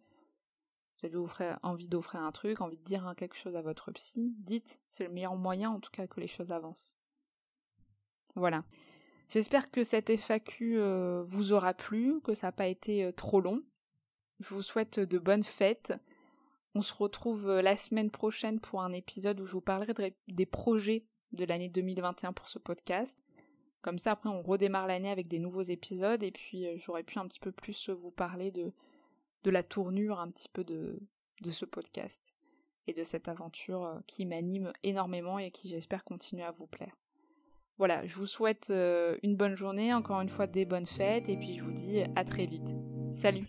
Vous 1.02 1.06
avez 1.06 1.54
envie 1.62 1.88
d'offrir 1.88 2.22
un 2.22 2.32
truc, 2.32 2.60
envie 2.60 2.76
de 2.76 2.84
dire 2.84 3.14
quelque 3.16 3.36
chose 3.36 3.56
à 3.56 3.62
votre 3.62 3.90
psy, 3.92 4.34
dites, 4.38 4.78
c'est 4.90 5.04
le 5.04 5.10
meilleur 5.10 5.34
moyen 5.34 5.70
en 5.70 5.80
tout 5.80 5.90
cas 5.90 6.06
que 6.06 6.20
les 6.20 6.26
choses 6.26 6.52
avancent. 6.52 6.94
Voilà. 8.34 8.64
J'espère 9.30 9.70
que 9.70 9.84
cette 9.84 10.10
FAQ 10.10 10.78
euh, 10.78 11.22
vous 11.28 11.52
aura 11.52 11.72
plu, 11.72 12.20
que 12.22 12.34
ça 12.34 12.48
n'a 12.48 12.52
pas 12.52 12.66
été 12.66 13.04
euh, 13.04 13.12
trop 13.12 13.40
long. 13.40 13.62
Je 14.40 14.52
vous 14.54 14.62
souhaite 14.62 14.98
de 14.98 15.18
bonnes 15.18 15.44
fêtes. 15.44 15.92
On 16.74 16.82
se 16.82 16.94
retrouve 16.94 17.48
euh, 17.48 17.62
la 17.62 17.76
semaine 17.76 18.10
prochaine 18.10 18.60
pour 18.60 18.82
un 18.82 18.92
épisode 18.92 19.40
où 19.40 19.46
je 19.46 19.52
vous 19.52 19.60
parlerai 19.60 20.14
des 20.28 20.46
projets 20.46 21.04
de 21.32 21.44
l'année 21.44 21.68
2021 21.68 22.32
pour 22.32 22.48
ce 22.48 22.58
podcast. 22.58 23.16
Comme 23.82 23.98
ça, 23.98 24.12
après, 24.12 24.28
on 24.28 24.42
redémarre 24.42 24.86
l'année 24.86 25.10
avec 25.10 25.28
des 25.28 25.38
nouveaux 25.38 25.62
épisodes 25.62 26.22
et 26.22 26.30
puis 26.30 26.66
j'aurais 26.78 27.02
pu 27.02 27.18
un 27.18 27.26
petit 27.26 27.40
peu 27.40 27.50
plus 27.50 27.88
vous 27.88 28.10
parler 28.10 28.50
de, 28.50 28.72
la 29.44 29.62
tournure 29.62 30.20
un 30.20 30.30
petit 30.30 30.50
peu 30.52 30.64
de, 30.64 31.00
ce 31.50 31.64
podcast 31.64 32.20
et 32.86 32.92
de 32.92 33.02
cette 33.02 33.28
aventure 33.28 34.02
qui 34.06 34.26
m'anime 34.26 34.72
énormément 34.82 35.38
et 35.38 35.50
qui 35.50 35.68
j'espère 35.68 36.04
continue 36.04 36.42
à 36.42 36.50
vous 36.50 36.66
plaire. 36.66 36.94
Voilà, 37.80 38.06
je 38.06 38.14
vous 38.16 38.26
souhaite 38.26 38.68
euh, 38.68 39.16
une 39.22 39.36
bonne 39.36 39.54
journée, 39.54 39.94
encore 39.94 40.20
une 40.20 40.28
fois 40.28 40.46
des 40.46 40.66
bonnes 40.66 40.84
fêtes, 40.84 41.30
et 41.30 41.36
puis 41.38 41.56
je 41.56 41.64
vous 41.64 41.72
dis 41.72 42.02
à 42.14 42.26
très 42.26 42.44
vite. 42.44 42.74
Salut 43.10 43.48